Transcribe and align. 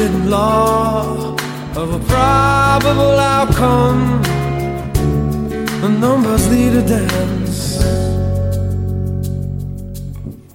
Hidden 0.00 0.30
law 0.30 1.36
of 1.76 1.88
a 1.92 1.98
probable 2.08 3.18
outcome. 3.18 4.22
The 5.82 5.90
numbers 5.90 6.48
lead 6.50 6.72
a 6.72 6.82
dance. 6.88 7.82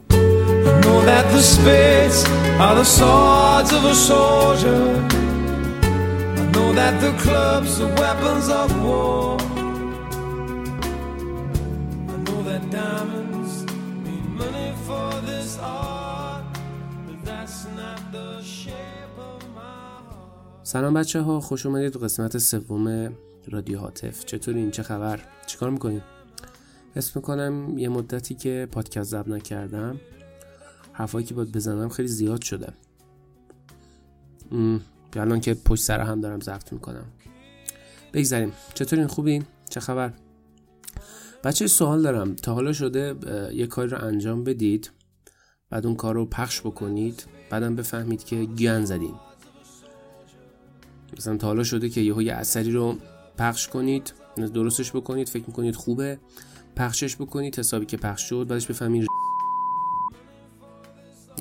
I 0.09 0.81
know 0.81 1.00
that 1.05 1.31
the 1.31 1.42
spades 1.44 2.25
are 2.59 2.73
the 2.73 2.83
swords 2.83 3.72
of 3.72 3.86
a 3.86 3.94
soldier. 3.94 4.83
I 6.39 6.50
know 6.53 6.73
that 6.73 7.00
the 7.00 7.11
clubs 7.22 7.80
are 7.81 7.94
weapons 8.02 8.50
of 8.50 8.83
war. 8.83 9.34
سلام 20.76 20.94
بچه 20.94 21.22
ها 21.22 21.40
خوش 21.40 21.66
اومدید 21.66 21.94
تو 21.94 22.00
قسمت 22.00 22.38
سوم 22.38 23.14
رادیو 23.48 23.80
هاتف. 23.80 24.26
چطورین؟ 24.26 24.72
چه 24.72 24.84
خبر؟ 24.84 25.20
چیکار 25.48 25.70
می‌کنید 25.70 26.02
حس 26.95 27.16
می‌کنم 27.16 27.78
یه 27.78 27.90
مدتی 27.90 28.36
که 28.36 28.67
پادکست 28.72 29.09
ضبط 29.12 29.28
نکردم 29.28 30.00
حرفایی 30.94 31.26
که 31.26 31.34
باید 31.34 31.52
بزنم 31.52 31.90
خیلی 31.90 32.08
زیاد 32.08 32.42
شده. 32.42 32.73
الان 35.16 35.40
که 35.40 35.54
پشت 35.54 35.84
سر 35.84 36.00
هم 36.00 36.22
دارم 36.22 36.40
ضبط 36.40 36.73
می‌کنم. 36.73 37.06
بگذاریم 38.14 38.54
چطورین؟ 38.73 39.08
خوبین؟ 39.08 39.45
چه 39.70 39.80
خبر؟ 39.80 40.14
بچه 41.44 41.67
سوال 41.67 42.02
دارم. 42.02 42.36
تا 42.36 42.54
حالا 42.54 42.73
شده 42.73 43.16
یه 43.54 43.67
کاری 43.67 43.89
رو 43.89 44.04
انجام 44.04 44.44
بدید 44.44 44.92
بعد 45.70 45.86
اون 45.86 45.95
کار 45.95 46.16
رو 46.16 46.26
پخش 46.26 46.62
بکنید 46.62 47.26
بعدم 47.50 47.76
بفهمید 47.76 48.23
که 48.23 48.45
گن 48.45 48.86
زدین. 48.86 49.14
مثلا 51.17 51.38
تا 51.38 51.48
حالا 51.48 51.64
شده 51.64 51.89
که 51.89 52.02
یه 52.02 52.34
اثری 52.34 52.72
رو 52.72 52.98
پخش 53.38 53.67
کنید 53.67 54.14
درستش 54.36 54.92
بکنید 54.92 55.30
فکر 55.30 55.44
می‌کنید 55.48 55.75
خوبه 55.75 56.20
پخشش 56.75 57.16
بکنید 57.16 57.59
حسابی 57.59 57.86
که 57.86 57.98
پخش 57.98 58.22
شد 58.30 58.48
بعدش 58.50 58.67
بفهمید 58.67 59.08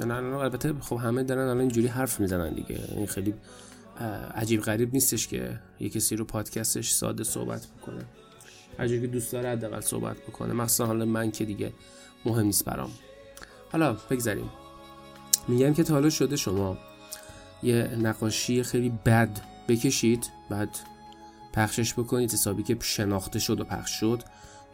نه 0.00 0.20
نه 0.20 0.36
البته 0.36 0.74
خب 0.80 0.96
همه 0.96 1.22
دارن 1.22 1.42
الان 1.42 1.60
اینجوری 1.60 1.86
حرف 1.86 2.20
می‌زنن 2.20 2.54
دیگه. 2.54 2.80
این 2.96 3.06
خیلی 3.06 3.34
عجیب 4.34 4.60
غریب 4.60 4.94
نیستش 4.94 5.28
که 5.28 5.60
یه 5.80 5.88
کسی 5.88 6.16
رو 6.16 6.24
پادکستش 6.24 6.90
ساده 6.90 7.24
صحبت 7.24 7.66
بکنه. 7.66 8.04
هر 8.78 8.88
جوری 8.88 9.00
که 9.00 9.06
دوست 9.06 9.32
داره 9.32 9.48
حداقل 9.48 9.80
صحبت 9.80 10.16
بکنه. 10.16 10.52
مخصوصا 10.52 10.86
حالا 10.86 11.04
من 11.04 11.30
که 11.30 11.44
دیگه 11.44 11.72
مهم 12.24 12.46
نیست 12.46 12.64
برام. 12.64 12.90
حالا 13.72 13.96
بگذاریم. 14.10 14.50
میگم 15.48 15.74
که 15.74 15.82
تا 15.82 16.10
شده 16.10 16.36
شما 16.36 16.78
یه 17.62 17.96
نقاشی 17.96 18.62
خیلی 18.62 18.92
بد 19.04 19.40
بکشید 19.68 20.30
بعد 20.50 20.78
پخشش 21.52 21.94
بکنید 21.94 22.32
حسابی 22.32 22.62
که 22.62 22.76
شناخته 22.80 23.38
شد 23.38 23.60
و 23.60 23.64
پخش 23.64 23.90
شد. 23.90 24.22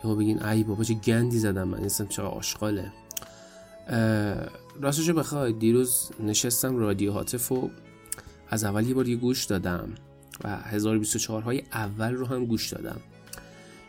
یا 0.05 0.15
بگین 0.15 0.43
ای 0.43 0.65
بابا 0.65 0.85
چه 0.85 0.95
گندی 0.95 1.39
زدم 1.39 1.69
من 1.69 1.79
اینسان 1.79 2.07
چقدر 2.07 2.29
آشغاله. 2.29 2.93
راستشو 4.81 5.13
بخوای 5.13 5.53
دیروز 5.53 6.11
نشستم 6.21 6.77
رادیو 6.77 7.13
هاتف 7.13 7.53
و 7.53 7.71
از 8.49 8.65
اول 8.65 8.87
یه 8.87 8.95
بار 8.95 9.09
یه 9.09 9.17
گوش 9.17 9.45
دادم 9.45 9.89
و 10.45 10.57
1024 10.57 11.43
های 11.43 11.63
اول 11.73 12.15
رو 12.15 12.27
هم 12.27 12.47
گوش 12.47 12.73
دادم. 12.73 13.01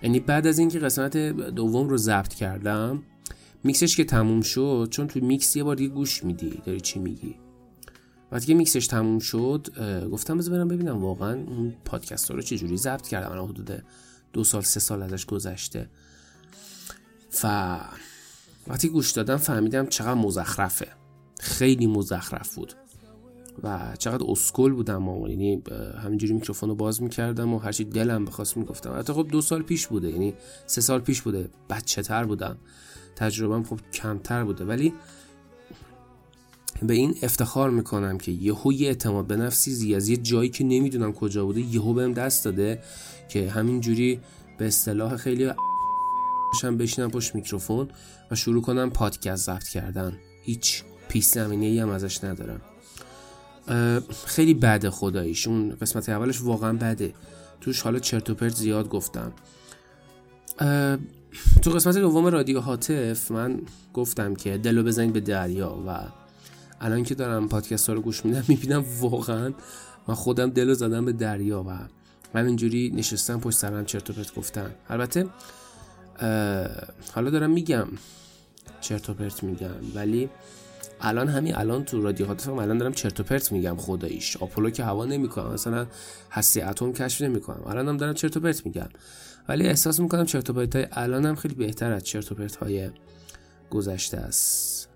یعنی 0.04 0.20
بعد 0.20 0.48
از 0.48 0.60
اینکه 0.60 0.80
قسمت 0.80 1.18
دوم 1.18 1.90
رو 1.90 1.98
ضبط 1.98 2.34
کردم 2.34 3.04
میکسش 3.64 3.96
که 3.96 4.04
تموم 4.04 4.42
شد 4.42 4.88
چون 4.92 5.08
تو 5.08 5.20
میکس 5.20 5.56
یه 5.56 5.64
بار 5.64 5.82
یه 5.82 5.88
گوش 5.88 6.24
میدی 6.24 6.62
داری 6.66 6.82
چی 6.82 7.00
میگی؟ 7.00 7.36
وقتی 8.32 8.46
که 8.46 8.54
میکسش 8.54 8.88
تموم 8.88 9.20
شد 9.20 9.68
گفتم 10.12 10.38
بذار 10.38 10.56
برم 10.56 10.68
ببینم 10.68 10.98
واقعا 10.98 11.34
اون 11.34 11.74
پادکست 11.86 12.32
رو 12.32 12.42
چجوری 12.42 12.78
ضبط 12.78 13.08
کردم. 13.08 13.32
الان 13.32 13.50
حدود 13.50 13.84
دو 14.34 14.44
سال 14.44 14.62
سه 14.62 14.80
سال 14.80 15.02
ازش 15.04 15.26
گذشته. 15.26 15.90
و 17.44 17.80
وقتی 18.68 18.90
گوش 18.90 19.12
دادم 19.12 19.38
فهمیدم 19.38 19.86
چقدر 19.86 20.14
مزخرفه. 20.14 20.88
خیلی 21.40 21.88
مزخرف 21.88 22.56
بود. 22.56 22.74
و 23.64 23.96
چقدر 24.00 24.26
اسکل 24.30 24.72
بودم 24.72 25.08
و 25.08 25.28
یعنی 25.30 25.64
همینجوری 26.04 26.34
میکروفون 26.34 26.70
رو 26.70 26.76
باز 26.76 27.02
می‌کردم 27.02 27.54
و 27.54 27.60
هرچی 27.60 27.84
دلم 27.84 28.26
بخواست 28.26 28.58
می‌گفتم. 28.58 29.00
حتی 29.00 29.14
خب 29.14 29.28
دو 29.32 29.42
سال 29.42 29.64
پیش 29.64 29.88
بوده 29.88 30.10
یعنی 30.10 30.34
سه 30.66 30.82
سال 30.82 31.00
پیش 31.00 31.22
بوده. 31.22 31.50
بچه 31.70 32.02
تر 32.02 32.26
بودم. 32.26 32.58
تجربهم 33.16 33.64
خب 33.64 33.80
کمتر 33.94 34.44
بوده. 34.44 34.66
ولی 34.66 34.94
به 36.82 36.94
این 36.94 37.16
افتخار 37.22 37.70
می‌کنم 37.70 38.18
که 38.18 38.32
یهو 38.32 38.74
یه 38.74 38.88
اعتماد 38.88 39.28
به 39.28 39.36
نفسی 39.36 39.72
زی 39.72 39.96
از 39.96 40.10
یه 40.10 40.18
جایی 40.18 40.50
که 40.50 40.64
نمی‌دونم 40.64 41.14
کجا 41.14 41.46
بوده 41.46 41.62
یهو 41.62 41.94
بهم 41.94 42.14
دست 42.14 42.46
داده 42.46 42.84
که 43.30 43.50
همینجوری 43.50 44.20
به 44.58 44.68
اصطلاح 44.68 45.18
خیلی 45.18 45.52
باشم 46.54 46.78
بشینم 46.78 47.12
پشت 47.12 47.36
میکروفون 47.36 47.90
و 48.32 48.36
شروع 48.36 48.62
کنم 48.62 48.90
پادکست 48.90 49.46
ضبط 49.46 49.68
کردن. 49.68 50.18
هیچ 50.44 50.84
پیش 51.10 51.26
زمینه 51.26 51.66
ای 51.66 51.80
هم 51.80 51.90
ازش 51.90 52.24
ندارم. 52.24 52.62
خیلی 54.26 54.54
بده 54.54 54.90
خداییش. 54.90 55.48
اون 55.48 55.76
قسمت 55.82 56.10
اولش 56.10 56.42
واقعا 56.42 56.74
بده. 56.74 57.14
توش 57.62 57.82
حالا 57.82 58.00
چرت 58.00 58.30
و 58.30 58.36
پرت 58.36 58.56
زیاد 58.56 58.90
گفتم. 58.90 59.34
تو 61.62 61.72
قسمت 61.72 61.98
دوم 61.98 62.26
رادیو 62.26 62.60
هاتف 62.60 63.32
من 63.32 63.62
گفتم 63.94 64.36
که 64.36 64.58
دلو 64.58 64.84
بزنید 64.84 65.14
به 65.14 65.20
دریا 65.20 65.84
و 65.88 66.21
الان 66.82 67.04
که 67.04 67.16
دارم 67.16 67.48
پادکست 67.48 67.90
ها 67.90 67.96
رو 67.96 68.02
گوش 68.02 68.26
میدم 68.26 68.44
می‌بینم 68.48 68.86
واقعا 69.00 69.54
من 70.08 70.16
خودم 70.16 70.50
دلو 70.50 70.74
زدم 70.74 71.06
به 71.06 71.12
دریا 71.12 71.64
و 71.64 71.78
من 72.34 72.46
اینجوری 72.46 72.92
نشستم 72.96 73.40
پشت 73.40 73.58
سرم 73.58 73.86
چرت 73.86 74.10
و 74.10 74.14
پرت 74.14 74.36
گفتن. 74.36 74.72
البته 74.90 75.26
حالا 77.14 77.30
دارم 77.30 77.52
میگم 77.52 77.88
چرت 78.82 79.10
و 79.10 79.14
پرت 79.14 79.44
میگم 79.44 79.96
ولی 79.96 80.30
الان 81.02 81.28
همین 81.28 81.56
الان 81.56 81.86
تو 81.86 82.02
رادیو 82.02 82.26
هاتفم 82.26 82.54
الان 82.54 82.78
دارم 82.78 82.94
چرت 82.94 83.20
و 83.20 83.24
پرت 83.24 83.52
میگم 83.52 83.76
خداییش. 83.78 84.38
آپولو 84.38 84.70
که 84.70 84.84
هوا 84.84 85.06
نمی‌کنم 85.06 85.54
مثلا 85.54 85.88
هسته 86.32 86.70
اتم 86.70 86.94
کشف 86.94 87.22
نمی‌کنم. 87.22 87.64
الان 87.68 87.88
هم 87.88 87.98
دارم 87.98 88.14
چرت 88.14 88.38
و 88.38 88.40
پرت 88.40 88.66
میگم. 88.66 88.90
ولی 89.50 89.68
احساس 89.68 90.00
می‌کنم 90.00 90.26
چرت 90.26 90.50
و 90.50 90.54
پرت 90.54 90.76
های 90.76 90.88
الان 90.92 91.26
هم 91.26 91.36
خیلی 91.36 91.56
بهتر 91.56 91.92
از 91.92 92.04
چرت 92.04 92.32
و 92.32 92.36
پرت 92.36 92.56
های 92.56 92.90
گذشته 93.70 94.18
است. 94.18 94.90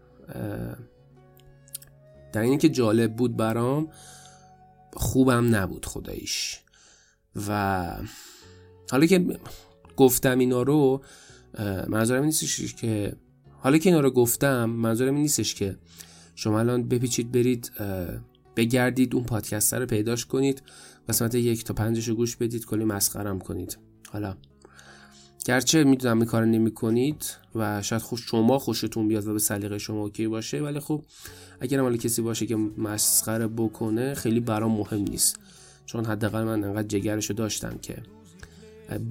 در 2.35 2.41
اینی 2.41 2.57
که 2.57 2.69
جالب 2.69 3.15
بود 3.15 3.37
برام 3.37 3.87
خوبم 4.93 5.55
نبود 5.55 5.85
خداییش. 5.85 6.59
و 7.47 7.91
حالا 8.91 9.05
که 9.05 9.39
گفتم 9.95 10.39
اینا 10.39 10.61
رو 10.61 11.01
منظورم 11.87 12.19
این 12.19 12.25
نیستش 12.25 12.73
که 12.73 13.15
حالا 13.59 13.77
که 13.77 13.89
اینا 13.89 14.01
رو 14.01 14.11
گفتم 14.11 14.65
منظورم 14.65 15.13
این 15.13 15.21
نیستش 15.21 15.55
که 15.55 15.77
شما 16.35 16.59
الان 16.59 16.87
بپیچید 16.87 17.31
برید 17.31 17.71
بگردید 18.55 19.15
اون 19.15 19.23
پادکست 19.23 19.73
رو 19.73 19.85
پیداش 19.85 20.25
کنید 20.25 20.63
قسمت 21.09 21.35
یک 21.35 21.63
تا 21.63 21.73
پنجش 21.73 22.07
رو 22.07 22.15
گوش 22.15 22.35
بدید 22.35 22.65
کلی 22.65 22.83
مسخرم 22.83 23.39
کنید. 23.39 23.77
حالا. 24.11 24.37
گرچه 25.45 25.83
می‌دونم 25.83 26.17
این 26.17 26.25
کار 26.25 26.45
نمی 26.45 26.71
کنید 26.71 27.25
و 27.55 27.81
شاید 27.81 28.01
خوش 28.01 28.21
شما 28.29 28.59
خوشتون 28.59 29.07
بیاد 29.07 29.27
و 29.27 29.33
به 29.33 29.39
سلیقه 29.39 29.77
شما 29.77 30.01
okay 30.01 30.27
باشه 30.27 30.61
ولی 30.61 30.79
خب 30.79 31.03
اگر 31.59 31.79
حالا 31.79 31.97
کسی 31.97 32.21
باشه 32.21 32.45
که 32.45 32.55
مسخره 32.55 33.47
بکنه 33.47 34.13
خیلی 34.13 34.39
برام 34.39 34.71
مهم 34.71 34.99
نیست. 34.99 35.39
چون 35.85 36.05
حداقل 36.05 36.43
من 36.43 36.63
انقدر 36.63 36.87
جگرشو 36.87 37.33
داشتم 37.33 37.77
که 37.81 37.97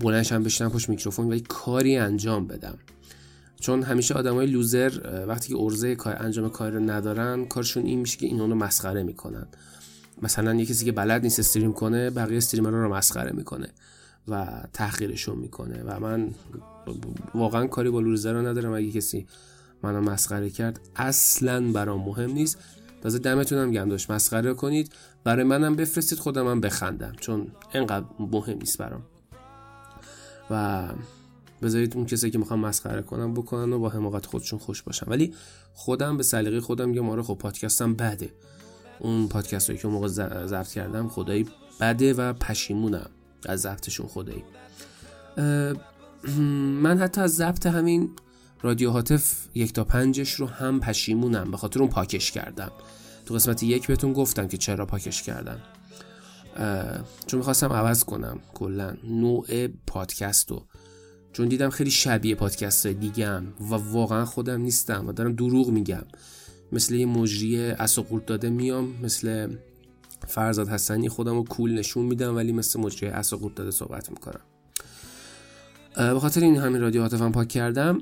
بلند 0.00 0.24
شم 0.24 0.42
بشینم 0.42 0.70
پشت 0.70 0.88
میکروفون 0.88 1.32
و 1.32 1.34
یه 1.34 1.40
کاری 1.40 1.96
انجام 1.96 2.46
بدم. 2.46 2.78
چون 3.60 3.82
همیشه 3.82 4.14
آدمای 4.14 4.46
loser 4.46 5.24
وقتی 5.28 5.48
که 5.48 5.60
عرضه 5.60 5.94
کار 5.94 6.16
انجام 6.20 6.50
کار 6.50 6.70
رو 6.70 6.80
ندارن 6.80 7.44
کارشون 7.44 7.86
این 7.86 7.98
میشه 7.98 8.18
که 8.18 8.26
این 8.26 8.40
اونو 8.40 8.54
مسخره 8.54 9.02
می‌کنن. 9.02 9.46
مثلا 10.22 10.54
یه 10.54 10.66
کسی 10.66 10.84
که 10.84 10.92
بلد 10.92 11.22
نیست 11.22 11.38
استریم 11.38 11.72
کنه 11.72 12.10
بقیه 12.10 12.36
استریمرها 12.36 12.82
رو 12.82 12.94
مسخره 12.94 13.32
می‌کنه. 13.32 13.68
و 14.28 14.62
تحقیرشون 14.72 15.38
می‌کنه. 15.38 15.82
و 15.82 16.00
من 16.00 16.34
واقعا 17.34 17.66
کاری 17.66 17.90
با 17.90 18.00
لوزر 18.00 18.32
رو 18.32 18.46
ندارم. 18.46 18.72
اگه 18.72 18.90
کسی 18.90 19.26
منو 19.82 20.00
مسخره 20.00 20.50
کرد 20.50 20.80
اصلا 20.96 21.72
برام 21.72 22.04
مهم 22.04 22.30
نیست. 22.30 22.58
تازه 23.02 23.18
دمتونم 23.18 23.70
گم 23.70 23.88
داشت. 23.88 24.10
مسخره 24.10 24.54
کنید. 24.54 24.92
برای 25.24 25.44
منم 25.44 25.76
بفرستید 25.76 26.18
خودم 26.18 26.48
هم 26.48 26.60
بخندم. 26.60 27.12
چون 27.20 27.46
انقدر 27.72 28.06
مهم 28.18 28.58
نیست 28.58 28.78
برام. 28.78 29.02
و 30.50 30.88
بذارید 31.62 31.96
اون 31.96 32.06
کسی 32.06 32.30
که 32.30 32.38
می‌خوام 32.38 32.60
مسخره 32.60 33.02
کنم 33.02 33.34
بکنن 33.34 33.72
و 33.72 33.78
با 33.78 33.88
حماقت 33.88 34.26
خودشون 34.26 34.58
خوش 34.58 34.82
باشن. 34.82 35.06
ولی 35.10 35.34
خودم 35.74 36.16
به 36.16 36.22
سلیقه 36.22 36.60
خودم 36.60 36.94
یه 36.94 37.00
ماره 37.00 37.22
خب 37.22 37.34
پادکستم 37.34 37.94
بده. 37.94 38.30
اون 38.98 39.28
پادکست 39.28 39.70
هایی 39.70 39.82
که 39.82 39.88
موقع 39.88 40.08
ضبط 40.46 40.68
کردم 40.68 41.08
خدایی 41.08 41.46
بده 41.80 42.14
و 42.14 42.32
پشیمونم. 42.32 43.10
از 43.46 43.60
ضبطشون 43.60 44.06
خدایی. 44.06 44.44
من 46.82 46.98
حتی 46.98 47.20
از 47.20 47.34
ضبط 47.34 47.66
همین 47.66 48.10
رادیو 48.62 48.90
هاتف 48.90 49.48
یک 49.54 49.72
تا 49.72 49.84
پنجش 49.84 50.34
رو 50.34 50.46
هم 50.46 50.80
پشیمونم 50.80 51.50
به 51.50 51.56
خاطر 51.56 51.80
اون 51.80 51.88
پاکش 51.88 52.30
کردم. 52.30 52.72
تو 53.26 53.34
قسمت 53.34 53.62
یک 53.62 53.86
بهتون 53.86 54.12
گفتم 54.12 54.48
که 54.48 54.56
چرا 54.56 54.86
پاکش 54.86 55.22
کردم. 55.22 55.58
چون 57.26 57.38
می‌خواستم 57.38 57.72
عوض 57.72 58.04
کنم 58.04 58.38
کلا 58.54 58.96
نوع 59.04 59.66
پادکست 59.66 60.50
رو. 60.50 60.66
چون 61.32 61.48
دیدم 61.48 61.70
خیلی 61.70 61.90
شبیه 61.90 62.34
پادکست 62.34 62.86
دیگم 62.86 63.44
و 63.60 63.74
واقعا 63.74 64.24
خودم 64.24 64.60
نیستم 64.60 65.08
و 65.08 65.12
دارم 65.12 65.34
دروغ 65.34 65.70
میگم. 65.70 66.04
مثل 66.72 66.94
یه 66.94 67.06
مجری 67.06 67.66
اساقورت 67.70 68.26
داده 68.26 68.50
میام 68.50 68.94
مثل 69.02 69.56
فرزاد 70.28 70.68
حسنی 70.68 71.08
خودم 71.08 71.34
رو 71.34 71.44
کول 71.44 71.74
نشون 71.74 72.04
میدم 72.06 72.36
ولی 72.36 72.52
مثل 72.52 72.80
مجری 72.80 73.08
اساقورت 73.10 73.54
داده 73.54 73.70
صحبت 73.70 74.10
می‌کنم. 74.10 74.40
به 75.96 76.20
خاطر 76.20 76.40
این 76.40 76.56
همین 76.56 76.80
رادیو 76.80 77.02
هاتفم 77.02 77.32
پاک 77.32 77.48
کردم. 77.48 77.98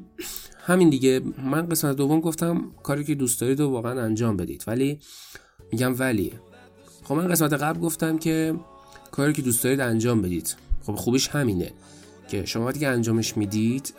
همین 0.64 0.90
دیگه 0.90 1.20
من 1.44 1.68
قسمت 1.68 1.96
دوم 1.96 2.20
گفتم 2.20 2.70
کاری 2.82 3.04
که 3.04 3.14
دوست 3.14 3.40
دارید 3.40 3.60
و 3.60 3.70
واقعا 3.70 4.02
انجام 4.02 4.36
بدید. 4.36 4.64
ولی 4.66 4.98
میگم 5.72 5.98
ولی. 5.98 6.32
خب 7.04 7.14
من 7.14 7.28
قسمت 7.28 7.52
قبل 7.52 7.80
گفتم 7.80 8.18
که 8.18 8.54
کاری 9.10 9.32
که 9.32 9.42
دوست 9.42 9.64
دارید 9.64 9.80
انجام 9.80 10.22
بدید. 10.22 10.56
خب 10.82 10.94
خوبیش 10.94 11.28
همینه 11.28 11.72
که 12.28 12.44
شما 12.44 12.66
وقتی 12.66 12.80
که 12.80 12.88
انجامش 12.88 13.36
می‌دید 13.36 13.94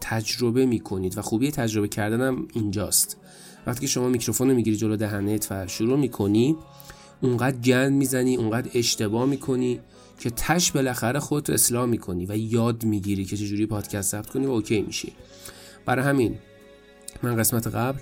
تجربه 0.00 0.66
می‌کنید 0.66 1.18
و 1.18 1.22
خوبی 1.22 1.50
تجربه 1.50 1.88
کردنم 1.88 2.48
اینجاست. 2.52 3.16
وقتی 3.66 3.80
که 3.80 3.86
شما 3.86 4.08
میکروفون 4.08 4.48
رو 4.48 4.54
می‌گیری 4.54 4.76
جلو 4.76 4.96
دهنت 4.96 5.48
و 5.50 5.66
شروع 5.66 5.98
می‌کنی 5.98 6.56
اونقدر 7.22 7.56
گند 7.56 7.92
می‌زنی 7.92 8.36
اونقدر 8.36 8.70
اشتباه 8.74 9.26
می‌کنی 9.26 9.80
که 10.18 10.30
تش 10.30 10.72
بالاخره 10.72 11.20
خودت 11.20 11.50
اصلاح 11.50 11.86
می‌کنی 11.86 12.26
و 12.26 12.36
یاد 12.36 12.84
می‌گیری 12.84 13.24
که 13.24 13.36
چجوری 13.36 13.66
پادکست 13.66 14.10
ثبت 14.10 14.30
کنی 14.30 14.46
و 14.46 14.50
اوکی 14.50 14.82
میشی. 14.82 15.12
برای 15.86 16.04
همین 16.04 16.38
من 17.22 17.36
قسمت 17.36 17.66
قبل 17.66 17.98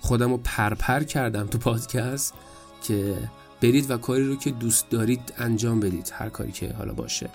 خودم 0.00 0.30
رو 0.30 0.40
پرپر 0.44 1.02
کردم 1.02 1.46
تو 1.46 1.58
پادکست 1.58 2.34
که 2.82 3.16
برید 3.60 3.90
و 3.90 3.96
کاری 3.96 4.24
رو 4.24 4.36
که 4.36 4.50
دوست 4.50 4.90
دارید 4.90 5.32
انجام 5.38 5.80
بدید 5.80 6.12
هر 6.14 6.28
کاری 6.28 6.52
که 6.52 6.72
حالا 6.72 6.92
باشه. 6.92 7.30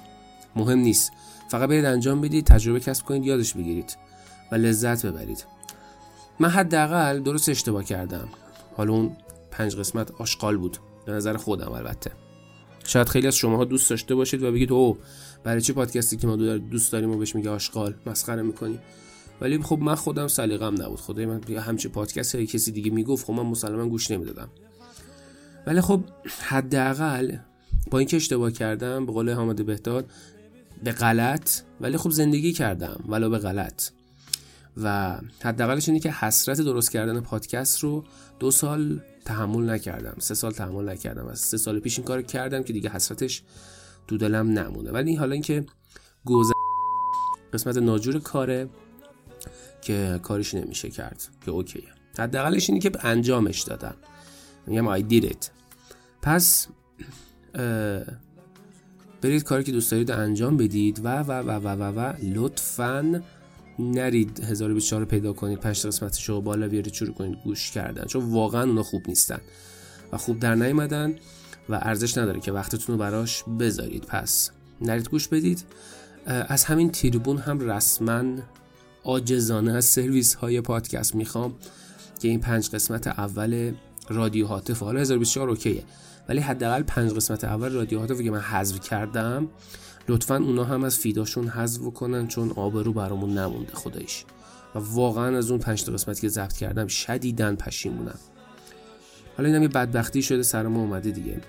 مهم 0.56 0.80
نیست. 0.80 1.12
فقط 1.50 1.70
برید 1.70 1.86
انجام 1.86 2.22
بدید 2.22 2.46
تجربه 2.46 2.80
کسب 2.80 3.06
کنید 3.06 3.26
یادش 3.26 3.54
بگیرید 3.54 3.98
و 4.52 4.56
لذت 4.56 5.06
ببرید. 5.06 5.46
من 6.40 6.50
حداقل 6.50 7.20
درست 7.20 7.50
اشتباه 7.50 7.84
کردم. 7.84 8.30
حالا 8.78 8.94
اون 8.94 9.18
پنج 9.52 9.76
قسمت 9.76 10.12
آشغال 10.12 10.58
بود. 10.58 10.78
به 11.06 11.12
نظر 11.12 11.38
خودم 11.38 11.72
البته. 11.72 12.12
شاید 12.86 13.10
خیلی 13.10 13.28
از 13.28 13.36
شماها 13.36 13.66
دوست 13.66 13.90
داشته 13.90 14.16
باشید 14.16 14.44
و 14.44 14.52
بگید 14.52 14.72
او 14.72 14.98
برای 15.44 15.62
چه 15.62 15.74
پادکستی 15.74 16.18
که 16.18 16.28
ما 16.28 16.36
دوست 16.58 16.92
داریم 16.92 17.12
و 17.12 17.18
بهش 17.18 17.36
میگه 17.36 17.50
آشغال 17.50 17.94
مسخره 18.06 18.42
می‌کنی؟ 18.42 18.80
ولی 19.42 19.64
خب 19.64 19.80
من 19.80 19.96
خودم 19.96 20.28
سلیقم 20.28 20.82
نبود. 20.82 21.00
خدای 21.00 21.26
من 21.26 21.42
همچی 21.58 21.90
پادکست 21.90 22.36
های 22.36 22.48
کسی 22.48 22.72
دیگه 22.72 22.92
می‌گفت 22.92 23.26
خب 23.26 23.34
من 23.34 23.44
مسلما 23.44 23.86
گوش 23.86 24.12
نمی‌دادم. 24.12 24.50
ولی 25.68 25.82
خب 25.82 26.04
حداقل 26.40 27.38
با 27.92 28.00
اینکه 28.00 28.18
اشتباه 28.18 28.52
کردم 28.52 29.06
به 29.06 29.12
قول 29.12 29.30
حامد 29.34 29.66
بهداد 29.66 30.06
به 30.84 30.92
غلط 30.92 31.52
ولی 31.82 31.98
خب 31.98 32.10
زندگی 32.10 32.54
کردم 32.54 33.04
ولو 33.08 33.30
به 33.30 33.38
غلط. 33.38 33.90
و 34.78 35.18
حداقلش 35.42 35.90
اینه 35.90 36.00
که 36.00 36.12
حسرت 36.12 36.62
درست 36.62 36.92
کردن 36.92 37.20
پادکست 37.20 37.80
رو 37.80 38.04
دو 38.40 38.52
سال 38.52 39.02
تحمل 39.26 39.70
نکردم. 39.70 40.16
سه 40.20 40.34
سال 40.34 40.52
تحمل 40.52 40.90
نکردم 40.90 41.28
از 41.28 41.40
سه 41.40 41.58
سال 41.58 41.80
پیش 41.80 41.98
این 41.98 42.06
کار 42.08 42.22
کردم 42.22 42.64
که 42.64 42.74
دیگه 42.74 42.90
حسرتش 42.90 43.44
تو 44.08 44.18
دلم 44.18 44.48
نمونه. 44.60 44.92
ولی 44.92 45.16
حالا 45.16 45.34
اینکه 45.34 45.66
گوز 46.26 46.52
قسمت 47.54 47.78
ناجور 47.78 48.20
کاره 48.20 48.70
که 49.82 50.20
کارش 50.24 50.54
نمیشه 50.54 50.90
کرد 50.90 51.24
که 51.46 51.52
اوکیه. 51.52 51.84
حداقلش 52.20 52.70
اینه 52.70 52.82
که 52.82 52.92
انجامش 53.02 53.62
دادم. 53.62 53.96
میگم 54.68 55.10
did 55.10 55.24
it. 55.26 55.50
پس 56.22 56.68
برید 59.22 59.44
کاری 59.44 59.64
که 59.64 59.72
دوست 59.72 59.92
دارید 59.92 60.12
انجام 60.12 60.58
بدید 60.58 61.06
و 61.06 61.08
و 61.08 61.32
و 61.32 61.52
و 61.52 61.68
و, 61.68 62.00
و 62.00 62.14
لطفاً 62.22 63.22
نرید 63.80 64.44
1024 64.44 65.06
پیدا 65.06 65.34
کنید 65.34 65.60
پنج 65.60 65.86
قسمتش 65.86 66.30
رو 66.30 66.42
بالا 66.42 66.68
بیارید 66.68 66.94
شروع 66.94 67.14
کنید 67.14 67.38
گوش 67.44 67.72
کردن. 67.72 68.06
چون 68.06 68.32
واقعا 68.32 68.64
اونا 68.64 68.84
خوب 68.84 69.08
نیستن 69.08 69.42
و 70.12 70.18
خوب 70.18 70.40
در 70.40 70.56
نیومدن 70.56 71.16
و 71.70 71.76
ارزش 71.82 72.18
نداره 72.18 72.40
که 72.40 72.52
وقتتون 72.52 72.96
رو 72.96 73.00
براش 73.00 73.44
بذارید. 73.60 74.04
پس 74.04 74.52
نرید 74.82 75.10
گوش 75.10 75.28
بدید. 75.28 75.64
از 76.26 76.64
همین 76.64 76.92
تریبون 76.92 77.38
هم 77.38 77.60
رسما 77.60 78.24
عاجزانه 79.04 79.72
از 79.72 79.86
سرویس 79.86 80.34
های 80.34 80.62
پادکست 80.62 81.16
می‌خوام 81.16 81.56
که 82.20 82.28
این 82.28 82.40
پنج 82.40 82.70
قسمت 82.70 83.08
اول 83.08 83.74
رادیو 84.10 84.48
هاتف 84.48 84.84
حالا 84.84 85.00
1024 85.00 85.50
okay 85.50 85.77
ه 85.77 85.84
ولی 86.30 86.40
حداقل 86.40 86.84
پنج 86.84 87.12
قسمت 87.12 87.44
اول 87.44 87.72
رادیو 87.72 88.00
هاتف 88.00 88.22
که 88.22 88.32
من 88.32 88.40
حذف 88.40 88.80
کردم 88.80 89.48
لطفا 90.08 90.36
اونا 90.36 90.64
هم 90.64 90.84
از 90.84 90.98
feed 90.98 91.23
اشون 91.23 91.48
حذف 91.48 91.82
کنن 91.82 92.28
چون 92.28 92.52
آبرو 92.52 92.94
برامون 92.94 93.38
نمونده 93.38 93.74
خدایی‌ش 93.74 94.26
و 94.76 94.80
واقعا 94.80 95.38
از 95.38 95.52
اون 95.52 95.60
پنج 95.60 95.90
قسمتی 95.90 96.22
که 96.22 96.30
ضبط 96.30 96.58
کردم 96.58 96.88
شدیداً 96.88 97.56
پشیمونم. 97.56 98.20
حالا 99.38 99.50
اینم 99.50 99.62
یه 99.62 99.68
بدبختی 99.68 100.22
شده 100.22 100.44
سر 100.44 100.68
ما 100.68 100.80
اومده 100.80 101.12
دیگه. 101.12 101.42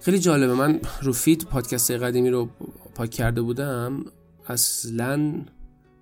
خیلی 0.00 0.18
جالبه 0.18 0.54
من 0.54 0.80
رو 1.02 1.12
feed 1.12 1.44
پادکست 1.44 1.90
قدیمی 1.90 2.30
رو 2.30 2.48
پاک 2.94 3.10
کرده 3.10 3.42
بودم 3.42 4.04
اصلا 4.48 5.32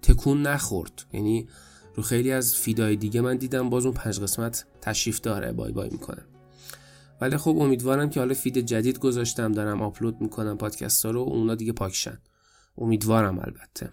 تکون 0.03 0.43
نخورد. 0.43 1.05
یعنی 1.13 1.49
رو 1.95 2.03
خیلی 2.03 2.33
از 2.33 2.55
feed 2.55 2.89
ای 2.89 2.97
دیگه 2.97 3.21
من 3.21 3.37
دیدم 3.37 3.71
باز 3.71 3.87
اون 3.87 3.95
پنج 3.95 4.21
قسمت 4.21 4.67
تشریف 4.81 5.21
داره 5.21 5.53
bye 5.53 5.73
bye 5.73 5.91
می‌کنه. 5.91 6.23
ولی 7.25 7.37
خب 7.37 7.59
امیدوارم 7.59 8.11
که 8.11 8.21
حالا 8.21 8.35
feed 8.35 8.59
جدید 8.59 8.99
گذاشتم 8.99 9.53
دارم 9.53 9.83
آپلود 9.83 10.21
می‌کنم 10.21 10.57
پادکست 10.57 11.05
ها 11.05 11.11
رو 11.11 11.21
اونا 11.21 11.55
دیگه 11.55 11.73
پاکشن. 11.73 12.19
امیدوارم 12.79 13.39
البته. 13.39 13.91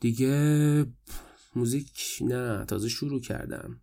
دیگه 0.00 0.86
موزیک 1.56 2.18
نه 2.20 2.64
تازه 2.64 2.88
شروع 2.88 3.20
کردم. 3.20 3.80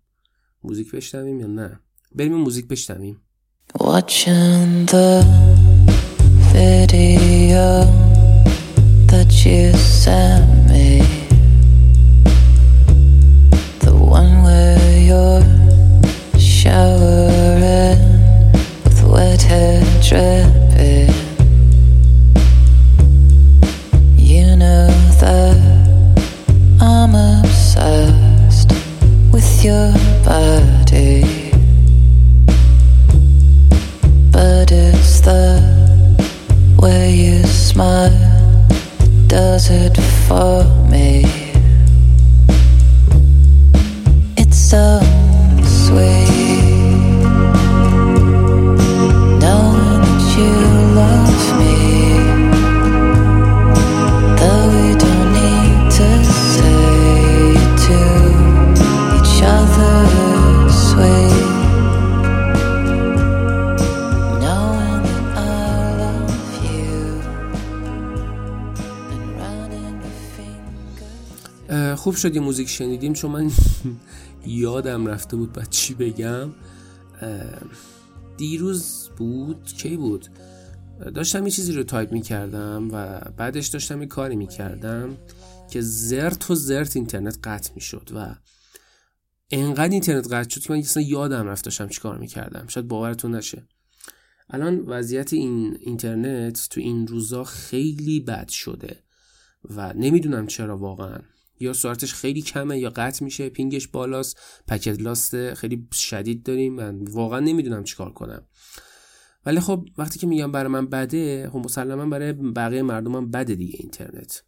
موزیک 0.63 0.91
بشنویم 0.91 1.39
یا 1.39 1.47
نه؟ 1.47 1.79
بریم 2.15 2.33
موزیک 2.33 2.67
بشنویم. 2.67 3.21
Watching 3.77 4.85
the 4.91 5.23
video 6.53 7.69
that 9.11 9.31
you 9.45 9.77
sent. 10.03 10.50
شد 72.21 72.35
یه 72.35 72.41
موزیک 72.41 72.69
شنیدیم 72.69 73.13
چون 73.13 73.31
من 73.31 73.51
یادم 74.45 75.07
رفته 75.07 75.37
بود 75.37 75.53
بعد 75.53 75.69
چی 75.69 75.93
بگم. 75.93 76.49
دیروز 78.37 79.09
بود؟ 79.17 79.63
کی 79.63 79.97
بود؟ 79.97 80.27
داشتم 81.15 81.45
یه 81.45 81.51
چیزی 81.51 81.73
رو 81.73 81.83
تایپ 81.83 82.11
می‌کردم 82.11 82.89
و 82.91 83.19
بعدش 83.37 83.67
داشتم 83.67 84.01
یه 84.01 84.07
کاری 84.07 84.35
می‌کردم 84.35 85.17
که 85.71 85.81
زرت 85.81 86.51
و 86.51 86.55
زرت 86.55 86.95
اینترنت 86.95 87.37
قطع 87.43 87.71
می‌شد 87.75 88.09
و 88.15 88.35
انقدر 89.51 89.91
اینترنت 89.91 90.33
قطع 90.33 90.49
شد 90.49 90.61
که 90.61 90.73
من 90.73 90.79
اصلا 90.79 91.03
یادم 91.03 91.47
رفت 91.47 91.65
داشتم 91.65 91.87
چیکار 91.87 92.17
می‌کردم. 92.17 92.67
شاید 92.67 92.87
باورتون 92.87 93.35
نشه. 93.35 93.67
الان 94.49 94.79
وضعیت 94.79 95.33
این 95.33 95.77
اینترنت 95.81 96.67
تو 96.69 96.81
این 96.81 97.07
روزا 97.07 97.43
خیلی 97.43 98.19
بد 98.19 98.49
شده 98.49 99.03
و 99.69 99.93
نمی‌دونم 99.93 100.47
چرا 100.47 100.77
واقعا. 100.77 101.19
یا 101.61 101.73
سرعتش 101.73 102.13
خیلی 102.13 102.41
کمه 102.41 102.79
یا 102.79 102.89
قطع 102.89 103.25
میشه 103.25 103.49
پینگش 103.49 103.87
بالاست. 103.87 104.39
پکت 104.67 105.01
لاست 105.01 105.53
خیلی 105.53 105.87
شدید 105.93 106.43
داریم. 106.43 106.73
من 106.73 107.03
واقعا 107.03 107.39
نمی‌دونم 107.39 107.83
چیکار 107.83 108.13
کنم. 108.13 108.47
ولی 109.45 109.59
خب 109.59 109.85
وقتی 109.97 110.19
که 110.19 110.27
میگم 110.27 110.51
برای 110.51 110.71
من 110.71 110.87
بده 110.87 111.49
خب 111.49 111.57
مسلما 111.57 112.05
برای 112.05 112.33
بقیه 112.33 112.81
مردمم 112.81 113.31
بده 113.31 113.55
دیگه 113.55 113.75
اینترنت. 113.79 114.43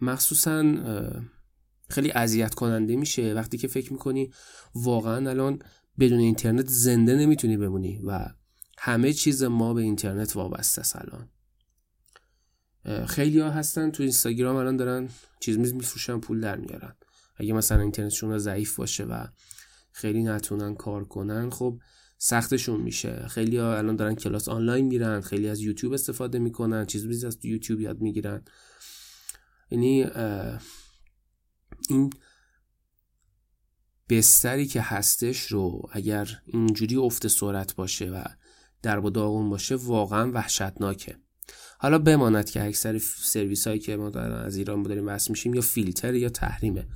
مخصوصا 0.00 0.64
خیلی 1.90 2.10
اذیت 2.10 2.54
کننده 2.54 2.96
میشه. 2.96 3.34
وقتی 3.34 3.58
که 3.58 3.68
فکر 3.68 3.92
می‌کنی 3.92 4.30
واقعا 4.74 5.30
الان 5.30 5.58
بدون 5.98 6.18
اینترنت 6.18 6.66
زنده 6.68 7.16
نمی‌تونی 7.16 7.56
بمونی 7.56 8.00
و 8.06 8.26
همه 8.78 9.12
چیز 9.12 9.42
ما 9.42 9.74
به 9.74 9.82
اینترنت 9.82 10.36
وابسته 10.36 10.80
است 10.80 10.96
الان. 10.96 11.28
خیلی 13.06 13.40
ها 13.40 13.50
هستن 13.50 13.90
تو 13.90 14.02
اینستاگرام 14.02 14.56
الان 14.56 14.76
دارن 14.76 15.08
چیز 15.40 15.58
میز 15.58 15.74
میفروشن 15.74 16.20
پول 16.20 16.40
در 16.40 16.56
میارن. 16.56 16.94
اگه 17.36 17.52
مثلا 17.52 17.80
اینترنتشون 17.80 18.38
ضعیف 18.38 18.76
باشه 18.76 19.04
و 19.04 19.26
خیلی 19.92 20.22
نتونن 20.22 20.74
کار 20.74 21.04
کنن 21.04 21.50
خب 21.50 21.80
سختشون 22.18 22.80
میشه. 22.80 23.26
خیلی 23.28 23.56
ها 23.56 23.76
الان 23.76 23.96
دارن 23.96 24.14
کلاس 24.14 24.48
آنلاین 24.48 24.86
میرن 24.86 25.20
خیلی 25.20 25.48
از 25.48 25.60
یوتیوب 25.60 25.92
استفاده 25.92 26.38
می‌کنن 26.38 26.86
چیز 26.86 27.06
میز 27.06 27.24
از 27.24 27.44
یوتیوب 27.44 27.80
یاد 27.80 28.00
می‌گیرن. 28.00 28.44
یعنی 29.70 30.04
این 31.88 32.10
بستری 34.08 34.66
که 34.66 34.80
هستش 34.80 35.46
رو 35.46 35.88
اگر 35.92 36.42
اینجوری 36.46 36.96
افت 36.96 37.26
سرعت 37.26 37.74
باشه 37.74 38.10
و 38.10 38.24
در 38.82 38.98
و 38.98 39.10
داغون 39.10 39.50
باشه 39.50 39.74
واقعا 39.74 40.30
وحشتناکه. 40.32 41.16
حالا 41.82 41.98
بماند 41.98 42.50
که 42.50 42.64
اکثر 42.64 42.98
سرویس 43.22 43.66
هایی 43.66 43.78
که 43.78 43.96
ما 43.96 44.08
از 44.08 44.56
ایران 44.56 44.82
داریم 44.82 45.06
وصل 45.06 45.30
میشیم 45.30 45.54
یا 45.54 45.60
فیلتر 45.60 46.14
یا 46.14 46.28
تحریمه. 46.28 46.86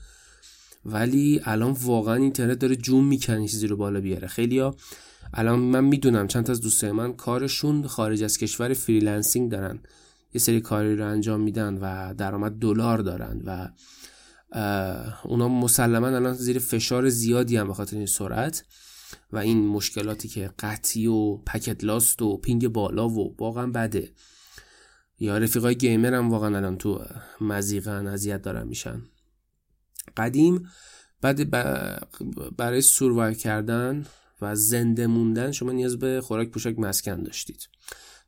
ولی 0.85 1.41
الان 1.45 1.71
واقعا 1.71 2.15
اینترنت 2.15 2.59
داره 2.59 2.77
جون 2.77 3.05
می‌کنه 3.05 3.49
چیزی 3.49 3.67
رو 3.67 3.77
بالا 3.77 4.01
بیاره. 4.01 4.29
خیلی 4.29 4.59
ها 4.59 4.77
الان 5.35 5.59
من 5.59 5.85
می‌دونم 5.85 6.27
چند 6.27 6.51
از 6.51 6.61
دوستای 6.61 6.93
من 6.93 7.13
کارشون 7.13 7.87
خارج 7.87 8.23
از 8.23 8.39
کشور 8.39 8.73
freelancing 8.73 9.51
دارن. 9.51 9.79
یه 10.35 10.41
سری 10.41 10.61
کاری 10.61 10.97
رو 10.97 11.07
انجام 11.07 11.41
میدن 11.41 11.79
و 11.81 12.15
درآمد 12.15 12.53
دلار 12.53 12.99
دارن 12.99 13.43
و 13.45 13.69
اونا 15.25 15.49
مسلما 15.49 16.07
الان 16.07 16.35
زیر 16.35 16.59
فشار 16.59 17.09
زیادی 17.09 17.57
هم 17.57 17.67
به 17.69 17.75
خاطر 17.75 17.97
این 17.97 18.07
سرعت 18.07 18.65
و 19.33 19.39
این 19.39 19.67
مشکلاتی 19.67 20.29
که 20.29 20.51
قطعی 20.59 21.07
و 21.07 21.37
پکت 21.37 21.85
لاست 21.85 22.23
و 22.23 22.37
پینگ 22.37 22.69
بالا 22.69 23.09
و 23.09 23.37
واقعا 23.39 23.67
بده. 23.67 24.11
یا 25.25 25.39
رفیقای 25.39 25.75
گیمر 25.75 26.15
هم 26.15 26.31
واقعا 26.31 26.57
الان 26.57 26.79
تو 26.79 27.05
مزیقن 27.41 28.07
اذیت 28.07 28.43
دارن 28.43 28.67
میشن. 28.67 29.03
قدیم 30.17 30.69
بعد 31.21 31.51
برای 32.57 32.81
سوروایو 32.81 33.35
کردن 33.35 34.07
و 34.41 34.55
زنده 34.55 35.07
موندن 35.07 35.53
شما 35.53 35.73
نیاز 35.73 35.99
به 35.99 36.21
خوراک 36.21 36.51
پوشاک 36.51 36.79
مسکن 36.79 37.23
داشتید. 37.23 37.69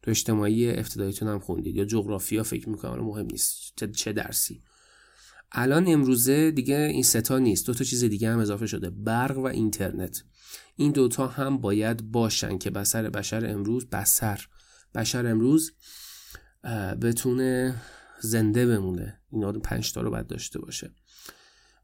تو 0.02 0.10
اجتماعی 0.10 0.70
افتداییتون 0.70 1.28
هم 1.28 1.38
خوندید 1.38 1.76
یا 1.76 1.84
جغرافیا 1.84 2.42
فکر 2.42 2.68
می‌کنم 2.68 3.04
مهم 3.04 3.26
نیست 3.26 3.72
چه 3.96 4.12
درسی. 4.12 4.62
الان 5.52 5.84
امروزه 5.88 6.50
دیگه 6.50 6.76
این 6.76 7.02
ستا 7.02 7.38
نیست. 7.38 7.66
دو 7.66 7.74
تا 7.74 7.84
چیز 7.84 8.04
دیگه 8.04 8.30
هم 8.30 8.38
اضافه 8.38 8.66
شده. 8.66 8.90
برق 8.90 9.38
و 9.38 9.46
اینترنت. 9.46 10.22
این 10.76 10.92
دوتا 10.92 11.26
هم 11.26 11.58
باید 11.58 12.10
باشن 12.10 12.58
که 12.58 12.70
بسر 12.70 13.10
بشر 13.10 13.46
امروز 13.46 13.86
بسر. 13.86 14.46
بشر 14.94 15.26
امروز 15.26 15.72
بتونه 17.02 17.74
زنده 18.20 18.66
بمونه. 18.66 19.20
اینا 19.32 19.50
رو 19.50 19.60
پنج 19.60 19.92
تا 19.92 20.00
رو 20.00 20.10
باید 20.10 20.26
داشته 20.26 20.58
باشه. 20.58 20.90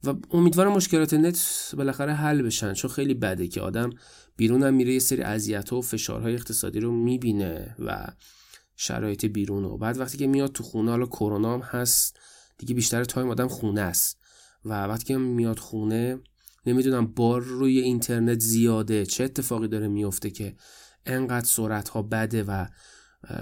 و 0.05 0.15
امیدوارم 0.31 0.73
مشکلات 0.73 1.15
نت 1.15 1.75
بالاخره 1.77 2.15
حل 2.15 2.43
بشن 2.43 2.73
چون 2.73 2.91
خیلی 2.91 3.15
بده 3.15 3.49
که 3.49 3.61
آدم 3.61 3.91
بیرون 4.37 4.63
هم 4.63 4.75
میره 4.75 4.93
یه 4.93 4.99
سری 4.99 5.23
اذیت 5.23 5.73
و 5.73 5.83
فشارهای 5.83 6.35
اقتصادی 6.35 6.81
رو 6.81 6.93
می‌بینه 6.93 7.77
و 7.79 8.07
شرایط 8.77 9.25
بیرون 9.25 9.65
و 9.65 9.77
بعد 9.77 9.99
وقتی 9.99 10.19
که 10.19 10.27
میاد 10.27 10.53
تو 10.53 10.63
خونه 10.63 10.91
حالا 10.91 11.07
کرونا 11.07 11.55
هم 11.55 11.61
هست 11.61 12.19
دیگه 12.59 12.75
بیشتر 12.75 13.05
time 13.05 13.31
آدم 13.31 13.49
خونه 13.49 13.81
است. 13.81 14.19
و 14.65 14.85
وقتی 14.85 15.05
که 15.05 15.17
میاد 15.17 15.59
خونه 15.59 16.19
نمی‌دونم 16.67 17.07
بار 17.07 17.43
روی 17.43 17.79
اینترنت 17.79 18.41
زیاده 18.41 19.07
چه 19.07 19.25
اتفاقی 19.25 19.69
داره 19.69 19.89
میفته 19.89 20.31
که 20.31 20.57
انقدر 21.07 21.47
سرعت 21.47 21.89
ها 21.89 22.03
بده 22.03 22.43
و 22.43 22.67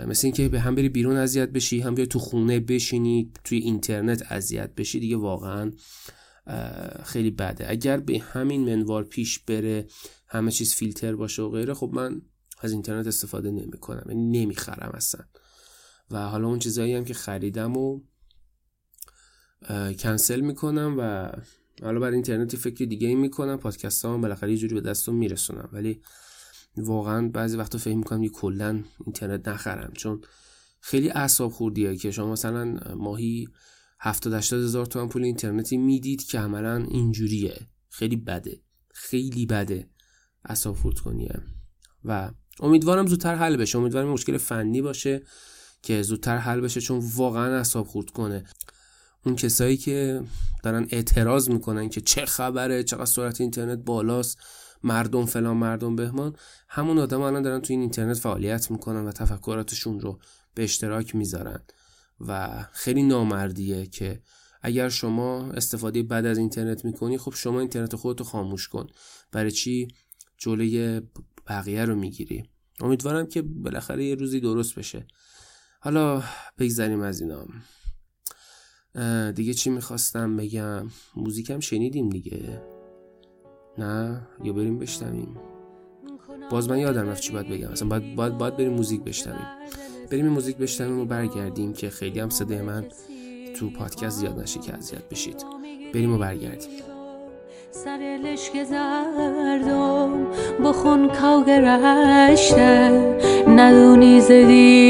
مثل 0.07 0.27
اینکه 0.27 0.49
به 0.49 0.61
هم 0.61 0.75
بری 0.75 0.89
بیرون 0.89 1.17
اذیت 1.17 1.49
بشی 1.49 1.81
هم 1.81 1.95
بیای 1.95 2.09
تو 2.09 2.19
خونه 2.19 2.61
بشینی 2.61 3.33
توی 3.45 3.59
اینترنت 3.59 4.33
اذیت 4.33 4.75
بشی 4.75 5.01
دیگه 5.01 5.17
واقعا 5.17 5.73
خیلی 7.05 7.31
بده. 7.31 7.71
اگر 7.71 7.97
به 7.97 8.19
همین 8.19 8.75
منوار 8.75 9.05
پیش 9.05 9.39
بره 9.39 9.87
همه 10.29 10.51
چیز 10.51 10.75
فیلتر 10.75 11.17
باشه 11.17 11.43
و 11.43 11.51
غیره 11.51 11.75
خب 11.75 11.91
من 11.95 12.23
از 12.61 12.73
اینترنت 12.73 13.07
استفاده 13.07 13.51
نمی 13.51 13.79
کنم 13.81 14.05
یعنی 14.09 14.41
نمی‌خرم 14.41 14.93
اصلا. 14.95 15.25
و 16.11 16.29
حالا 16.29 16.49
اون 16.49 16.59
چیزهایی 16.59 16.95
هم 16.95 17.05
که 17.05 17.15
خریدم 17.15 17.77
و 17.77 18.01
کنسل 19.99 20.41
می‌کنم 20.41 20.95
و 20.99 21.33
حالا 21.83 22.01
بر 22.01 22.11
اینترنتی 22.11 22.57
فکر 22.57 22.85
دیگه 22.85 23.09
ای 23.09 23.15
می‌کنم 23.15 23.57
پادکست 23.57 24.05
هم 24.05 24.21
بالاخره 24.21 24.51
یه 24.51 24.57
جوری 24.57 24.75
به 24.75 24.81
دستم 24.81 25.15
میرسونم. 25.15 25.69
ولی 25.73 26.01
واقعا 26.77 27.29
بعضی 27.29 27.57
وقتا 27.57 27.79
فکر 27.79 27.97
می‌کنم 27.97 28.23
یه 28.23 28.31
کلا 28.31 28.85
اینترنت 29.07 29.49
نخرم 29.49 29.93
چون 29.93 30.21
خیلی 30.81 31.11
اعصاب 31.11 31.53
خوردیه 31.53 31.97
که 31.97 32.11
شما 32.11 32.33
مثلا 32.33 32.77
ماهی 32.97 33.49
70 34.01 34.33
80 34.35 34.65
هزار 34.65 34.87
تومن 34.87 35.09
پول 35.09 35.25
اینترنتی 35.25 35.77
می‌دید 35.77 36.25
که 36.25 36.39
عملا 36.39 36.77
اینجوریه. 36.77 37.67
خیلی 37.89 38.17
بده. 38.17 38.61
خیلی 38.95 39.47
بده 39.47 39.89
اعصاب 40.45 40.77
خورد 40.77 40.99
کنیه 40.99 41.43
و 42.05 42.31
امیدوارم 42.61 43.07
زودتر 43.07 43.35
حل 43.35 43.57
بشه. 43.57 43.79
امیدوارم 43.79 44.09
مشکل 44.09 44.39
فنی 44.39 44.83
باشه 44.83 45.23
که 45.83 46.03
زودتر 46.03 46.37
حل 46.37 46.61
بشه 46.61 46.81
چون 46.81 47.01
واقعا 47.15 47.57
اعصاب 47.57 47.87
خورد 47.87 48.11
کنه. 48.11 48.45
اون 49.27 49.37
کسایی 49.37 49.77
که 49.77 50.23
دارن 50.63 50.87
اعتراض 50.91 51.49
می‌کنن 51.51 51.89
که 51.89 52.01
چه 52.01 52.27
خبره 52.27 52.83
چقدر 52.83 53.05
سرعت 53.05 53.41
اینترنت 53.41 53.79
بالاست. 53.79 54.39
مردم 54.83 55.27
فلان 55.27 55.57
مردم 55.57 55.97
بهمان 55.97 56.37
همون 56.69 56.99
آدم 56.99 57.21
الان 57.21 57.43
دارن 57.43 57.61
تو 57.61 57.73
این 57.73 57.81
اینترنت 57.81 58.19
فعالیت 58.19 58.71
می‌کنن 58.71 59.05
و 59.05 59.13
تفکراتشون 59.13 60.01
رو 60.01 60.19
به 60.55 60.65
اشتراک 60.65 61.15
می‌ذارن. 61.15 61.61
و 62.21 62.63
خیلی 62.73 63.03
نامردیه 63.03 63.87
که 63.87 64.23
اگر 64.63 64.89
شما 64.89 65.51
استفاده 65.53 66.03
بعد 66.03 66.27
از 66.27 66.39
اینترنت 66.39 66.85
می‌کنی 66.85 67.19
خب 67.19 67.35
شما 67.35 67.61
اینترنت 67.61 67.97
خودتو 67.97 68.25
خاموش 68.25 68.69
کن. 68.69 68.87
برای 69.33 69.51
چی؟ 69.51 69.89
جلوی 70.39 71.01
بقیه 71.49 71.85
رو 71.85 71.95
می‌گیری. 71.95 72.45
امیدوارم 72.81 73.27
که 73.27 73.43
بالاخره 73.43 74.05
یه 74.05 74.15
روزی 74.15 74.41
درست 74.41 74.75
بشه. 74.75 75.07
حالا 75.81 76.23
بگذریم 76.59 77.01
از 77.01 77.21
اینا. 77.21 77.47
دیگه 79.33 79.55
چی 79.55 79.71
می‌خواستم 79.71 80.37
بگم؟ 80.37 80.91
موزیکم 81.17 81.61
شنیدیم 81.61 82.09
دیگه. 82.09 82.63
نه؟ 83.81 84.21
یا 84.45 84.53
بریم 84.53 84.79
بشنویم؟ 84.79 85.37
باز 86.51 86.69
من 86.69 86.79
یادم 86.79 87.09
رفت 87.09 87.23
چی 87.23 87.33
باید 87.33 87.49
بگم. 87.49 87.69
اصلا 87.69 87.89
باید, 87.89 88.17
باید, 88.17 88.39
باید 88.39 88.57
بریم 88.57 88.73
موزیک 88.73 89.05
بشنویم. 89.05 89.47
بریم 90.11 90.29
موزیک 90.29 90.57
بشنویم 90.57 91.01
و 91.01 91.05
برگردیم 91.05 91.73
که 91.73 91.91
خیلی 91.91 92.21
هم 92.21 92.31
صدای 92.31 92.63
من 92.63 92.85
تو 93.57 93.71
پادکست 93.71 94.19
زیاد 94.19 94.41
نشه 94.41 94.61
که 94.61 94.75
اذیت 94.75 95.09
بشید. 95.09 95.45
بریم 95.95 96.13
و 96.13 96.19
برگردیم. 96.19 96.71
سر 97.71 98.19
لشک 98.25 98.65
زردم 98.65 100.27
بخون 100.65 101.09
کاغرشته 101.09 102.91
ندونی 103.49 104.21
زدیری 104.21 104.90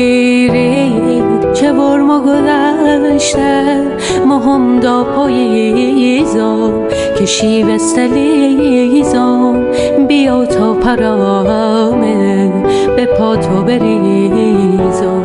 گذشته 3.20 3.86
مهم 4.26 4.80
دا 4.80 5.04
پاییزم 5.04 6.72
کشی 7.20 7.62
وستلیزم 7.62 9.66
بیا 10.08 10.44
تا 10.44 10.74
پرامه 10.74 12.52
به 12.96 13.06
پا 13.06 13.36
تو 13.36 13.62
بریزم 13.62 15.22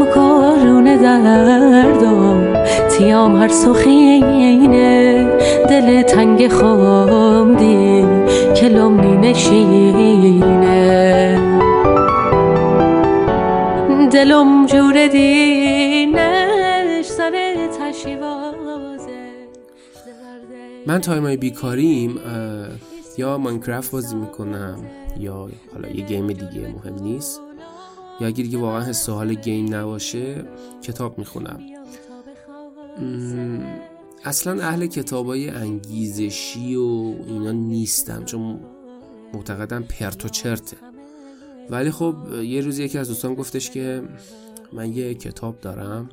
مکارون 0.00 0.96
دردم 0.96 2.46
تیام 2.90 3.36
هر 3.36 3.48
سخینه. 3.48 5.26
دل 5.68 6.02
تنگ 6.02 6.48
خامدی 6.48 8.04
که 8.54 8.68
لومنی 8.68 9.16
نشینه 9.16 10.78
دلم 14.12 14.66
جور 14.66 15.06
دینش 15.06 15.57
من 20.88 21.00
تایمای 21.00 21.36
بیکاریم 21.36 22.18
یا 23.18 23.38
ماینکرافت 23.38 23.90
بازی 23.90 24.16
می‌کنم 24.16 24.84
یا 25.18 25.50
حالا 25.72 25.88
یه 25.88 26.06
گیم 26.06 26.26
دیگه 26.26 26.68
مهم 26.68 26.94
نیست 26.94 27.40
یا 28.20 28.26
اگه 28.26 28.42
دیگه 28.42 28.58
واقعا 28.58 28.82
حس 28.82 29.08
حال 29.08 29.34
گیم 29.34 29.74
نباشه 29.74 30.44
کتاب 30.82 31.18
می‌خونم. 31.18 31.60
اصلا 34.24 34.62
اهل 34.62 34.86
کتابای 34.86 35.48
انگیزشی 35.50 36.74
و 36.74 37.14
اینا 37.26 37.52
نیستم 37.52 38.24
چون 38.24 38.60
معتقدم 39.34 39.82
پرت 39.82 40.24
و 40.24 40.28
چرته. 40.28 40.76
ولی 41.70 41.90
خب 41.90 42.14
یه 42.42 42.60
روز 42.60 42.78
یکی 42.78 42.98
از 42.98 43.08
دوستان 43.08 43.34
گفتش 43.34 43.70
که 43.70 44.02
من 44.72 44.92
یه 44.92 45.14
کتاب 45.14 45.60
دارم 45.60 46.08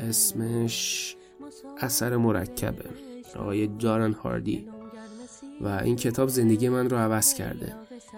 اسمش 0.00 1.16
اثر 1.80 2.16
مرکبه. 2.16 3.11
آقای 3.36 3.66
دارن 3.66 4.12
هاردی. 4.12 4.68
و 5.60 5.68
این 5.68 5.96
کتاب 5.96 6.28
زندگی 6.28 6.68
من 6.68 6.90
رو 6.90 6.96
عوض 6.96 7.34
کرده. 7.34 7.76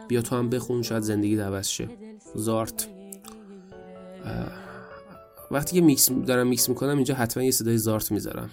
بیا 0.09 0.23
تو 0.23 0.37
هم 0.37 0.50
بخون 0.50 0.83
شاید 0.83 1.02
زندگی 1.02 1.37
عوض 1.37 1.68
شه. 1.68 1.88
زارت. 2.35 2.88
وقتی 5.50 5.76
که 5.76 5.80
میکس 5.80 6.11
دارم 6.11 6.47
میکس 6.47 6.68
می‌کنم 6.68 6.97
اینجا 6.97 7.14
حتما 7.14 7.42
یه 7.42 7.50
صدای 7.50 7.78
زارت 7.78 8.12
می‌ذارم. 8.12 8.50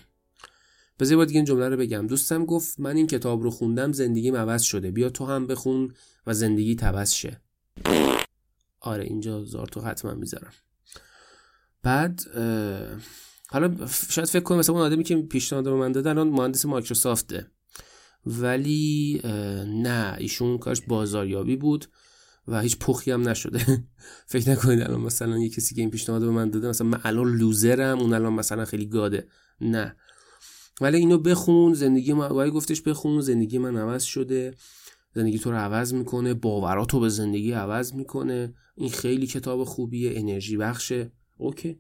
بذار 1.00 1.25
دیگه 1.25 1.38
این 1.38 1.46
جمله 1.46 1.70
رو 1.70 1.77
بگم. 1.77 2.08
دوستم 2.08 2.46
گفت 2.46 2.80
من 2.80 2.96
این 2.96 3.08
کتاب 3.08 3.44
رو 3.44 3.51
خوندم 3.51 3.91
زندگیم 3.91 4.36
عوض 4.36 4.62
شده. 4.62 4.91
بیا 4.91 5.10
تو 5.10 5.25
هم 5.25 5.48
بخون 5.48 5.94
و 6.27 6.34
زندگی 6.34 6.75
عوض 6.82 7.12
شه. 7.13 7.41
آره 8.80 9.03
اینجا 9.03 9.44
زارتو 9.44 9.82
حتما 9.82 10.13
می‌ذارم. 10.13 10.53
بعد 11.84 12.22
حالا 13.51 13.88
شاید 14.10 14.27
فکر 14.27 14.43
کنم 14.43 14.58
مثلا 14.58 14.75
اون 14.75 14.84
آدمی 14.84 15.03
که 15.03 15.15
پیشنهاد 15.15 15.65
به 15.65 15.74
من 15.74 15.91
داده 15.91 16.10
الان 16.10 16.29
مهندس 16.29 16.65
مایکروسافته. 16.65 17.48
ولی 18.25 19.22
نه 19.84 20.15
ایشون 20.20 20.58
کارش 20.58 20.81
بازاریابی 20.81 21.55
بود 21.55 21.86
و 22.48 22.62
هیچ 22.62 22.77
پخی 22.77 23.12
هم 23.12 23.29
نشده. 23.29 23.84
فکر 24.31 24.50
نکنید 24.50 24.81
الان 24.81 25.01
مثلا 25.01 25.38
یه 25.38 25.50
کسی 25.50 25.75
که 25.75 25.81
این 25.81 25.89
پیشنهاد 25.89 26.22
به 26.22 26.29
من 26.29 26.50
داده 26.50 26.67
مثلا 26.70 26.88
من 26.88 27.00
الان 27.03 27.36
لوزرم 27.38 28.00
اون 28.00 28.13
الان 28.13 28.34
مثلا 28.34 28.65
خیلی 28.65 28.86
گاده. 28.86 29.27
نه. 29.62 29.96
ولی 30.81 30.98
اینو 30.98 31.17
بخون 31.17 31.74
زندگی 31.74 32.13
من 32.13 32.50
گفتش 32.50 32.81
بخون 32.81 33.22
زندگی 33.22 33.58
من 33.58 33.77
عوض 33.77 34.03
شده. 34.03 34.55
زندگی 35.15 35.39
تو 35.39 35.51
رو 35.51 35.58
عوض 35.58 35.93
می‌کنه 35.93 36.34
باوراتو 36.34 37.00
به 37.00 37.10
زندگی 37.10 37.51
عوض 37.51 37.93
می‌کنه. 37.93 38.53
این 38.75 38.89
خیلی 38.89 39.27
کتاب 39.27 39.63
خوبیه 39.63 40.12
انرژی 40.15 40.58
بخشه. 40.58 41.12
اوکی. 41.38 41.79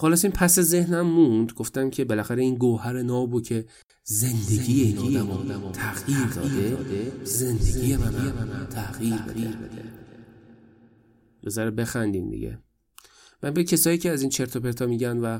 خلاص 0.00 0.24
این 0.24 0.32
پس 0.32 0.60
ذهنم 0.60 1.06
موند. 1.06 1.52
گفتم 1.52 1.90
که 1.90 2.04
بالاخره 2.04 2.42
این 2.42 2.54
گوهر 2.54 3.02
نابو 3.02 3.40
که 3.40 3.66
زندگی 4.04 4.82
این 4.82 5.18
آدم 5.18 5.64
رو 5.64 5.70
تغییر 5.70 6.26
داده 6.26 7.12
زندگی 7.24 7.96
من 7.96 8.14
هم 8.14 8.66
تغییر 8.66 9.16
بده 9.16 9.54
بذاره 11.44 11.70
بخندین 11.70 12.30
دیگه. 12.30 12.58
من 13.42 13.50
به 13.50 13.64
کسایی 13.64 13.98
که 13.98 14.10
از 14.10 14.20
این 14.20 14.30
چرت 14.30 14.56
و 14.56 14.60
پرتا 14.60 14.86
میگن 14.86 15.18
و 15.18 15.38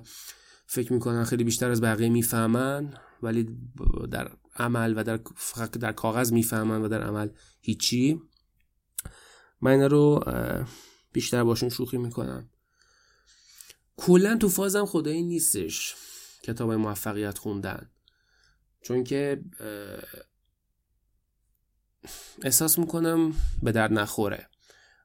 فکر 0.66 0.92
می‌کنن 0.92 1.24
خیلی 1.24 1.44
بیشتر 1.44 1.70
از 1.70 1.80
بقیه 1.80 2.08
می‌فهمن 2.08 2.94
ولی 3.22 3.48
در 4.10 4.30
عمل 4.56 4.94
و 4.96 5.04
در 5.04 5.20
فقط 5.36 5.70
در 5.70 5.92
کاغذ 5.92 6.32
می‌فهمن 6.32 6.82
و 6.82 6.88
در 6.88 7.02
عمل 7.02 7.28
هیچی 7.60 8.20
من 9.60 9.70
اینا 9.70 9.86
رو 9.86 10.24
بیشتر 11.12 11.44
باشون 11.44 11.68
شوخی 11.68 11.98
می‌کنم. 11.98 12.48
کلا 14.00 14.36
تو 14.36 14.48
فازم 14.48 14.86
خدایی 14.86 15.22
نیستش 15.22 15.94
کتاب 16.42 16.72
موفقیت 16.72 17.38
خوندن. 17.38 17.90
چون 18.82 19.04
که 19.04 19.42
احساس 22.42 22.78
می‌کنم 22.78 23.32
به 23.62 23.72
درد 23.72 23.92
نخوره. 23.92 24.48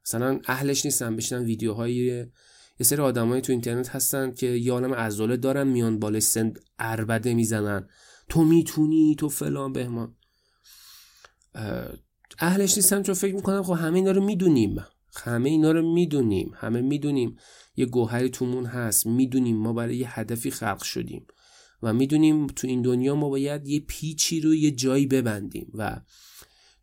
مثلا 0.05 0.39
اهلش 0.45 0.85
نیستم 0.85 1.15
بشنم 1.15 1.45
ویدیوهای 1.45 1.93
یه 2.79 2.83
سری 2.85 3.01
آدمایی 3.01 3.41
تو 3.41 3.51
اینترنت 3.51 3.89
هستن 3.89 4.33
که 4.33 4.47
یه 4.47 4.71
عالم 4.71 4.93
عضله 4.93 5.37
دارن 5.37 5.67
میان 5.67 5.99
بالای 5.99 6.21
سن 6.21 6.53
اربده 6.79 7.33
می‌زنن. 7.33 7.89
تو 8.29 8.43
می‌تونی 8.43 9.15
تو 9.19 9.29
فلان 9.29 9.73
بهمان. 9.73 10.15
اه، 11.55 11.93
اهلش 12.39 12.75
نیستم 12.75 13.03
چون 13.03 13.15
فکر 13.15 13.35
می‌کنم 13.35 13.63
خب 13.63 13.73
همه 13.73 13.95
اینا 13.95 14.11
رو 14.11 14.23
می‌دونیم. 14.25 14.85
همه 15.23 15.49
اینا 15.49 15.71
رو 15.71 15.93
می‌دونیم. 15.93 16.51
همه 16.55 16.81
می‌دونیم 16.81 17.37
یه 17.75 17.85
گوهری 17.85 18.29
تومون 18.29 18.65
هست. 18.65 19.07
می‌دونیم 19.07 19.57
ما 19.57 19.73
برای 19.73 19.97
یه 19.97 20.19
هدفی 20.19 20.51
خلق 20.51 20.83
شدیم. 20.83 21.27
و 21.83 21.93
می‌دونیم 21.93 22.47
تو 22.47 22.67
این 22.67 22.81
دنیا 22.81 23.15
ما 23.15 23.29
باید 23.29 23.67
یه 23.67 23.79
پیچی 23.79 24.41
رو 24.41 24.55
یه 24.55 24.71
جایی 24.71 25.07
ببندیم. 25.07 25.71
و 25.73 26.01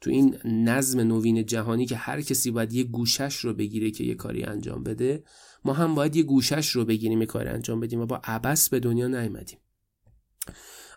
تو 0.00 0.10
این 0.10 0.38
نظم 0.44 1.00
نوین 1.00 1.46
جهانی 1.46 1.86
که 1.86 1.96
هر 1.96 2.20
کسی 2.20 2.50
باید 2.50 2.72
یه 2.72 2.84
گوشش 2.84 3.36
رو 3.36 3.54
بگیره 3.54 3.90
که 3.90 4.04
یه 4.04 4.14
کاری 4.14 4.42
انجام 4.42 4.82
بده 4.82 5.24
ما 5.64 5.72
هم 5.72 5.94
باید 5.94 6.16
یه 6.16 6.22
گوشش 6.22 6.68
رو 6.70 6.84
بگیریم 6.84 7.20
یه 7.20 7.26
کاری 7.26 7.48
انجام 7.48 7.80
بدیم 7.80 8.00
و 8.00 8.06
با 8.06 8.20
عبس 8.24 8.68
به 8.68 8.80
دنیا 8.80 9.08
نیومدیم. 9.08 9.58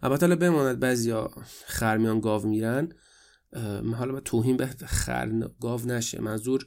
البته 0.04 0.26
حالا 0.26 0.36
بماند 0.36 0.80
بعضیا 0.80 1.32
خرمیان 1.66 2.20
گاو 2.20 2.48
میرن 2.48 2.90
حالا 3.94 4.12
با 4.12 4.20
توهین 4.20 4.58
به 4.58 4.66
خر 4.86 5.50
گاو 5.62 5.82
نشه. 5.86 6.22
منظور 6.22 6.66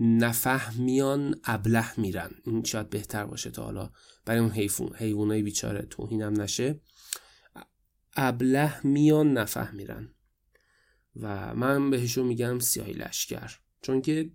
نفهمیان 0.00 1.40
ابله 1.44 2.00
میرن. 2.00 2.30
این 2.44 2.64
شاید 2.64 2.90
بهتر 2.90 3.26
باشه 3.26 3.50
تا 3.50 3.64
حالا. 3.64 3.90
برای 4.24 4.40
اون 4.40 4.50
حیوان 4.50 4.96
حیوانای 4.96 5.42
بیچاره. 5.42 5.86
توهینم 5.90 6.40
نشه. 6.40 6.80
ابله 8.16 8.86
میان 8.86 9.32
نفهم 9.32 9.76
میرن. 9.76 10.14
و 11.16 11.54
من 11.54 11.90
بهشون 11.90 12.26
میگم 12.26 12.58
سیاهی 12.58 12.92
لشکر. 12.92 13.58
چون 13.82 14.02
که 14.02 14.30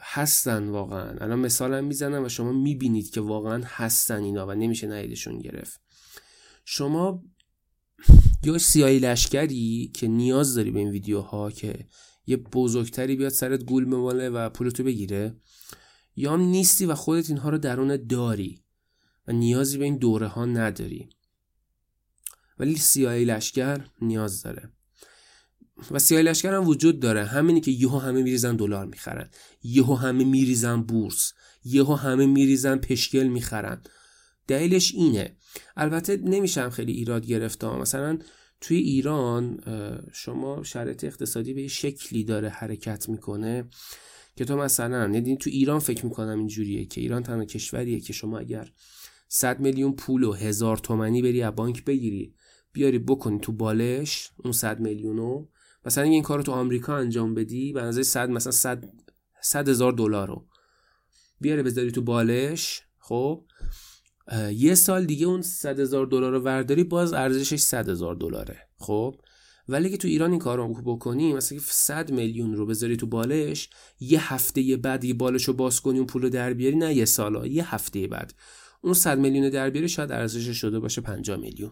هستن 0.00 0.68
واقعا. 0.68 1.18
الان 1.18 1.38
مثالم 1.38 1.84
می‌زنم 1.84 2.24
و 2.24 2.28
شما 2.28 2.52
می‌بینید 2.52 3.10
که 3.10 3.20
واقعا 3.20 3.62
هستن 3.66 4.22
اینا 4.22 4.46
و 4.46 4.50
نمیشه 4.50 4.86
نیدشون 4.86 5.38
گرفت. 5.38 5.80
شما 6.64 7.22
یا 8.42 8.58
سیاهی 8.58 8.98
لشکری 8.98 9.90
که 9.94 10.08
نیاز 10.08 10.54
داری 10.54 10.70
به 10.70 10.78
این 10.78 10.90
ویدیوها 10.90 11.50
که 11.50 11.86
یه 12.30 12.36
بزرگتری 12.36 13.16
بیاد 13.16 13.32
سرت 13.32 13.64
گول 13.64 13.84
بماله 13.84 14.28
و 14.28 14.48
پولتو 14.48 14.84
بگیره. 14.84 15.36
یا 16.16 16.32
هم 16.32 16.40
نیستی 16.40 16.86
و 16.86 16.94
خودت 16.94 17.30
اینها 17.30 17.48
رو 17.48 17.58
درون 17.58 18.06
داری 18.06 18.62
و 19.28 19.32
نیازی 19.32 19.78
به 19.78 19.84
این 19.84 19.96
دوره 19.96 20.26
ها 20.26 20.44
نداری. 20.44 21.08
ولی 22.58 22.76
سیاهی 22.76 23.24
لشکر 23.24 23.84
نیاز 24.02 24.42
داره. 24.42 24.72
و 25.90 25.98
سیاهی 25.98 26.24
لشکر 26.24 26.54
هم 26.54 26.68
وجود 26.68 27.00
داره. 27.00 27.24
همینی 27.24 27.60
که 27.60 27.70
یهو 27.70 27.98
همه 27.98 28.22
میریزن 28.22 28.56
دلار 28.56 28.86
می‌خرن. 28.86 29.30
یهو 29.62 29.94
همه 29.94 30.24
میریزن 30.24 30.82
بورس. 30.82 31.32
یهو 31.64 31.94
همه 31.94 32.26
میریزن 32.26 32.76
پشکل 32.76 33.26
می‌خرن. 33.26 33.82
دلیلش 34.46 34.94
اینه. 34.94 35.36
البته 35.76 36.16
نمیشم 36.16 36.70
خیلی 36.70 36.92
ایراد 36.92 37.26
گرفتم 37.26 37.78
مثلا 37.78 38.18
توی 38.60 38.76
ایران 38.76 39.60
شما 40.12 40.62
شرایط 40.62 41.04
اقتصادی 41.04 41.54
به 41.54 41.68
شکلی 41.68 42.24
داره 42.24 42.48
حرکت 42.48 43.08
می‌کنه 43.08 43.64
که 44.36 44.44
تو 44.44 44.56
مثلا 44.56 45.10
یعنی 45.14 45.36
تو 45.36 45.50
ایران 45.50 45.78
فکر 45.78 46.06
می‌کنم 46.06 46.38
اینجوریه 46.38 46.84
که 46.84 47.00
ایران 47.00 47.22
تنها 47.22 47.44
کشوریه 47.44 48.00
که 48.00 48.12
شما 48.12 48.38
اگر 48.38 48.72
100 49.28 49.60
میلیون 49.60 49.92
پول 49.92 50.24
و 50.24 50.32
هزار 50.32 50.76
تومنی 50.76 51.22
بری 51.22 51.42
از 51.42 51.54
بانک 51.54 51.84
بگیری 51.84 52.34
بیاری 52.72 52.98
بکنی 52.98 53.38
تو 53.38 53.52
بالش 53.52 54.30
اون 54.36 54.52
100 54.52 54.80
میلیونو 54.80 55.46
مثلا 55.84 56.04
این 56.04 56.22
کارو 56.22 56.42
تو 56.42 56.52
آمریکا 56.52 56.96
انجام 56.96 57.34
بدی 57.34 57.72
به 57.72 57.80
اندازه 57.80 58.02
100 58.02 58.30
مثلا 58.30 58.52
100 58.52 58.84
100 59.42 59.68
هزار 59.68 59.92
دلار 59.92 60.28
رو 60.28 60.46
بیاری 61.40 61.62
بذاری 61.62 61.92
تو 61.92 62.02
بالش 62.02 62.82
خب؟ 62.98 63.44
یه 64.54 64.74
سال 64.74 65.04
دیگه 65.04 65.26
اون 65.26 65.42
100 65.42 65.80
هزار 65.80 66.06
دلار 66.06 66.32
رو 66.32 66.40
ورداری 66.40 66.84
باز 66.84 67.12
ارزشش 67.12 67.60
100 67.60 67.88
هزار 67.88 68.14
دلاره. 68.14 68.58
خب؟ 68.78 69.20
ولی 69.68 69.90
که 69.90 69.96
تو 69.96 70.08
ایران 70.08 70.30
این 70.30 70.38
کار 70.38 70.58
رو 70.58 70.82
بکنی 70.82 71.32
مثلا 71.32 71.58
که 71.58 71.64
100 71.68 72.10
میلیون 72.10 72.54
رو 72.54 72.66
بذاری 72.66 72.96
تو 72.96 73.06
بالش 73.06 73.68
یه 74.00 74.32
هفته 74.32 74.76
بعد 74.76 75.04
یه 75.04 75.14
بالش 75.14 75.44
رو 75.44 75.54
باز 75.54 75.80
کنی 75.80 75.98
اون 75.98 76.06
پول 76.06 76.22
رو 76.22 76.28
در 76.28 76.52
بیاری 76.52 76.76
نه 76.76 76.94
یه 76.94 77.04
سالا 77.04 77.46
یه 77.46 77.74
هفته 77.74 78.06
بعد. 78.06 78.34
اون 78.80 78.94
100 78.94 79.18
میلیون 79.18 79.48
در 79.48 79.70
بیاری 79.70 79.88
شاید 79.88 80.12
ارزشش 80.12 80.56
شده 80.56 80.80
باشه 80.80 81.00
50 81.00 81.36
میلیون. 81.36 81.70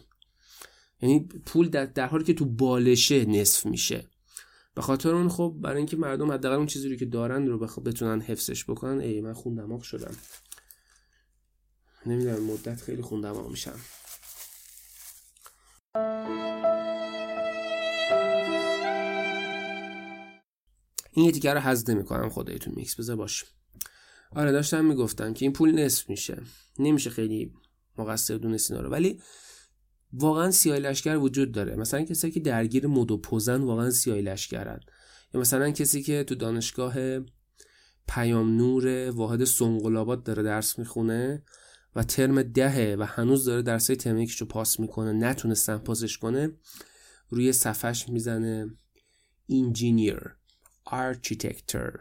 یعنی 1.02 1.28
پول 1.46 1.68
در, 1.68 1.86
در 1.86 2.06
حالی 2.06 2.24
که 2.24 2.34
تو 2.34 2.44
بالشه 2.44 3.24
نصف 3.24 3.66
میشه. 3.66 4.04
به 4.74 4.82
خاطر 4.82 5.14
اون 5.14 5.28
خب 5.28 5.56
برای 5.60 5.76
اینکه 5.76 5.96
مردم 5.96 6.32
حداقل 6.32 6.56
اون 6.56 6.66
چیزی 6.66 6.88
رو 6.88 6.96
که 6.96 7.06
دارن 7.06 7.46
رو 7.46 7.58
بخ... 7.58 7.78
بتونن 7.78 8.20
حفظش 8.20 8.64
بکنن 8.64 9.00
ای 9.00 9.20
من 9.20 9.32
خون 9.32 9.54
دماغ 9.54 9.82
شدم. 9.82 10.14
نمی‌دونم 12.06 12.44
مدت 12.44 12.80
خیلی 12.80 13.02
خوندم 13.02 13.34
ها 13.34 13.48
میشم. 13.48 13.80
این 21.12 21.26
یه 21.26 21.32
تیکه 21.32 21.52
رو 21.52 21.60
حذف 21.60 21.88
می‌کنم 21.88 22.28
خدایتون 22.28 22.74
میکس 22.76 22.94
بذار 22.94 23.16
باشه 23.16 23.46
آره 24.32 24.52
داشتم 24.52 24.84
می‌گفتم 24.84 25.34
که 25.34 25.44
این 25.44 25.52
پول 25.52 25.84
نصف 25.84 26.10
میشه. 26.10 26.42
نمیشه 26.78 27.10
خیلی 27.10 27.52
مقصر 27.98 28.36
دونست 28.36 28.70
اینا 28.70 28.82
رو. 28.82 28.90
ولی 28.90 29.22
واقعا 30.12 30.50
سیاه 30.50 30.78
لشکر 30.78 31.16
وجود 31.16 31.52
داره. 31.52 31.76
مثلا 31.76 32.02
کسی 32.02 32.30
که 32.30 32.40
درگیر 32.40 32.86
مد 32.86 33.10
و 33.10 33.18
پوزن 33.18 33.60
واقعا 33.60 33.90
سیاه 33.90 34.18
لشکرن. 34.18 34.80
یا 35.34 35.40
مثلا 35.40 35.70
کسی 35.70 36.02
که 36.02 36.24
تو 36.24 36.34
دانشگاه 36.34 36.94
پیام 38.08 38.56
نور 38.56 39.10
واحد 39.10 39.44
سنگلابات 39.44 40.24
داره 40.24 40.42
درس 40.42 40.78
می‌خونه 40.78 41.42
و 41.98 42.02
ترم 42.02 42.42
دهه 42.42 42.96
و 42.98 43.02
هنوز 43.02 43.44
داره 43.44 43.62
درسای 43.62 43.96
ترم 43.96 44.26
پاس 44.48 44.80
می‌کنه 44.80 45.12
نتونستن 45.12 45.78
پاسش 45.78 46.18
کنه 46.18 46.52
روی 47.28 47.52
صفحش 47.52 48.08
می‌زنه 48.08 48.70
engineer 49.50 50.20
architecture 50.84 51.92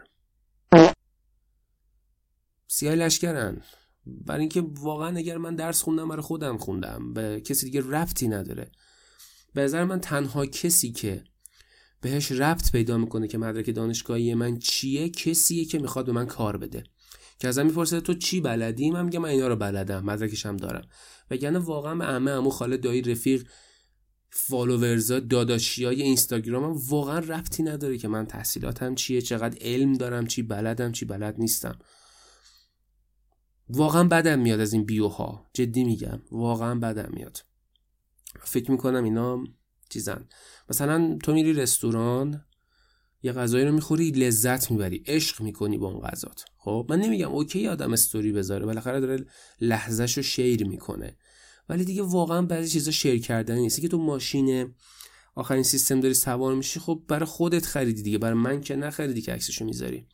سیاه 2.66 2.94
لشکرن. 2.94 3.62
برای 4.06 4.40
اینکه 4.40 4.60
واقعا 4.60 5.16
اگر 5.16 5.38
من 5.38 5.54
درس 5.54 5.82
خوندم 5.82 6.08
برای 6.08 6.22
خودم 6.22 6.58
خوندم. 6.58 7.12
به 7.12 7.40
کسی 7.40 7.66
دیگه 7.66 7.80
ربطی 7.80 8.28
نداره. 8.28 8.70
به 9.54 9.62
نظر 9.62 9.84
من 9.84 10.00
تنها 10.00 10.46
کسی 10.46 10.92
که 10.92 11.24
بهش 12.00 12.32
ربط 12.32 12.72
پیدا 12.72 12.98
می‌کنه 12.98 13.28
که 13.28 13.38
مدرک 13.38 13.70
دانشگاهی 13.70 14.34
من 14.34 14.58
چیه 14.58 15.08
کسیه 15.08 15.64
که 15.64 15.78
می‌خواد 15.78 16.06
به 16.06 16.12
من 16.12 16.26
کار 16.26 16.56
بده. 16.56 16.84
که 17.38 17.48
ازم 17.48 17.66
می‌پرسه 17.66 18.00
تو 18.00 18.14
چی 18.14 18.40
بلدی؟ 18.40 18.90
من 18.90 19.04
میگم 19.04 19.22
من 19.22 19.28
اینا 19.28 19.48
رو 19.48 19.56
بلدم 19.56 20.04
مدرکش 20.04 20.46
هم 20.46 20.56
دارم. 20.56 20.88
وگرنه 21.30 21.58
واقعا 21.58 21.94
به 21.94 22.04
عمه 22.04 22.30
عمو 22.30 22.50
خاله 22.50 22.76
دایی 22.76 23.02
رفیق 23.02 23.48
فالوورزا 24.30 25.20
داداشی 25.20 25.84
های 25.84 26.02
اینستاگرام 26.02 26.64
هم 26.64 26.80
واقعا 26.88 27.18
ربطی 27.18 27.62
نداره 27.62 27.98
که 27.98 28.08
من 28.08 28.26
تحصیلاتم 28.26 28.94
چیه 28.94 29.20
چقدر 29.20 29.58
علم 29.60 29.92
دارم 29.92 30.26
چی 30.26 30.42
بلدم 30.42 30.92
چی 30.92 31.04
بلد 31.04 31.34
نیستم. 31.38 31.78
واقعا 33.68 34.04
بدم 34.04 34.38
میاد 34.38 34.60
از 34.60 34.72
این 34.72 34.84
بیوها 34.84 35.50
جدی 35.54 35.84
میگم 35.84 36.22
واقعا 36.30 36.74
بدم 36.74 37.10
میاد. 37.12 37.44
فکر 38.40 38.70
می‌کنم 38.70 39.04
اینا 39.04 39.44
چیزن. 39.90 40.28
مثلا 40.68 41.18
تو 41.22 41.32
میری 41.32 41.52
رستوران 41.52 42.44
یه 43.22 43.32
غذایی 43.32 43.64
رو 43.64 43.72
می‌خوری 43.72 44.10
لذت 44.10 44.70
می‌بری 44.70 45.02
عشق 45.06 45.40
می‌کنی 45.40 45.78
با 45.78 45.88
اون 45.88 46.00
غذات. 46.00 46.44
خب؟ 46.58 46.86
من 46.90 46.98
نمیگم 46.98 47.28
اوکی 47.28 47.68
آدم 47.68 47.92
استوری 47.92 48.32
بذاره 48.32 48.66
بالاخره 48.66 49.00
داره 49.00 49.26
لحظهش 49.60 50.16
رو 50.16 50.22
شیر 50.22 50.66
می‌کنه. 50.66 51.16
ولی 51.68 51.84
دیگه 51.84 52.02
واقعا 52.02 52.42
بعضی 52.42 52.70
چیزا 52.70 52.90
شیر 52.90 53.20
کردن 53.20 53.58
نیست. 53.58 53.80
که 53.80 53.88
تو 53.88 53.98
ماشین 53.98 54.74
آخرین 55.34 55.62
سیستم 55.62 56.00
داری 56.00 56.14
سوار 56.14 56.54
میشی 56.54 56.80
خب 56.80 57.02
برای 57.08 57.26
خودت 57.26 57.66
خریدی 57.66 58.02
دیگه 58.02 58.18
برای 58.18 58.38
من 58.38 58.60
که 58.60 58.76
نخریدی 58.76 59.22
که 59.22 59.32
عکسشو 59.32 59.64
می‌ذاری. 59.64 60.06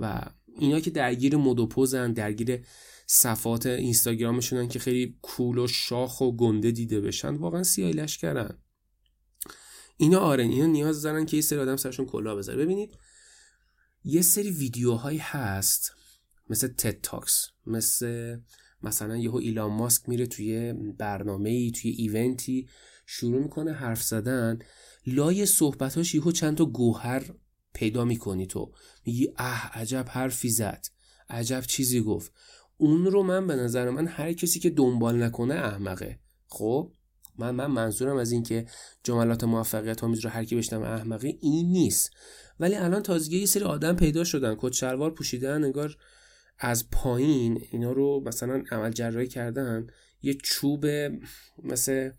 و 0.00 0.22
اینا 0.58 0.80
که 0.80 0.90
درگیر 0.90 1.36
مدوپوزن 1.36 2.12
درگیر 2.12 2.64
صفات 3.06 3.66
اینستاگرامشونن 3.66 4.68
که 4.68 4.78
خیلی 4.78 5.18
کول 5.22 5.58
و 5.58 5.66
شاخ 5.66 6.20
و 6.20 6.36
گنده 6.36 6.70
دیده 6.70 7.00
بشن 7.00 7.34
واقعا 7.34 7.62
سیاه 7.62 7.90
لشکرن. 7.90 8.58
اینا 9.96 10.18
آره 10.18 10.44
اینا 10.44 10.66
نیاز 10.66 11.02
دارن 11.02 11.26
که 11.26 11.36
یه 11.36 11.42
سری 11.42 11.58
آدم 11.58 11.76
سرشون 11.76 12.06
کلا 12.06 12.36
بذاره. 12.36 12.64
ببینید 12.64 12.98
یه 14.04 14.22
سری 14.22 14.50
ویدیوهایی 14.50 15.18
هست 15.18 15.92
مثل 16.50 16.68
تد 16.68 17.00
تاکس 17.00 17.46
مثل 17.66 18.36
مثلا 18.82 19.16
یهو 19.16 19.36
ایلان 19.36 19.72
ماسک 19.72 20.08
میره 20.08 20.26
توی 20.26 20.72
برنامه 20.72 21.50
ای 21.50 21.70
توی 21.70 21.90
ایونتی 21.90 22.68
شروع 23.06 23.42
می‌کنه 23.42 23.72
حرف 23.72 24.02
زدن. 24.02 24.58
لای 25.06 25.46
صحبتاش 25.46 26.14
یهو 26.14 26.32
چند 26.32 26.56
تا 26.56 26.64
گوهر 26.64 27.34
پیدا 27.72 28.04
می‌کنی 28.04 28.46
تو. 28.46 28.72
میگی 29.06 29.28
اه 29.38 29.70
عجب 29.72 30.06
حرفی 30.08 30.48
زد. 30.48 30.86
عجب 31.28 31.60
چیزی 31.60 32.00
گفت. 32.00 32.32
اون 32.76 33.06
رو 33.06 33.22
من 33.22 33.46
به 33.46 33.56
نظر 33.56 33.90
من 33.90 34.06
هر 34.06 34.32
کسی 34.32 34.60
که 34.60 34.70
دنبال 34.70 35.22
نکنه 35.22 35.54
احمقه. 35.54 36.18
خب؟ 36.46 36.92
من 37.38 37.50
من 37.50 37.66
منظورم 37.66 38.16
از 38.16 38.32
این 38.32 38.42
که 38.42 38.66
جملات 39.02 39.44
موفقیت 39.44 40.04
آمیز 40.04 40.20
رو 40.20 40.30
هر 40.30 40.44
کی 40.44 40.56
بشنم 40.56 40.82
احمقی 40.82 41.38
این 41.40 41.72
نیست. 41.72 42.10
ولی 42.60 42.74
الان 42.74 43.02
تازگی 43.02 43.38
یه 43.38 43.46
سری 43.46 43.64
آدم 43.64 43.96
پیدا 43.96 44.24
شدن 44.24 44.56
کت 44.58 44.72
شلوار 44.72 45.10
پوشیدن 45.10 45.64
انگار 45.64 45.96
از 46.58 46.90
پایین 46.90 47.64
اینا 47.70 47.92
رو 47.92 48.22
مثلا 48.26 48.64
عمل 48.70 48.90
جراحی 48.90 49.28
کردن 49.28 49.86
یه 50.22 50.34
چوب 50.34 50.86
مثل 51.62 52.10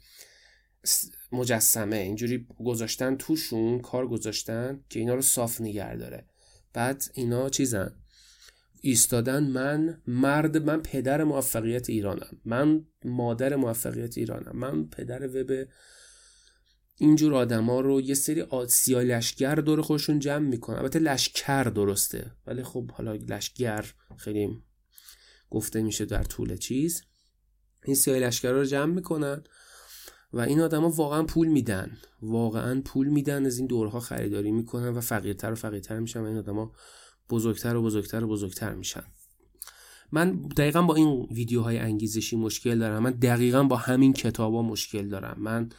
مجسمه 1.31 1.95
اینجوری 1.95 2.47
گذاشتن 2.65 3.15
توشون 3.15 3.79
کار 3.79 4.07
گذاشتن 4.07 4.83
که 4.89 4.99
اینا 4.99 5.15
رو 5.15 5.21
صاف 5.21 5.61
نگه 5.61 5.95
داره. 5.95 6.25
بعد 6.73 7.03
اینا 7.13 7.49
چیزن؟ 7.49 7.95
ایستادن 8.87 9.43
من 9.43 10.01
مرد 10.07 10.57
من 10.57 10.81
پدر 10.81 11.23
موفقیت 11.23 11.89
ایرانم. 11.89 12.41
من 12.45 12.85
مادر 13.05 13.55
موفقیت 13.55 14.17
ایرانم. 14.17 14.57
من 14.57 14.87
پدر 14.87 15.27
وب 15.27 15.67
اینجور 16.95 17.33
آدما 17.33 17.81
رو 17.81 18.01
یه 18.01 18.13
سری 18.13 18.41
آسیا 18.41 19.01
لشگر 19.01 19.55
دور 19.55 19.81
خودشون 19.81 20.19
جمع 20.19 20.47
می‌کنن. 20.47 20.77
البته 20.77 20.99
لشکر 20.99 21.63
درسته. 21.63 22.31
ولی 22.47 22.63
خب 22.63 22.91
حالا 22.91 23.13
لشگر 23.13 23.93
خیلی 24.17 24.49
گفته 25.49 25.81
میشه 25.81 26.05
در 26.05 26.23
طول 26.23 26.57
چیز. 26.57 27.01
این 27.85 27.95
سیاه 27.95 28.19
لشگر 28.19 28.51
رو 28.51 28.65
جمع 28.65 28.93
می‌کنن 28.93 29.43
و 30.33 30.39
این 30.39 30.61
آدما 30.61 30.89
واقعا 30.89 31.23
پول 31.23 31.47
میدن. 31.47 31.97
واقعا 32.21 32.81
پول 32.81 33.07
میدن 33.07 33.45
از 33.45 33.57
این 33.57 33.67
دورها 33.67 33.99
خریداری 33.99 34.51
می‌کنن 34.51 34.89
و 34.89 35.01
فقیرتر 35.01 35.51
و 35.51 35.55
فقیرتر 35.55 35.99
میشن 35.99 36.19
و 36.19 36.25
این 36.25 36.37
آدما 36.37 36.71
بزرگتر 37.29 37.75
و 37.75 37.83
بزرگتر 37.83 38.23
و 38.23 38.27
بزرگتر 38.27 38.73
میشن. 38.73 39.03
من 40.11 40.41
دقیقا 40.41 40.81
با 40.81 40.95
این 40.95 41.27
ویدیوهای 41.31 41.77
انگیزشی 41.77 42.35
مشکل 42.35 42.79
دارم. 42.79 43.03
من 43.03 43.11
دقیقا 43.11 43.63
با 43.63 43.75
همین 43.75 44.13
کتابا 44.13 44.61
مشکل 44.61 45.09
دارم. 45.09 45.37
من 45.39 45.69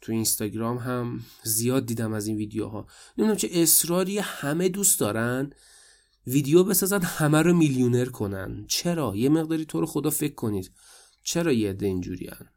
تو 0.00 0.12
اینستاگرام 0.12 0.78
هم 0.78 1.20
زیاد 1.42 1.86
دیدم 1.86 2.12
از 2.12 2.26
این 2.26 2.36
ویدیوها. 2.36 2.86
نمی‌دونم 3.18 3.36
چه 3.36 3.48
اصراری 3.52 4.18
همه 4.18 4.68
دوست 4.68 5.00
دارن 5.00 5.50
ویدیو 6.26 6.64
بسازن 6.64 7.02
همه 7.02 7.42
رو 7.42 7.54
میلیونر 7.54 8.04
کنن. 8.04 8.64
چرا؟ 8.68 9.12
یه 9.16 9.28
مقداری 9.28 9.64
تو 9.64 9.80
رو 9.80 9.86
خدا 9.86 10.10
فکر 10.10 10.34
کنید. 10.34 10.70
چرا 11.22 11.52
یه 11.52 11.70
عده 11.70 11.86
اینجوری 11.86 12.28
هن؟ 12.28 12.48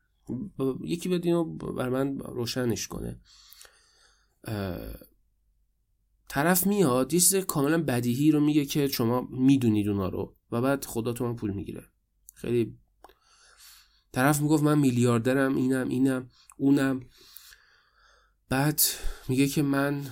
یکی 0.83 1.09
بیاد 1.09 1.25
اینو 1.25 1.43
بر 1.43 1.89
من 1.89 2.19
روشنش 2.19 2.87
کنه. 2.87 3.19
طرف 6.29 6.67
میاد 6.67 7.13
یه 7.13 7.19
چیز 7.19 7.35
کاملا 7.35 7.83
بدیهی 7.83 8.31
رو 8.31 8.39
میگه 8.39 8.65
که 8.65 8.87
شما 8.87 9.27
می‌دونید 9.31 9.87
اونا 9.87 10.09
رو 10.09 10.35
و 10.51 10.61
بعد 10.61 10.85
خدا 10.85 11.13
تو 11.13 11.25
من 11.25 11.35
پول 11.35 11.51
می‌گیره. 11.51 11.83
خیلی 12.35 12.77
طرف 14.11 14.41
می‌گفت 14.41 14.63
من 14.63 14.79
میلیاردرم 14.79 15.55
اینم 15.55 15.89
اینم 15.89 16.29
اونم. 16.57 16.99
بعد 18.49 18.81
میگه 19.27 19.47
که 19.47 19.61
من 19.61 20.05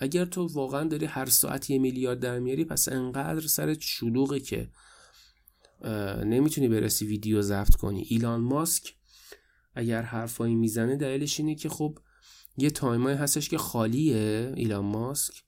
اگر 0.00 0.24
تو 0.24 0.46
واقعا 0.46 0.88
داری 0.88 1.06
هر 1.06 1.26
ساعت 1.26 1.70
یه 1.70 1.78
میلیارد 1.78 2.20
در 2.20 2.38
میاری 2.38 2.64
پس 2.64 2.88
انقدر 2.88 3.46
سرت 3.46 3.80
شلوغه 3.80 4.40
که 4.40 4.70
نمی‌تونی 6.24 6.68
برسی 6.68 7.06
ویدیو 7.06 7.42
ضبط 7.42 7.76
کنی. 7.76 8.06
ایلان 8.08 8.40
ماسک 8.40 8.94
اگر 9.74 10.02
حرفایی 10.02 10.54
می‌زنه 10.54 10.96
دلیلش 10.96 11.40
اینه 11.40 11.54
که 11.54 11.68
خب 11.68 11.98
یه 12.56 12.70
time 12.70 13.05
ای 13.05 13.14
هستش 13.14 13.48
که 13.48 13.58
خالیه 13.58 14.52
ایلان 14.56 14.84
ماسک 14.84 15.44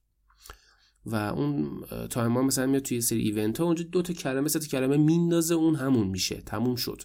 و 1.06 1.14
اون 1.14 1.84
time 2.11 2.36
ا 2.36 2.42
مثلا 2.42 2.66
میاد 2.66 2.82
توی 2.82 3.00
سری 3.00 3.20
event 3.20 3.61
ها 3.60 3.64
اونجا 3.64 3.84
دو 3.84 4.02
تا 4.02 4.12
کلمه 4.12 4.48
سه 4.48 4.58
تا 4.58 4.66
کلمه 4.66 4.96
میندازه 4.96 5.54
اون 5.54 5.76
همون 5.76 6.06
میشه 6.06 6.40
تموم 6.40 6.76
شد. 6.76 7.02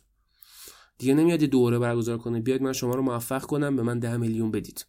دیگه 0.97 1.13
نمیاد 1.13 1.39
دوره 1.39 1.79
برگزار 1.79 2.17
کنه. 2.17 2.39
بیاید 2.39 2.61
من 2.61 2.73
شما 2.73 2.95
رو 2.95 3.01
موفق 3.01 3.45
کنم 3.45 3.75
به 3.75 3.83
من 3.83 3.99
ده 3.99 4.17
میلیون 4.17 4.51
بدید. 4.51 4.85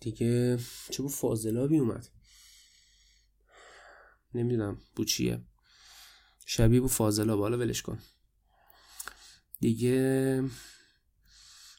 دیگه 0.00 0.58
چه 0.90 1.02
بو 1.02 1.08
فاضلابی 1.08 1.78
اومد. 1.78 2.08
نمی‌دونم 4.34 4.78
بو 4.96 5.04
چیه. 5.04 5.40
شبیه 6.46 6.80
بو 6.80 6.88
فاضلاب. 6.88 7.40
حالا 7.40 7.58
ولش 7.58 7.82
کن. 7.82 7.98
دیگه 9.60 10.44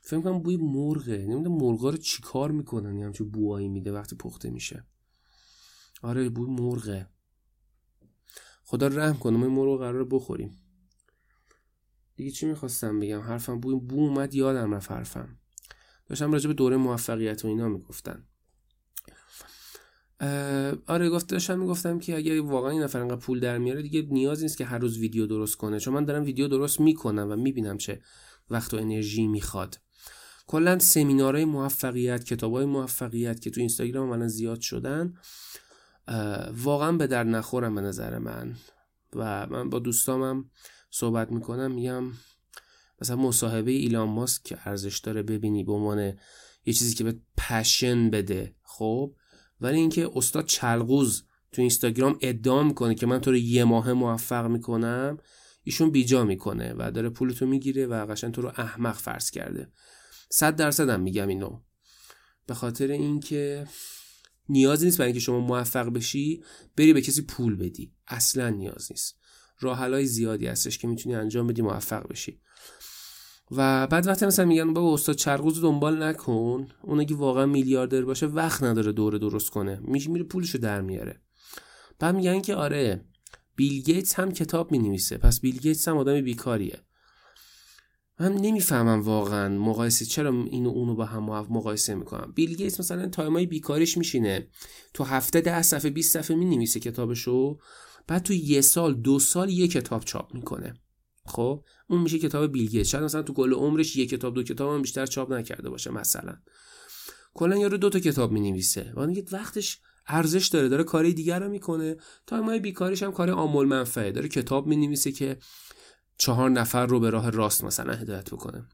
فکر 0.10 0.22
کنم 0.22 0.40
بوی 0.40 0.58
مرغه. 0.58 1.18
نمی‌دونم 1.18 1.58
مرغا 1.58 1.90
رو 1.90 1.98
چیکار 1.98 2.52
می‌کنن؟ 2.52 2.98
یه 2.98 3.06
همچون 3.06 3.30
بوایی 3.30 3.68
میده 3.68 3.92
وقتی 3.92 4.16
پخته 4.16 4.50
میشه. 4.50 4.86
آره 6.02 6.30
بوی 6.30 6.52
مرغه. 6.52 7.08
خدا 8.64 8.88
رحم 8.88 9.18
کنه 9.18 9.38
ما 9.38 9.50
مرغ 9.50 9.80
قرار 9.80 10.06
بخوریم. 10.06 10.58
دیگه 12.16 12.32
چی 12.32 12.46
می‌خواستم 12.46 13.00
بگم؟ 13.00 13.22
حرفم 13.22 13.60
بوی 13.60 13.76
بو 13.76 13.96
اومد 13.96 14.34
یادم 14.34 14.74
رفت 14.74 14.92
حرفم. 14.92 15.38
داشتم 16.08 16.32
راجع 16.32 16.48
به 16.48 16.54
دوره 16.54 16.78
موفقیت 16.78 17.46
و 17.46 17.48
اینا 17.48 17.68
می‌گفتن. 17.68 18.26
آره 20.88 21.10
گفت 21.10 21.28
داشتم 21.28 21.60
می‌گفتم 21.60 22.00
که 22.00 22.18
اگر 22.18 22.42
واقعا 22.42 22.72
این 22.72 22.82
نفر 22.82 23.00
انقدر 23.00 23.16
پول 23.16 23.40
در 23.40 23.58
میاره 23.58 23.82
دیگه 23.82 24.02
نیاز 24.02 24.42
نیست 24.42 24.58
که 24.58 24.66
هر 24.66 24.78
روز 24.78 24.98
ویدیو 24.98 25.28
درست 25.28 25.56
کنه. 25.56 25.80
چون 25.80 25.94
من 25.94 26.06
دارم 26.06 26.24
ویدیو 26.24 26.48
درست 26.48 26.80
می‌کنم 26.80 27.32
و 27.32 27.36
می‌بینم 27.36 27.78
چه 27.78 28.02
وقت 28.50 28.74
و 28.74 28.78
انرژی 28.78 29.28
می‌خواد. 29.28 29.80
کلا 30.50 30.80
سمینارهای 30.80 31.46
موفقیت 31.46 32.24
کتابهای 32.24 32.66
موفقیت 32.66 33.42
که 33.42 33.50
تو 33.50 33.60
اینستاگرام 33.60 34.10
من 34.10 34.28
زیاد 34.28 34.60
شدن 34.60 35.14
واقعا 36.54 36.92
به 36.92 37.08
در 37.08 37.24
نخورم 37.24 37.76
به 37.76 37.82
نظر 37.82 38.18
من. 38.18 38.56
و 39.14 39.48
من 39.48 39.70
با 39.70 39.80
دوستامم 39.80 40.50
صحبت 40.92 41.32
می‌کنم 41.32 41.72
میگم 41.72 42.04
مثلا 43.02 43.16
مصاحبه 43.16 43.72
ایلان 43.72 44.10
ماسک 44.10 44.44
که 44.44 44.58
ارزش 44.66 45.00
داره 45.00 45.24
ببینی 45.24 45.64
به 45.64 45.72
عنوان 45.72 46.00
یه 46.66 46.74
چیزی 46.74 46.96
که 46.96 47.04
به 47.04 47.20
پشن 47.38 48.10
بده 48.10 48.56
خب؟ 48.64 49.16
ولی 49.62 49.78
اینکه 49.78 50.10
استاد 50.16 50.46
چلغوز 50.46 51.24
تو 51.52 51.62
اینستاگرام 51.62 52.18
ادعا 52.22 52.64
می‌کنه 52.64 52.96
که 52.96 53.06
من 53.06 53.20
تو 53.20 53.32
رو 53.32 53.38
یه 53.38 53.64
ماه 53.64 53.94
موفق 53.94 54.46
می‌کنم 54.46 55.18
ایشون 55.64 55.92
بیجا 55.92 56.26
می‌کنه 56.26 56.74
و 56.78 56.92
داره 56.92 57.10
پولتو 57.10 57.46
می‌گیره 57.46 57.88
و 57.88 58.06
قشنگ 58.06 58.34
تو 58.34 58.42
رو 58.42 58.52
احمق 58.58 58.96
فرض 58.96 59.32
کرده. 59.32 59.72
صد 60.30 60.56
درصدم 60.56 61.00
میگم 61.00 61.28
اینو. 61.28 61.60
به 62.46 62.54
خاطر 62.54 62.92
اینکه 62.92 63.68
نیازی 64.50 64.86
نیست 64.86 64.98
برای 64.98 65.08
اینکه 65.08 65.20
شما 65.20 65.40
موفق 65.40 65.90
بشی 65.90 66.44
بری 66.78 66.94
به 66.94 67.02
کسی 67.02 67.22
پول 67.22 67.56
بدی. 67.56 67.94
اصلا 68.08 68.50
نیاز 68.50 68.92
نیست. 68.92 69.20
راه 69.60 70.04
زیادی 70.04 70.48
هستش 70.48 70.78
که 70.78 70.88
می‌تونی 70.88 71.16
انجام 71.16 71.48
بدی 71.48 71.62
موفق 71.62 72.08
بشی. 72.08 72.42
و 73.52 73.88
بعد 73.88 74.08
وقتی 74.08 74.26
مثلا 74.26 74.46
میگن 74.46 74.74
بابا 74.74 74.94
استاد 74.94 75.16
چرغوز 75.16 75.62
دنبال 75.62 76.04
نکن 76.04 76.68
اون 76.82 77.00
اگه 77.00 77.16
واقعا 77.16 77.46
میلیاردر 77.46 78.02
باشه 78.02 78.26
وقت 78.26 78.64
نداره 78.64 78.92
دوره 78.92 79.20
درست 79.20 79.50
کنه. 79.50 79.80
میشه 79.84 80.10
میره 80.10 80.26
پولشو 80.26 80.58
در 80.58 80.82
میاره. 80.82 81.22
بعد 82.00 82.16
میگن 82.16 82.42
که 82.42 82.56
آره 82.56 83.06
بیل 83.56 83.82
گیتس 83.82 84.14
هم 84.14 84.32
کتاب 84.32 84.72
می‌نویسه. 84.72 85.18
پس 85.18 85.40
بیل 85.40 85.58
گیتس 85.58 85.88
هم 85.88 85.98
آدم 85.98 86.22
بیکاریه. 86.22 86.80
من 88.20 88.34
نمی‌فهمم 88.34 89.02
واقعا 89.02 89.50
مقایسه 89.58 90.06
چرا 90.06 90.30
اینو 90.52 90.70
اونو 90.70 90.96
با 90.96 91.06
هم 91.06 91.24
مقایسه 91.24 91.96
می‌کنم. 91.96 92.34
بیل 92.36 92.56
گیتس 92.56 92.80
مثلا 92.80 93.08
time 93.08 93.38
ای 93.38 93.46
بیکاریش 93.46 93.98
میشینه. 93.98 94.48
تو 94.94 95.04
هفته 95.04 95.42
ده 95.42 95.62
صفحه 95.62 95.92
20 95.92 96.14
صفحه 96.14 96.38
می‌نویسه 96.38 96.80
کتابشو. 96.80 97.58
بعد 98.08 98.24
تو 98.24 98.34
یه 98.34 98.62
سال 98.62 98.94
دو 98.94 99.20
سال 99.20 99.50
یه 99.50 99.68
کتاب 99.68 100.04
چاپ 100.04 100.36
می‌کنه. 100.36 100.74
خب؟ 101.26 101.64
اون 101.90 102.02
میشه 102.02 102.20
کتاب 102.20 102.52
بیل 102.52 102.70
گیتس. 102.70 102.90
شاید 102.90 103.04
مثلا 103.04 103.22
تو 103.22 103.34
کل 103.34 103.54
عمرش 103.54 103.96
یه 103.96 104.06
کتاب 104.06 104.34
دو 104.34 104.44
کتاب 104.44 104.74
هم 104.74 104.82
بیشتر 104.82 105.06
چاپ 105.06 105.32
نکرده 105.32 105.70
باشه 105.70 105.92
مثلا. 105.92 106.36
کلا 107.34 107.58
یارو 107.58 107.78
دو 107.78 107.90
تا 107.90 108.00
کتاب 108.00 108.32
می‌نویسه. 108.32 108.94
و 108.96 109.14
وقتش 109.32 109.80
ارزش 110.08 110.48
داره 110.48 110.70
داره 110.70 110.84
کاری 110.84 111.14
دیگر 111.14 111.40
رو 111.40 111.50
می‌کنه. 111.50 111.98
time 112.28 112.53
ای 112.53 112.60
بیکاریش 112.60 113.04
هم 113.04 113.12
کار 113.12 113.30
عام‌المنفعه. 113.30 114.12
داره 114.12 114.28
کتاب 114.28 114.68
می‌نویسه 114.68 115.12
که 115.12 115.38
چهار 116.20 116.50
نفر 116.50 116.86
رو 116.86 117.00
به 117.00 117.10
راه 117.10 117.30
راست 117.30 117.64
مثلا 117.64 117.94
هدایت 117.94 118.30
بکنه. 118.30 118.66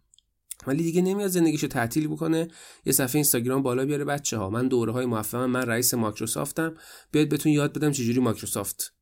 ولی 0.68 0.84
دیگه 0.84 1.02
نمیاد 1.02 1.28
زندگیشو 1.28 1.68
تعطیل 1.68 2.08
بکنه. 2.08 2.48
یه 2.86 2.94
صفحه 2.94 3.16
اینستاگرام 3.16 3.64
بالا 3.64 3.86
بیاره 3.86 4.06
بچه 4.06 4.38
ها 4.38 4.50
من 4.50 4.68
دوره 4.68 4.92
های 4.92 5.06
موفقم. 5.06 5.46
من 5.46 5.62
رئیس 5.62 5.94
مایکروسافتم. 5.94 6.74
بیاید 7.12 7.30
بهتون 7.30 7.52
یاد 7.52 7.74
بدم 7.74 7.92
چجوری 7.92 8.20
مایکروسافت 8.20 8.94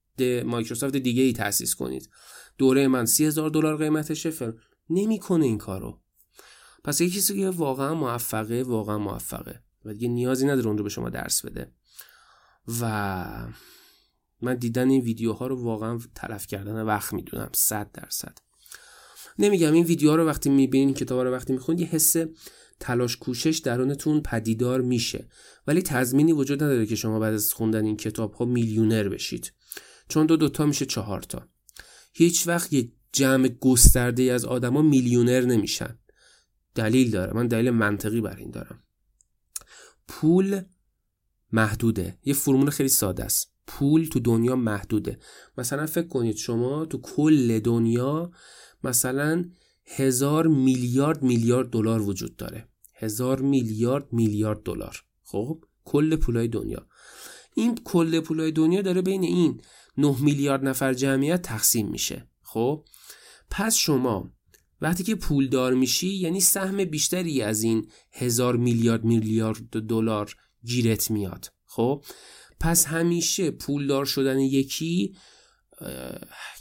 مایکروسافت 0.45 0.95
دیگه 0.95 1.23
ای 1.23 1.33
تاسیس 1.33 1.75
کنید. 1.75 2.09
دوره 2.57 2.87
من 2.87 3.05
سی 3.05 3.31
دلار 3.31 3.77
قیمتشه 3.77 4.29
فر 4.29 4.53
نمی‌کنه 4.89 5.45
این 5.45 5.57
کارو. 5.57 5.99
پس 6.83 7.01
یه 7.01 7.09
کسی 7.09 7.39
که 7.39 7.49
واقعا 7.49 7.93
موفقه 7.93 8.63
واقعا 8.63 8.97
موفقه. 8.97 9.63
و 9.85 9.93
دیگه 9.93 10.07
نیازی 10.07 10.45
نداره 10.45 10.67
اون 10.67 10.77
رو 10.77 10.83
به 10.83 10.89
شما 10.89 11.09
درس 11.09 11.45
بده. 11.45 11.71
و 12.81 13.47
من 14.43 14.55
دیدن 14.55 14.89
این 14.89 15.01
ویدیوها 15.01 15.47
رو 15.47 15.63
واقعا 15.63 15.99
تلف 16.15 16.47
کردن 16.47 16.81
وقت 16.81 17.13
می‌دونم 17.13 17.49
صد 17.53 17.91
درصد. 17.91 18.37
نمیگم 19.39 19.73
این 19.73 19.85
ویدیوها 19.85 20.15
رو 20.15 20.25
وقتی 20.25 20.49
می‌بینین 20.49 20.93
کتاب 20.93 21.19
رو 21.19 21.31
وقتی 21.31 21.53
می‌خونید 21.53 21.81
یه 21.81 21.87
حس 21.87 22.15
تلاش 22.79 23.17
کوشش 23.17 23.57
درونتون 23.57 24.21
پدیدار 24.21 24.81
میشه. 24.81 25.29
ولی 25.67 25.81
تضمینی 25.81 26.33
وجود 26.33 26.63
نداره 26.63 26.85
که 26.85 26.95
شما 26.95 27.19
بعد 27.19 27.33
از 27.33 27.53
خوندن 27.53 27.85
این 27.85 27.97
کتاب 27.97 28.33
ها 28.33 28.45
میلیونر 28.45 29.09
بشید. 29.09 29.53
چون 30.07 30.25
دو 30.25 30.37
دوتا 30.37 30.65
میشه 30.65 30.85
چهار 30.85 31.21
تا. 31.21 31.47
هیچ 32.13 32.47
وقت 32.47 32.73
یه 32.73 32.91
جمع 33.11 33.47
گسترده 33.47 34.23
از 34.23 34.45
آدما 34.45 34.81
میلیونر 34.81 35.41
نمیشن. 35.41 35.99
دلیل 36.75 37.11
داره. 37.11 37.33
من 37.33 37.47
دلیل 37.47 37.69
منطقی 37.69 38.21
بر 38.21 38.35
این 38.35 38.51
دارم. 38.51 38.83
پول 40.07 40.61
محدوده. 41.51 42.19
یه 42.23 42.33
فرمول 42.33 42.69
خیلی 42.69 42.89
ساده 42.89 43.23
است. 43.23 43.52
پول 43.67 44.05
تو 44.05 44.19
دنیا 44.19 44.55
محدوده. 44.55 45.19
مثلا 45.57 45.85
فکر 45.85 46.07
کنید 46.07 46.35
شما 46.35 46.85
تو 46.85 46.97
کل 46.97 47.59
دنیا 47.59 48.31
مثلا 48.83 49.45
هزار 49.85 50.47
میلیارد 50.47 51.23
میلیارد 51.23 51.69
دلار 51.69 52.01
وجود 52.01 52.35
داره. 52.35 52.67
هزار 52.95 53.41
میلیارد 53.41 54.13
میلیارد 54.13 54.63
دلار. 54.63 55.03
خب؟ 55.23 55.63
کل 55.83 56.15
پولای 56.15 56.47
دنیا. 56.47 56.87
این 57.55 57.75
کل 57.83 58.19
پولای 58.19 58.51
دنیا 58.51 58.81
داره 58.81 59.01
بین 59.01 59.23
این 59.23 59.61
9 59.97 60.15
میلیارد 60.21 60.65
نفر 60.65 60.93
جمعیت 60.93 61.41
تقسیم 61.41 61.87
میشه. 61.87 62.27
خب؟ 62.41 62.85
پس 63.49 63.75
شما 63.75 64.33
وقتی 64.81 65.03
که 65.03 65.15
پولدار 65.15 65.73
میشی 65.73 66.07
یعنی 66.07 66.41
سهم 66.41 66.85
بیشتری 66.85 67.41
از 67.41 67.63
این 67.63 67.87
هزار 68.11 68.57
میلیارد 68.57 69.03
میلیارد 69.03 69.69
دلار 69.69 70.35
گیرت 70.63 71.11
میاد. 71.11 71.53
خب؟ 71.65 72.03
پس 72.63 72.85
همیشه 72.85 73.51
پولدار 73.51 74.05
شدن 74.05 74.39
یکی 74.39 75.15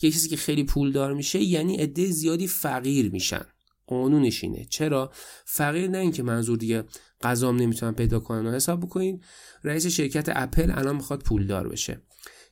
یه 0.02 0.10
کسی 0.10 0.28
که 0.28 0.36
خیلی 0.36 0.64
پولدار 0.64 1.14
میشه 1.14 1.38
یعنی 1.38 1.76
عده 1.76 2.10
زیادی 2.10 2.46
فقیر 2.46 3.12
میشن. 3.12 3.44
قانونش 3.86 4.44
اینه. 4.44 4.64
چرا؟ 4.64 5.12
فقیر 5.44 5.90
نه 5.90 5.98
اینکه 5.98 6.22
منظور 6.22 6.58
دیگه 6.58 6.84
غذام 7.20 7.56
نمی‌تونن 7.56 7.92
پیدا 7.92 8.20
کنن 8.20 8.46
و 8.46 8.52
حساب 8.52 8.80
بکنین. 8.80 9.22
رئیس 9.64 9.86
شرکت 9.86 10.28
اپل 10.28 10.70
الان 10.70 10.96
می‌خواد 10.96 11.22
پولدار 11.22 11.68
بشه. 11.68 12.02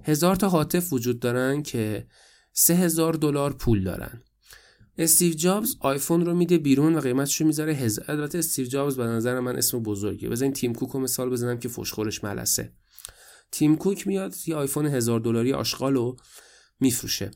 هزار 0.04 0.36
تا 0.36 0.48
هاتف 0.48 0.92
وجود 0.92 1.20
دارن 1.20 1.62
که 1.62 2.06
سه 2.52 2.74
هزار 2.74 3.12
دلار 3.12 3.52
پول 3.52 3.84
دارن. 3.84 4.22
استیو 4.98 5.34
جابز 5.34 5.76
آیفون 5.80 6.26
رو 6.26 6.34
میده 6.34 6.58
بیرون 6.58 6.94
و 6.94 7.00
قیمتش 7.00 7.40
رو 7.40 7.46
می‌ذاره 7.46 7.72
هزار 7.72 8.04
البته 8.08 8.38
استیو 8.38 8.66
جابز 8.66 8.96
به 8.96 9.04
نظر 9.04 9.40
من 9.40 9.56
اسم 9.56 9.82
بزرگه 9.82 10.28
بزنین 10.28 10.52
تیم 10.52 10.74
کوک 10.74 10.90
رو 10.90 11.00
مثال 11.00 11.30
بزنم 11.30 11.58
که 11.58 11.68
فشخورش 11.68 12.24
ملسه. 12.24 12.72
تیم 13.52 13.76
کوک 13.76 14.06
میاد 14.06 14.34
یه 14.46 14.56
آیفون 14.56 14.86
هزار 14.86 15.20
دلاری 15.20 15.52
آشغال 15.52 15.94
رو 15.94 16.16
میفروشه. 16.80 17.30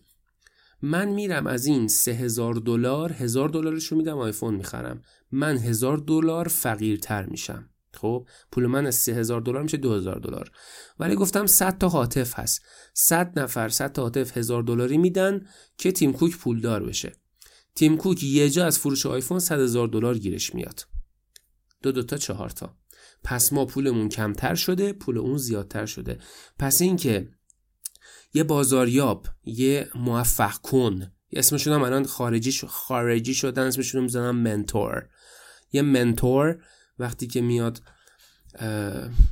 من 0.83 1.09
میرم 1.09 1.47
از 1.47 1.67
این 1.67 1.89
سه 1.89 2.13
هزار 2.13 2.55
دلار 2.55 3.13
هزار 3.13 3.49
دلارش 3.49 3.87
رو 3.87 3.97
میدم 3.97 4.19
آیفون 4.19 4.55
می‌خرم. 4.55 5.03
من 5.33 5.59
هزار 5.59 5.99
دلار 5.99 6.49
فقیرتر 6.49 7.27
میشم. 7.27 7.69
خب 7.95 8.29
پول 8.53 8.67
من 8.67 8.87
از 8.87 8.95
3000 8.95 9.41
دلار 9.41 9.63
میشه 9.63 9.77
2000 9.77 10.21
دلار. 10.21 10.51
ولی 10.99 11.15
گفتم 11.15 11.47
100 11.47 11.79
تا 11.79 11.89
هاتف 11.89 12.39
هست. 12.39 12.63
100 12.95 13.39
نفر 13.39 13.69
100 13.69 13.93
تا 13.93 14.03
هاتف 14.03 14.37
1000 14.37 14.63
دلاری 14.63 14.99
میدن 14.99 15.47
که 15.79 15.93
تیم 15.93 16.13
کوک 16.13 16.37
پولدار 16.37 16.85
بشه. 16.85 17.13
تیم 17.75 17.97
کوک 17.97 18.25
یه 18.25 18.51
جا 18.51 18.67
از 18.67 18.79
فروش 18.79 19.07
آیفون 19.07 19.39
100 19.39 19.61
هزار 19.61 19.89
دلار 19.89 20.19
گیرش 20.19 20.55
میاد. 20.55 20.87
دو 21.83 21.93
دو 21.93 22.03
تا 22.03 22.17
چهار 22.17 22.51
تا. 22.51 22.77
پس 23.25 23.53
ما 23.53 23.65
پولمون 23.65 24.09
کمتر 24.09 24.55
شده 24.55 24.93
پول 24.93 25.19
اون 25.19 25.39
زیادتر 25.39 25.87
شده. 25.87 26.19
پس 26.59 26.83
اینکه 26.83 27.29
یه 28.35 28.45
بازاریاب 28.45 29.27
یه 29.45 29.89
موفق 29.95 30.55
کن. 30.55 31.13
اسمشون 31.33 31.73
هم 31.73 31.83
الان 31.83 32.05
خارجی 32.05 32.67
خارجی 32.67 33.35
شدن 33.35 33.67
اسمشون 33.67 33.99
رو 33.99 34.03
می‌زنم 34.05 34.37
منتور. 34.37 35.09
یه 35.73 35.83
منتور 35.83 36.63
وقتی 36.99 37.27
که 37.27 37.41
میاد 37.41 37.83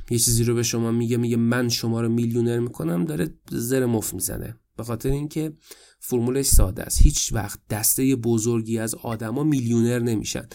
یه 0.09 0.19
چیزی 0.19 0.43
رو 0.43 0.55
به 0.55 0.63
شما 0.63 0.91
میگه 0.91 1.17
میگه 1.17 1.37
من 1.37 1.69
شما 1.69 2.01
رو 2.01 2.09
میلیونر 2.09 2.59
می‌کنم 2.59 3.05
داره 3.05 3.29
زر 3.49 3.85
مف 3.85 4.13
می‌زنه. 4.13 4.55
به 4.77 4.83
خاطر 4.83 5.09
اینکه 5.09 5.53
فرمولش 5.99 6.45
ساده 6.45 6.83
است. 6.83 7.01
هیچ 7.01 7.33
وقت 7.33 7.59
دسته 7.69 8.15
بزرگی 8.15 8.79
از 8.79 8.95
آدما 8.95 9.43
میلیونر 9.43 9.99
نمیشن. 9.99 10.47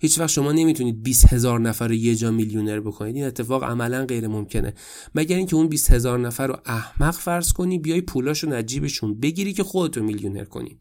هیچ 0.00 0.18
وقت 0.18 0.30
شما 0.30 0.52
نمی‌تونید 0.52 1.02
20 1.02 1.32
هزار 1.32 1.60
نفر 1.60 1.88
رو 1.88 1.94
یه 1.94 2.14
جا 2.14 2.30
میلیونر 2.30 2.80
بکنید. 2.80 3.16
این 3.16 3.24
اتفاق 3.24 3.64
عملا 3.64 4.04
غیر 4.04 4.28
ممکنه. 4.28 4.74
مگر 5.14 5.36
اینکه 5.36 5.56
اون 5.56 5.68
20 5.68 5.90
هزار 5.90 6.18
نفر 6.18 6.46
رو 6.46 6.58
احمق 6.66 7.14
فرض 7.14 7.52
کنی 7.52 7.78
بیای 7.78 8.00
پولاشو 8.00 8.48
نجیبشون. 8.48 9.20
بگیری 9.20 9.52
که 9.52 9.64
خودتو 9.64 10.02
میلیونر 10.02 10.44
کنی. 10.44 10.78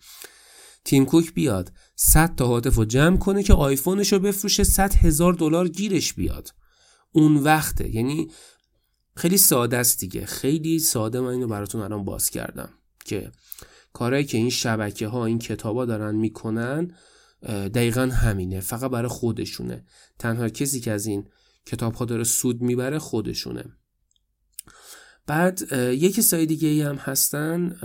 تیم 0.86 1.06
کوک 1.06 1.34
بیاد 1.34 1.72
100 1.96 2.36
تا 2.36 2.48
هاتف 2.48 2.76
رو 2.76 2.86
جمع 2.86 3.18
کنه 3.18 3.44
که 3.44 3.54
آیفونش 3.54 4.14
رو 4.14 4.20
بفروشه 4.20 4.64
100 4.64 4.94
هزار 4.94 5.34
دلار 5.34 5.68
گیرش 5.68 6.14
بیاد. 6.14 6.50
اون 7.12 7.38
وقته. 7.38 7.96
یعنی 7.96 8.28
خیلی 9.16 9.38
ساده 9.38 9.78
است 9.78 10.00
دیگه. 10.00 10.26
خیلی 10.26 10.80
ساده 10.80 11.20
من 11.20 11.30
اینو 11.30 11.48
براتون 11.48 11.82
الان 11.82 12.04
باز 12.04 12.30
کردم 12.30 12.70
که 13.06 13.32
کارهایی 13.94 14.26
که 14.26 14.38
این 14.38 14.50
شبکه 14.50 15.08
ها 15.08 15.26
این 15.26 15.40
کتابا 15.40 15.86
دارن 15.86 16.16
می‌کنن 16.16 16.96
دقیقا 17.48 18.02
همینه 18.02 18.60
فقط 18.60 18.92
برای 18.92 19.08
خودشونه. 19.08 19.86
تنها 20.20 20.50
کسی 20.50 20.80
که 20.80 20.92
از 20.92 21.06
این 21.06 21.30
کتاب 21.66 21.94
ها 21.94 22.06
داره 22.06 22.24
سود 22.24 22.62
می‌بره 22.62 23.00
خودشونه. 23.00 23.66
بعد 25.28 25.62
یک 25.74 26.16
کسای 26.16 26.46
دیگه 26.46 26.68
ای 26.68 26.82
هم 26.82 26.96
هستن 26.96 27.78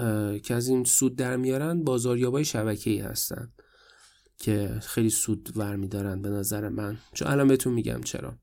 که 0.44 0.54
از 0.54 0.68
این 0.68 0.84
سود 0.84 1.16
در 1.16 1.36
میارن 1.36 1.84
بازاریابای 1.84 2.44
شبکه 2.44 2.90
ای 2.90 2.98
هستن 2.98 3.52
که 4.38 4.78
خیلی 4.82 5.10
سود 5.10 5.52
ور 5.56 5.76
میدارن 5.76 6.22
به 6.22 6.28
نظر 6.28 6.68
من. 6.68 6.98
چون 7.14 7.28
الان 7.28 7.48
بهتون 7.48 7.72
میگم 7.72 8.00
چرا. 8.00 8.38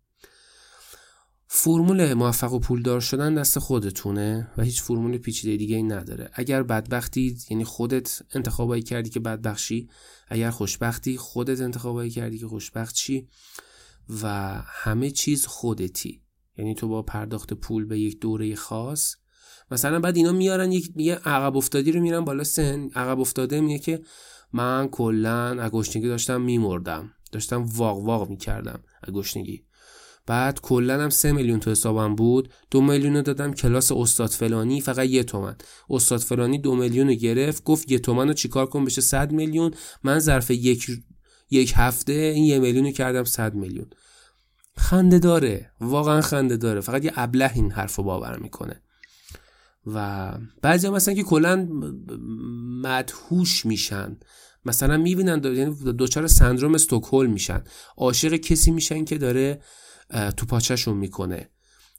فرمول 1.47 2.13
موفق 2.13 2.53
و 2.53 2.59
پولدار 2.59 3.01
شدن 3.01 3.35
دست 3.35 3.59
خودتونه 3.59 4.51
و 4.57 4.63
هیچ 4.63 4.81
فرمول 4.81 5.17
پیچیده 5.17 5.57
دیگه 5.57 5.75
ای 5.75 5.83
نداره. 5.83 6.29
اگر 6.33 6.63
بدبختی 6.63 7.37
یعنی 7.49 7.63
خودت 7.63 8.21
انتخابایی 8.33 8.83
کردی 8.83 9.09
که 9.09 9.19
بدبخشی 9.19 9.89
اگر 10.27 10.49
خوشبختی 10.49 11.17
خودت 11.17 11.61
انتخابایی 11.61 12.09
کردی 12.09 12.37
که 12.37 12.47
خوشبخت 12.47 12.97
و 14.23 14.27
همه 14.65 15.11
چیز 15.11 15.45
خودتی. 15.45 16.21
یعنی 16.57 16.75
تو 16.75 16.87
با 16.87 17.01
پرداخت 17.01 17.53
پول 17.53 17.85
به 17.85 17.99
یک 17.99 18.19
دوره 18.19 18.55
خاص. 18.55 19.15
مثلا 19.71 19.99
بعد 19.99 20.17
اینا 20.17 20.31
میارن 20.31 20.71
یک 20.71 20.93
یه 20.95 21.15
عقب 21.15 21.57
افتادی 21.57 21.91
رو 21.91 22.01
میرن 22.01 22.25
بالا 22.25 22.43
سن. 22.43 22.89
عقب 22.95 23.19
افتاده 23.19 23.61
میگه 23.61 23.79
که 23.79 24.01
من 24.53 24.87
کلا 24.87 25.61
اگوشنگی 25.61 26.07
داشتم 26.07 26.41
میمردم. 26.41 27.11
داشتم 27.31 27.63
واق 27.63 27.99
واق 27.99 28.29
می‌کردم 28.29 28.83
اگوشنگی 29.03 29.64
بعد 30.27 30.61
کلا 30.61 31.03
هم 31.03 31.09
سه 31.09 31.31
میلیون 31.31 31.59
تو 31.59 31.71
حسابم 31.71 32.15
بود. 32.15 32.49
دو 32.71 32.81
میلیون 32.81 33.21
دادم 33.21 33.53
کلاس 33.53 33.91
استاد 33.91 34.29
فلانی 34.29 34.81
فقط 34.81 35.05
یه 35.07 35.23
تومن. 35.23 35.55
استاد 35.89 36.19
فلانی 36.19 36.59
دو 36.59 36.75
میلیون 36.75 37.13
گرفت 37.13 37.63
گفت 37.63 37.91
یه 37.91 37.99
تومن 37.99 38.27
رو 38.27 38.33
چیکار 38.33 38.65
کن 38.65 38.85
بشه 38.85 39.01
صد 39.01 39.31
میلیون. 39.31 39.71
من 40.03 40.19
ظرف 40.19 40.51
یک 40.51 40.87
یک 41.49 41.73
هفته 41.75 42.13
این 42.13 42.43
یه 42.43 42.59
میلیون 42.59 42.91
کردم 42.91 43.23
صد 43.23 43.53
میلیون. 43.53 43.85
خنده 44.77 45.19
داره. 45.19 45.71
واقعا 45.81 46.21
خنده 46.21 46.57
داره. 46.57 46.81
فقط 46.81 47.05
یه 47.05 47.11
ابله 47.15 47.51
این 47.55 47.71
حرف 47.71 47.95
رو 47.95 48.03
باور 48.03 48.37
می‌کنه. 48.37 48.81
و 49.87 50.31
بعضی 50.61 50.87
هم 50.87 50.93
مثلا 50.93 51.13
که 51.13 51.23
کلا 51.23 51.67
مدهوش 52.83 53.65
میشن. 53.65 54.17
مثلا 54.65 54.97
می‌بینن 54.97 55.41
یعنی 55.43 55.75
دوچار 55.93 56.27
سندروم 56.27 56.75
استکهلم 56.75 57.31
میشن. 57.31 57.63
عاشق 57.97 58.35
کسی 58.35 58.71
میشن 58.71 59.05
که 59.05 59.17
داره 59.17 59.61
تو 60.09 60.45
پاچشون 60.45 60.97
می‌کنه. 60.97 61.49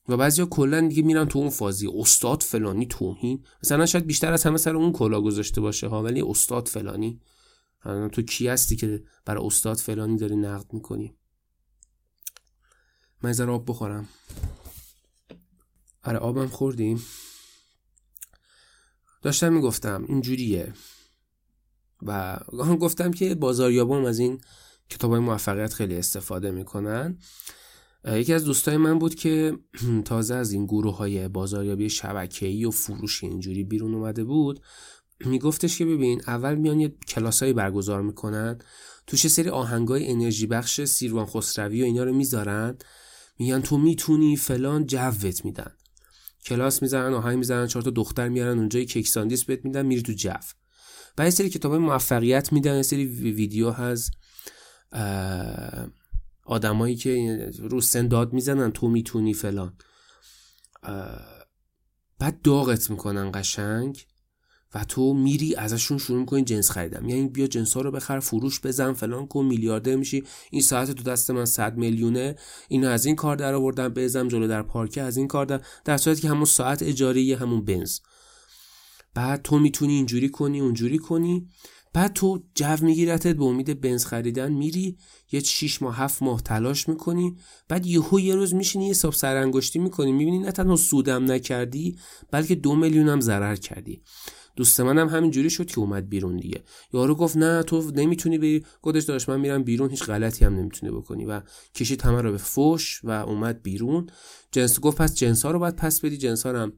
و 0.08 0.16
بعضیا 0.16 0.46
کلا 0.46 0.80
دیگه 0.88 1.02
میرن 1.02 1.24
تو 1.24 1.38
اون 1.38 1.50
فازی. 1.50 1.88
استاد 1.94 2.42
فلانی 2.42 2.86
توهین. 2.86 3.44
مثلا 3.62 3.86
شاید 3.86 4.06
بیشتر 4.06 4.32
از 4.32 4.44
همه 4.44 4.58
سر 4.58 4.76
اون 4.76 4.92
کلا 4.92 5.20
گذاشته 5.20 5.60
باشه 5.60 5.88
ها 5.88 6.02
ولی 6.02 6.22
استاد 6.22 6.68
فلانی. 6.68 7.20
تو 8.12 8.22
کی 8.22 8.48
هستی 8.48 8.76
که 8.76 9.04
برای 9.24 9.46
استاد 9.46 9.76
فلانی 9.76 10.16
داری 10.16 10.36
نقد 10.36 10.72
می‌کنی؟ 10.72 11.16
من 13.22 13.40
آب 13.40 13.70
بخورم. 13.70 14.08
آره 16.04 16.18
آبم 16.18 16.46
خوردیم. 16.46 17.02
داشتم 19.22 19.52
می‌گفتم 19.52 20.04
اینجوریه 20.08 20.72
و 22.02 22.40
گفتم 22.80 23.10
که 23.10 23.34
بازاریابان 23.34 24.06
از 24.06 24.18
این 24.18 24.40
کتاب 24.90 25.10
های 25.10 25.20
موفقیت 25.20 25.74
خیلی 25.74 25.96
استفاده 25.96 26.50
می‌کنن. 26.50 27.18
یکی 28.06 28.32
از 28.32 28.44
دوستای 28.44 28.76
من 28.76 28.98
بود 28.98 29.14
که 29.14 29.58
تازه 30.04 30.34
از 30.34 30.52
این 30.52 30.66
گروه 30.66 30.96
های 30.96 31.28
بازاریابی 31.28 31.90
شبکه‌ای 31.90 32.64
و 32.64 32.70
فروش 32.70 33.24
اینجوری 33.24 33.64
بیرون 33.64 33.94
اومده 33.94 34.24
بود. 34.24 34.60
میگفتش 35.24 35.78
که 35.78 35.84
ببین 35.84 36.22
اول 36.26 36.54
میان 36.54 36.80
یه 36.80 36.94
کلاسایی 37.08 37.52
برگزار 37.52 38.02
می‌کنن 38.02 38.58
توش 39.06 39.24
یه 39.24 39.30
سری 39.30 39.48
آهنگای 39.48 40.06
انرژی 40.06 40.46
بخش 40.46 40.84
سیروان 40.84 41.26
خسروی 41.26 41.82
و 41.82 41.84
اینا 41.84 42.04
رو 42.04 42.12
می‌ذارن 42.12 42.76
میگن 43.38 43.60
تو 43.60 43.78
می‌تونی 43.78 44.36
فلان 44.36 44.86
جوت 44.86 45.44
میدن. 45.44 45.72
کلاس 46.44 46.82
می‌ذارن 46.82 47.14
آهنگ 47.14 47.38
می‌ذارن 47.38 47.66
چهار 47.66 47.82
تا 47.82 47.90
دختر 47.90 48.28
میارن 48.28 48.58
اونجا 48.58 48.84
کیک 48.84 49.08
ساندیس 49.08 49.44
بهت 49.44 49.64
میدن 49.64 49.86
میری 49.86 50.02
تو 50.02 50.12
جو. 50.12 50.30
بعد 51.16 51.30
سری 51.30 51.48
کتاب 51.48 51.74
موفقیت 51.74 52.52
میدن 52.52 52.82
سری 52.82 53.06
ویدیو 53.06 53.70
هست. 53.70 54.10
آدمایی 56.46 56.96
که 56.96 57.38
رو 57.58 57.80
سن 57.80 58.08
داد 58.08 58.32
می‌زنن 58.32 58.72
تو 58.72 58.88
می‌تونی 58.88 59.34
فلان. 59.34 59.76
بعد 62.18 62.42
داغت 62.42 62.90
می‌کنن 62.90 63.30
قشنگ 63.34 64.06
و 64.74 64.84
تو 64.84 65.14
میری 65.14 65.54
ازشون 65.54 65.98
شروع 65.98 66.20
می‌کنی 66.20 66.44
جنس 66.44 66.70
خریدم 66.70 67.08
یعنی 67.08 67.28
بیا 67.28 67.46
جنس 67.46 67.74
ها 67.74 67.80
رو 67.80 67.90
بخر 67.90 68.20
فروش 68.20 68.60
بزن 68.60 68.92
فلان 68.92 69.26
کن 69.26 69.44
میلیاردر 69.44 69.96
میشی. 69.96 70.24
این 70.50 70.62
ساعت 70.62 70.90
تو 70.90 71.02
دست 71.02 71.30
من 71.30 71.44
100 71.44 71.76
میلیونه. 71.76 72.36
اینو 72.68 72.88
از 72.88 73.06
این 73.06 73.16
کار 73.16 73.36
در 73.36 73.54
آوردم 73.54 73.88
بزنم 73.88 74.28
جلو 74.28 74.48
در 74.48 74.62
پارکه 74.62 75.02
از 75.02 75.16
این 75.16 75.28
کار 75.28 75.46
در 75.46 75.60
در 75.84 75.96
صورتی 75.96 76.22
که 76.22 76.28
همون 76.28 76.44
ساعت 76.44 76.82
اجاری 76.82 77.32
همون 77.32 77.64
بنز. 77.64 77.98
بعد 79.14 79.42
تو 79.42 79.58
می‌تونی 79.58 79.92
اینجوری 79.92 80.28
کنی 80.28 80.60
اونجوری 80.60 80.98
کنی. 80.98 81.48
بعد 81.92 82.12
تو 82.12 82.42
جو 82.54 82.76
میگیرتت 82.82 83.36
به 83.36 83.44
امید 83.44 83.80
بنز 83.80 84.04
خریدن 84.04 84.52
میری 84.52 84.96
یه 85.32 85.40
6 85.40 85.82
ماه 85.82 85.96
هفت 85.96 86.22
ماه 86.22 86.42
تلاش 86.42 86.88
می‌کنی 86.88 87.36
بعد 87.68 87.86
یهو 87.86 88.20
یه 88.20 88.34
روز 88.34 88.54
میشینی 88.54 88.90
حساب 88.90 89.12
سرانگشتی 89.12 89.78
می‌کنی 89.78 90.12
می‌بینی 90.12 90.38
نه 90.38 90.52
تنها 90.52 90.76
سودم 90.76 91.32
نکردی 91.32 91.98
بلکه 92.30 92.54
دو 92.54 92.76
میلیون 92.76 93.08
هم 93.08 93.20
ضرر 93.20 93.56
کردی. 93.56 94.02
دوست 94.56 94.80
منم 94.80 95.08
همین 95.08 95.30
جوری 95.30 95.50
شد 95.50 95.66
که 95.66 95.78
اومد 95.78 96.08
بیرون 96.08 96.36
دیگه. 96.36 96.62
یارو 96.94 97.14
گفت 97.14 97.36
نه 97.36 97.62
تو 97.62 97.90
نمی‌تونی 97.94 98.38
بری. 98.38 98.64
گفتش 98.82 99.04
داشت 99.04 99.28
من 99.28 99.40
میرم 99.40 99.62
بیرون 99.62 99.90
هیچ 99.90 100.04
غلطی 100.04 100.44
هم 100.44 100.54
نمی‌تونی 100.54 100.92
بکنی. 100.92 101.24
و 101.24 101.40
کشید 101.74 102.02
همه 102.02 102.20
رو 102.20 102.32
به 102.32 102.38
فوش 102.38 103.00
و 103.04 103.10
اومد 103.10 103.62
بیرون. 103.62 104.06
جنس 104.52 104.80
گفت 104.80 104.96
پس 104.96 105.14
جنس 105.14 105.44
ها 105.44 105.50
رو 105.50 105.58
باید 105.58 105.76
پس 105.76 106.00
بدی. 106.00 106.16
جنس 106.16 106.46
ها 106.46 106.62
هم 106.62 106.72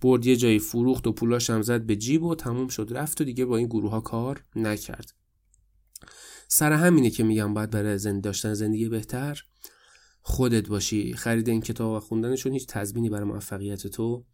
برد 0.00 0.26
یه 0.26 0.36
جایی 0.36 0.58
فروخت 0.58 1.06
و 1.06 1.12
پولاش 1.12 1.50
هم 1.50 1.62
زد 1.62 1.82
به 1.82 1.96
جیب 1.96 2.22
و 2.22 2.34
تموم 2.34 2.68
شد. 2.68 2.88
رفت 2.90 3.20
و 3.20 3.24
دیگه 3.24 3.44
با 3.44 3.56
این 3.56 3.66
گروه 3.66 3.90
ها 3.90 4.00
کار 4.00 4.44
نکرد. 4.56 5.14
سر 6.48 6.72
همینه 6.72 7.10
که 7.10 7.24
میگم 7.24 7.54
باید 7.54 7.70
برای 7.70 7.98
زندگی 7.98 8.20
داشتن 8.20 8.54
زندگی 8.54 8.88
بهتر 8.88 9.42
خودت 10.22 10.68
باشی. 10.68 11.14
خرید 11.14 11.48
این 11.48 11.60
کتاب 11.60 11.96
و 11.96 12.00
خوندنشون 12.00 12.52
هیچ 12.52 12.66
تضمینی 12.66 13.10
برای 13.10 13.24
موفقیت 13.24 13.86
تو 13.86 14.24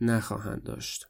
نخواهند 0.00 0.62
داشت. 0.62 1.06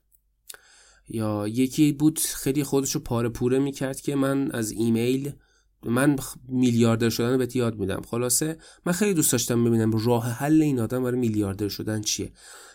یا 1.09 1.49
یکی 1.49 1.93
بود 1.93 2.19
خیلی 2.19 2.65
خودشو 2.65 2.99
پاره 2.99 3.29
پوره 3.29 3.59
می‌کرد 3.59 4.01
که 4.01 4.15
من 4.15 4.51
از 4.51 4.71
ایمیل 4.71 5.33
من 5.89 6.17
میلیاردر 6.49 7.11
شدن 7.11 7.39
بهت 7.39 7.57
یاد 7.57 7.79
میدم. 7.79 8.03
خلاصه؟ 8.11 8.57
من 8.87 8.93
خیلی 8.93 9.15
دوست 9.15 9.33
داشتم 9.33 9.65
ببینم 9.65 9.91
راه 10.05 10.31
حل 10.31 10.63
این 10.63 10.81
آدم 10.81 11.03
برای 11.03 11.19
میلیاردر 11.19 11.69
شدن 11.69 12.01
چیه. 12.01 12.33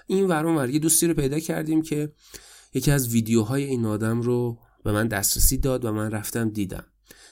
این 0.07 0.27
ورون 0.27 0.55
ور 0.55 0.69
یه 0.69 0.79
دوستی 0.79 1.07
رو 1.07 1.13
پیدا 1.13 1.39
کردیم 1.39 1.81
که 1.81 2.13
یکی 2.73 2.91
از 2.91 3.07
ویدیوهای 3.07 3.63
این 3.63 3.85
آدم 3.85 4.21
رو 4.21 4.59
به 4.83 4.91
من 4.91 5.07
دسترسی 5.07 5.57
داد 5.57 5.85
و 5.85 5.91
من 5.91 6.11
رفتم 6.11 6.49
دیدم. 6.49 6.83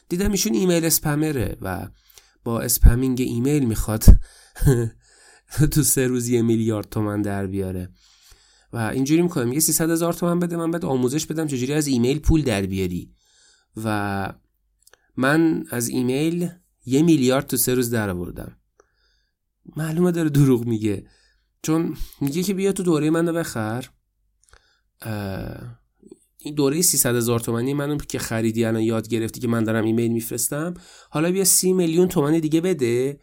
دیدم 0.09 0.31
ایشون 0.31 0.53
ایمیل 0.53 0.85
spammer 0.85 1.48
ه 1.48 1.57
و 1.61 1.87
با 2.43 2.61
spamming 2.61 3.21
ایمیل 3.21 3.65
می‌خواد 3.65 4.05
تو 5.71 5.83
سه 5.83 6.07
روز 6.07 6.27
یه 6.27 6.41
میلیارد 6.41 6.89
تومن 6.89 7.21
در 7.21 7.47
بیاره. 7.47 7.89
و 8.73 8.77
اینجوری 8.77 9.21
می‌کنه. 9.21 9.45
میگه 9.45 9.59
300 9.59 9.89
هزار 9.89 10.13
تومن 10.13 10.39
بده 10.39 10.57
من 10.57 10.71
بعد 10.71 10.85
آموزش 10.85 11.25
بدم 11.25 11.47
چجوری 11.47 11.73
از 11.73 11.87
ایمیل 11.87 12.19
پول 12.19 12.43
در 12.43 12.61
بیاری. 12.65 13.13
و 13.83 14.33
من 15.19 15.63
از 15.69 15.87
ایمیل 15.87 16.49
یه 16.85 17.01
میلیارد 17.01 17.47
تو 17.47 17.57
سه 17.57 17.73
روز 17.73 17.89
در 17.89 18.09
آوردم. 18.09 18.57
معلومه 19.75 20.11
داره 20.11 20.29
دروغ 20.29 20.65
میگه. 20.65 21.07
چون 21.63 21.97
میگه 22.21 22.43
که 22.43 22.53
بیا 22.53 22.71
تو 22.71 22.83
دوره 22.83 23.09
منو 23.09 23.33
بخر. 23.33 23.89
این 26.37 26.55
دوره 26.55 26.81
300 26.81 27.15
هزار 27.15 27.39
تومنی 27.39 27.73
منو 27.73 27.97
که 27.97 28.19
خریدی 28.19 28.65
الان 28.65 28.81
یاد 28.81 29.07
گرفتی 29.07 29.39
که 29.39 29.47
من 29.47 29.63
دارم 29.63 29.85
ایمیل 29.85 30.11
میفرستم. 30.11 30.73
حالا 31.09 31.31
بیا 31.31 31.43
سی 31.43 31.73
میلیون 31.73 32.07
تومن 32.07 32.39
دیگه 32.39 32.61
بده 32.61 33.19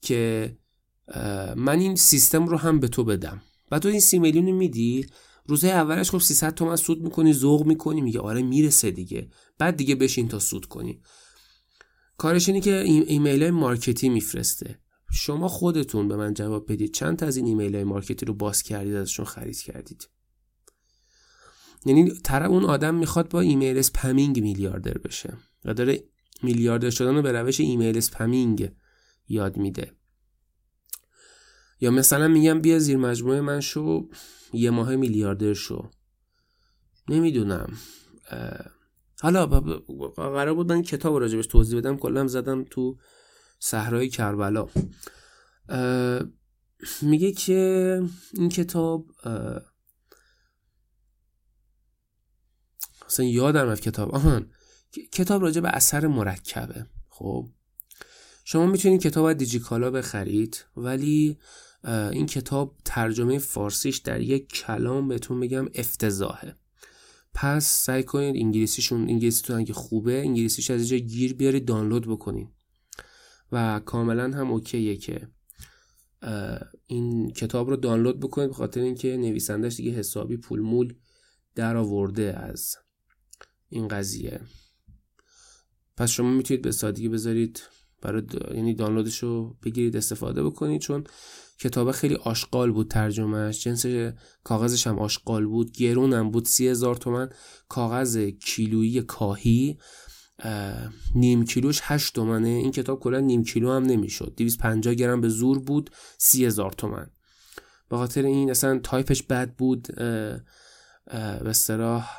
که 0.00 0.56
من 1.56 1.78
این 1.78 1.96
سیستم 1.96 2.46
رو 2.46 2.56
هم 2.56 2.80
به 2.80 2.88
تو 2.88 3.04
بدم. 3.04 3.42
و 3.70 3.78
تو 3.78 3.88
این 3.88 4.00
سی 4.00 4.18
میلیون 4.18 4.50
میدی. 4.50 5.06
روزه 5.46 5.68
اولش 5.68 6.10
خب 6.10 6.18
300 6.18 6.54
تومن 6.54 6.76
سود 6.76 7.02
می‌کنی 7.02 7.32
ذوق 7.32 7.66
می‌کنی 7.66 8.00
میگه 8.00 8.20
آره 8.20 8.42
می‌رسه 8.42 8.90
دیگه. 8.90 9.28
بعد 9.58 9.76
دیگه 9.76 9.94
بشین 9.94 10.28
تا 10.28 10.38
سود 10.38 10.66
کنی. 10.66 11.00
کارش 12.20 12.48
اینه 12.48 12.60
که 12.60 12.76
ایمیل 13.06 13.42
های 13.42 13.50
market 13.50 14.00
ی 14.00 14.08
میفرسته. 14.08 14.78
شما 15.12 15.48
خودتون 15.48 16.08
به 16.08 16.16
من 16.16 16.34
جواب 16.34 16.72
بدید. 16.72 16.94
چند 16.94 17.18
تا 17.18 17.26
از 17.26 17.36
این 17.36 17.46
ایمیل 17.46 17.74
های 17.74 17.84
market 17.84 18.20
ی 18.20 18.26
رو 18.26 18.34
باز 18.34 18.62
کردید 18.62 18.94
ازشون 18.94 19.24
خرید 19.24 19.60
کردید؟ 19.60 20.08
یعنی 21.86 22.10
تر 22.10 22.42
اون 22.42 22.64
آدم 22.64 22.94
می‌خواد 22.94 23.28
با 23.28 23.40
ایمیل 23.40 23.78
spamming 23.78 24.40
میلیاردر 24.40 24.98
بشه 24.98 25.36
و 25.64 25.74
داره 25.74 26.04
میلیاردر 26.42 26.90
شدن 26.90 27.14
رو 27.14 27.22
به 27.22 27.32
روش 27.32 27.60
ایمیل 27.60 27.98
spamming 27.98 28.72
یاد 29.28 29.56
میده. 29.56 29.92
یا 31.80 31.90
مثلا 31.90 32.28
میگم 32.28 32.60
بیا 32.60 32.78
زیر 32.78 32.96
مجموعه 32.96 33.40
من 33.40 33.60
شو 33.60 34.08
یه 34.52 34.70
ماه 34.70 34.96
میلیاردر 34.96 35.54
شو. 35.54 35.90
نمی‌دونم. 37.08 37.72
حالا 39.20 39.46
قرار 40.16 40.54
بود 40.54 40.72
من 40.72 40.82
کتاب 40.82 41.16
راجبش 41.16 41.46
توضیح 41.46 41.78
بدم. 41.78 41.96
کلم 41.96 42.26
زدم 42.26 42.64
تو 42.64 42.96
صحرای 43.58 44.08
کربلا. 44.08 44.68
میگه 47.02 47.32
که 47.32 48.02
این 48.34 48.48
کتاب 48.48 49.06
اصلا 53.06 53.26
یادم 53.26 53.68
از 53.68 53.80
کتاب. 53.80 54.14
آهان 54.14 54.50
کتاب 55.12 55.42
راجع 55.42 55.60
به 55.60 55.68
اثر 55.68 56.06
مرکبه. 56.06 56.86
خب 57.08 57.48
شما 58.44 58.66
می‌تونید 58.66 59.00
کتاب 59.00 59.24
از 59.24 59.36
دیجیکالا 59.36 59.90
بخرید 59.90 60.64
ولی 60.76 61.38
این 61.84 62.26
کتاب 62.26 62.76
ترجمه 62.84 63.38
فارسیش 63.38 63.96
در 63.96 64.20
یک 64.20 64.52
کلام 64.52 65.08
بهتون 65.08 65.40
بگم 65.40 65.68
افتضاحه. 65.74 66.56
پس 67.34 67.66
سعی 67.66 68.02
کنید 68.02 68.36
انگلیسیشون 68.36 69.00
انگلیسیتون 69.00 69.56
اگه 69.56 69.72
خوبه 69.72 70.20
انگلیسیش 70.20 70.70
از 70.70 70.80
اینجا 70.80 70.96
گیر 70.96 71.34
بیارید 71.34 71.64
دانلود 71.64 72.06
بکنید 72.06 72.48
و 73.52 73.80
کاملا 73.80 74.24
هم 74.24 74.50
اوکیه 74.50 74.96
که 74.96 75.28
این 76.86 77.30
کتاب 77.30 77.70
رو 77.70 77.76
دانلود 77.76 78.20
بکنید 78.20 78.48
به 78.48 78.54
خاطر 78.54 78.80
اینکه 78.80 79.16
نویسندش 79.16 79.76
دیگه 79.76 79.90
حسابی 79.90 80.36
پول 80.36 80.60
مول 80.60 80.94
در 81.54 81.76
آورده 81.76 82.38
از 82.38 82.76
این 83.68 83.88
قضیه. 83.88 84.40
پس 85.96 86.10
شما 86.10 86.30
می‌تونید 86.30 86.62
به 86.62 86.72
سادگی 86.72 87.08
بذارید 87.08 87.62
برای 88.02 88.22
یعنی 88.54 88.74
دانلودش 88.74 89.22
رو 89.22 89.56
بگیرید 89.62 89.96
استفاده 89.96 90.44
بکنید 90.44 90.80
چون 90.80 91.04
کتاب 91.60 91.90
خیلی 91.90 92.14
آشغال 92.14 92.72
بود 92.72 92.88
ترجمهش 92.88 93.64
جنس 93.64 93.86
کاغذش 94.44 94.86
هم 94.86 94.98
آشغال 94.98 95.46
بود. 95.46 95.72
گرون 95.72 96.12
هم 96.12 96.30
بود. 96.30 96.44
سی 96.44 96.68
هزار 96.68 96.94
تومن. 96.94 97.30
کاغذ 97.68 98.18
کیلویی 98.18 99.02
کاهی. 99.02 99.78
نیم 101.14 101.44
کیلوش 101.44 101.80
هشت 101.82 102.14
تومنه. 102.14 102.48
این 102.48 102.70
کتاب 102.70 103.00
کلا 103.00 103.20
نیم 103.20 103.44
کیلو 103.44 103.72
هم 103.72 103.82
نمی‌شد. 103.82 104.34
250 104.36 104.94
گرم 104.94 105.20
به 105.20 105.28
زور 105.28 105.58
بود. 105.58 105.90
سی 106.18 106.46
هزار 106.46 106.72
تومن. 106.72 107.10
به 107.88 107.96
خاطر 107.96 108.24
این 108.24 108.50
اصلا 108.50 108.78
تایپش 108.78 109.22
بد 109.22 109.54
بود. 109.54 109.88
به 111.06 111.48
اصطلاح 111.48 112.10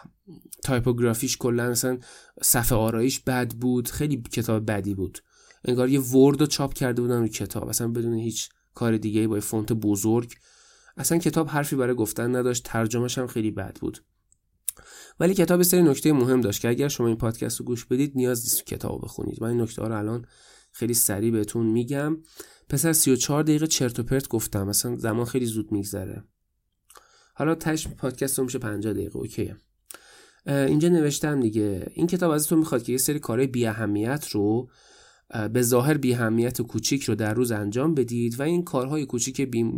تایپوگرافیش 0.64 1.38
کلا 1.38 1.64
اصلا 1.64 1.98
صفحه 2.42 2.78
آرایش 2.78 3.20
بد 3.20 3.54
بود. 3.54 3.88
خیلی 3.88 4.22
کتاب 4.22 4.72
بدی 4.72 4.94
بود. 4.94 5.20
انگار 5.66 5.90
یه 5.90 6.00
Word 6.00 6.40
رو 6.42 6.48
چاپ 6.48 6.74
کرده 6.74 7.02
بودن 7.02 7.20
رو 7.20 7.28
کتاب. 7.28 7.68
اصلا 7.68 7.88
بدون 7.88 8.14
هیچ 8.14 8.50
کار 8.82 8.98
دیگه 8.98 9.28
با 9.28 9.40
فونت 9.40 9.74
بزرگ. 9.74 10.34
اصلا 10.98 11.18
کتاب 11.18 11.48
حرفی 11.48 11.76
برای 11.76 11.96
گفتن 11.96 12.36
نداشت 12.36 12.64
ترجمهش 12.66 13.18
هم 13.18 13.28
خیلی 13.28 13.52
بد 13.52 13.78
بود. 13.82 14.04
ولی 15.20 15.34
کتاب 15.34 15.64
سری 15.64 15.84
نکته 15.84 16.14
مهم 16.14 16.42
داشت 16.42 16.62
که 16.62 16.70
اگر 16.70 16.88
شما 16.88 17.08
این 17.08 17.16
پادکست 17.16 17.60
رو 17.60 17.66
گوش 17.66 17.86
بدید 17.86 18.12
نیاز 18.16 18.44
نیست 18.44 18.66
کتاب 18.66 19.02
بخونید. 19.04 19.44
من 19.44 19.50
این 19.50 19.62
نکته 19.62 19.82
ها 19.82 19.88
رو 19.88 19.98
الان 19.98 20.26
خیلی 20.72 20.94
سریع 20.94 21.32
بهتون 21.32 21.66
میگم. 21.66 22.18
پسر 22.70 22.94
34 22.94 23.44
دقیقه 23.44 23.68
چرت 23.68 24.00
و 24.00 24.04
پرت 24.04 24.28
گفتم. 24.28 24.68
مثلا 24.68 24.96
زمان 24.96 25.26
خیلی 25.26 25.46
زود 25.46 25.72
میگذره. 25.72 26.24
حالا 27.36 27.56
تش 27.56 27.88
پادکست 27.88 28.40
رو 28.40 28.46
میشه 28.46 28.60
50 28.60 28.94
دقیقه. 28.94 29.18
اوکیه. 29.18 29.58
اینجا 30.46 30.90
نوشتم 30.90 31.40
دیگه. 31.40 31.92
این 31.94 32.08
کتاب 32.08 32.32
ازتون 32.32 32.60
می‌خواد 32.60 32.84
که 32.84 32.92
یه 32.92 32.98
سری 32.98 33.20
کارهای 33.20 33.48
بی 33.48 33.66
اهمیت 33.66 34.28
رو 34.28 34.70
به 35.54 35.62
ظاهر 35.62 35.98
بی 35.98 36.14
اهمیت 36.14 36.62
کوچیک 36.62 37.04
رو 37.04 37.16
در 37.16 37.34
روز 37.34 37.52
انجام 37.52 37.96
بدید 37.96 38.40
و 38.40 38.44
این 38.44 38.64
کارهای 38.64 39.06
کوچیک 39.06 39.42
بی 39.42 39.72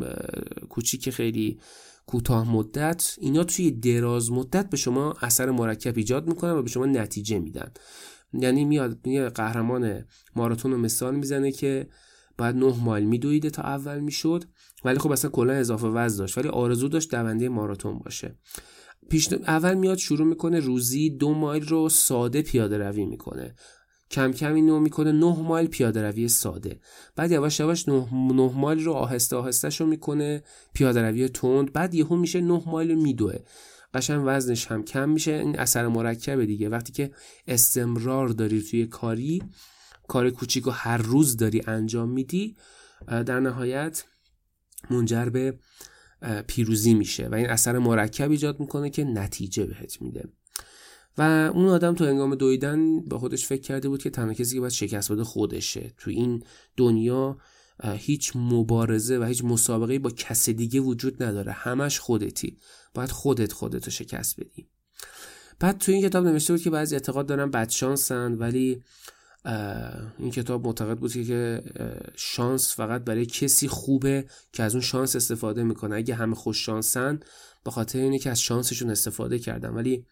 کوچیک 0.70 1.10
خیلی 1.10 1.60
کوتاه 2.06 2.51
مدت 2.51 3.16
اینا 3.20 3.43
توی 3.43 3.72
دراز 3.72 4.32
مدت 4.32 4.70
به 4.70 4.78
شما 4.78 5.14
اثر 5.22 5.51
مرکب 5.51 5.97
ایجاد 5.97 6.28
می‌کنن 6.28 6.51
و 6.51 6.62
به 6.62 6.70
شما 6.70 6.86
نتیجه 6.86 7.39
میدن. 7.39 7.72
یعنی 8.34 8.66
میاد 8.66 8.99
میاد 9.06 9.32
قهرمان 9.36 10.06
ماراتون 10.36 10.72
رو 10.72 10.78
مثال 10.78 11.16
می‌زنه 11.16 11.51
که 11.51 11.88
بعد 12.38 12.56
9 12.56 12.84
مایل 12.84 13.06
میدویده 13.06 13.49
تا 13.49 13.62
اول 13.62 13.99
می‌شد 13.99 14.43
ولی 14.86 14.99
خب 14.99 15.12
اصلا 15.12 15.32
کلا 15.32 15.54
اضافه 15.54 15.88
وزن 15.88 16.18
داشت 16.18 16.38
ولی 16.38 16.47
آرزو 16.47 16.88
داشت 16.88 17.12
دونده 17.12 17.49
ماراتون 17.49 17.99
باشه. 17.99 18.38
پیش 19.10 19.34
اول 19.34 19.74
میاد 19.74 19.97
شروع 19.97 20.28
می‌کنه 20.28 20.60
روزی 20.60 21.10
دو 21.10 21.34
مایل 21.34 21.68
رو 21.68 21.89
ساده 21.89 22.41
پیاده 22.41 22.78
روی 22.78 23.06
می‌کنه. 23.06 23.56
کم 24.14 24.32
کم 24.32 24.53
اینو 24.53 24.80
می‌کنه 24.80 25.11
9 25.11 25.41
مایل 25.41 25.68
پیاده 25.68 26.01
روی 26.01 26.28
ساده. 26.28 26.80
بعد 27.16 27.32
یواش 27.32 27.59
یواش 27.59 27.89
9 27.89 28.07
مایل 28.55 28.84
رو 28.84 28.93
آهسته 28.93 29.36
آهسته 29.36 29.70
شو 29.70 29.86
می‌کنه 29.86 30.43
پیاده 30.74 31.01
روی 31.01 31.30
تند. 31.30 31.74
بعد 31.74 31.93
یهو 31.93 32.16
میشه 32.16 32.41
9 32.41 32.64
مایل 32.66 32.91
رو 32.91 33.01
میدوه. 33.01 33.36
قشنگ 33.93 34.24
وزنش 34.26 34.68
هم 34.68 34.84
کم 34.84 35.09
میشه. 35.09 35.32
این 35.32 35.59
اثر 35.59 35.88
مرکبه 35.88 36.45
دیگه. 36.45 36.70
وقتی 36.70 36.93
که 36.93 37.11
استمرار 37.47 38.28
داری 38.28 38.61
توی 38.61 38.86
کاری 38.86 39.43
کار 40.07 40.30
کوچیک 40.30 40.64
هر 40.72 40.97
روز 40.97 41.38
داری 41.38 41.61
انجام 41.68 42.09
میدی 42.09 42.55
در 43.07 43.39
نهایت 43.39 44.03
منجر 44.89 45.26
به 45.26 45.59
پیروزی 46.47 46.93
میشه. 46.93 47.28
و 47.28 47.36
این 47.36 47.49
اثر 47.49 47.78
مرکب 47.78 48.32
ایجاد 48.32 48.59
می‌کنه 48.59 48.89
که 48.89 49.03
نتیجه 49.03 49.66
بهت 49.66 50.01
میده. 50.01 50.30
و 51.18 51.51
اون 51.53 51.68
آدم 51.68 51.93
تو 51.93 52.05
هنگام 52.05 52.36
دویدن 52.36 53.01
با 53.01 53.20
خودش 53.20 53.47
فکر 53.47 53.61
کرده 53.61 53.89
بود 53.89 54.03
که 54.03 54.09
تنها 54.09 54.34
کسی 54.34 54.55
که 54.55 54.59
باید 54.59 54.74
شکست 54.74 55.11
بده 55.11 55.24
خودشه. 55.24 55.93
تو 55.97 56.09
این 56.09 56.43
دنیا 56.78 57.38
هیچ 57.84 58.32
مبارزه 58.36 59.18
و 59.20 59.24
هیچ 59.24 59.43
مسابقه 59.43 59.99
با 59.99 60.09
کس 60.09 60.49
دیگه 60.49 60.80
وجود 60.80 61.24
نداره. 61.24 61.51
همش 61.51 61.99
خودتی. 61.99 62.57
باید 62.93 63.11
خودت 63.11 63.51
خودتو 63.51 63.91
شکست 63.91 64.39
بدی. 64.39 64.68
بعد 65.59 65.78
تو 65.78 65.91
این 65.91 66.01
کتاب 66.01 66.26
نوشته 66.28 66.53
بود 66.53 66.61
که 66.61 66.70
بعضی 66.70 66.95
اعتقاد 66.95 67.26
دارن 67.26 67.51
بدشانسن 67.51 68.34
ولی 68.34 68.84
این 70.20 70.32
کتاب 70.32 70.68
معتقد 70.68 70.97
بود 70.97 71.14
که 71.14 71.64
شانس 72.16 72.76
فقط 72.76 73.03
برای 73.03 73.26
کسی 73.26 73.68
خوبه 73.68 74.26
که 74.53 74.64
از 74.64 74.74
اون 74.74 74.82
شانس 74.82 75.16
استفاده 75.16 75.64
می‌کنه. 75.64 75.95
اگه 75.95 76.16
همه 76.16 76.36
خوش 76.36 76.66
شانسن 76.66 77.20
به 77.64 77.72
خاطر 77.72 77.99
اینه 77.99 78.20
که 78.20 78.30
از 78.30 78.41
شانسشون 78.41 78.89
استفاده 78.89 79.39
کردن. 79.39 79.70
ولی 79.70 80.05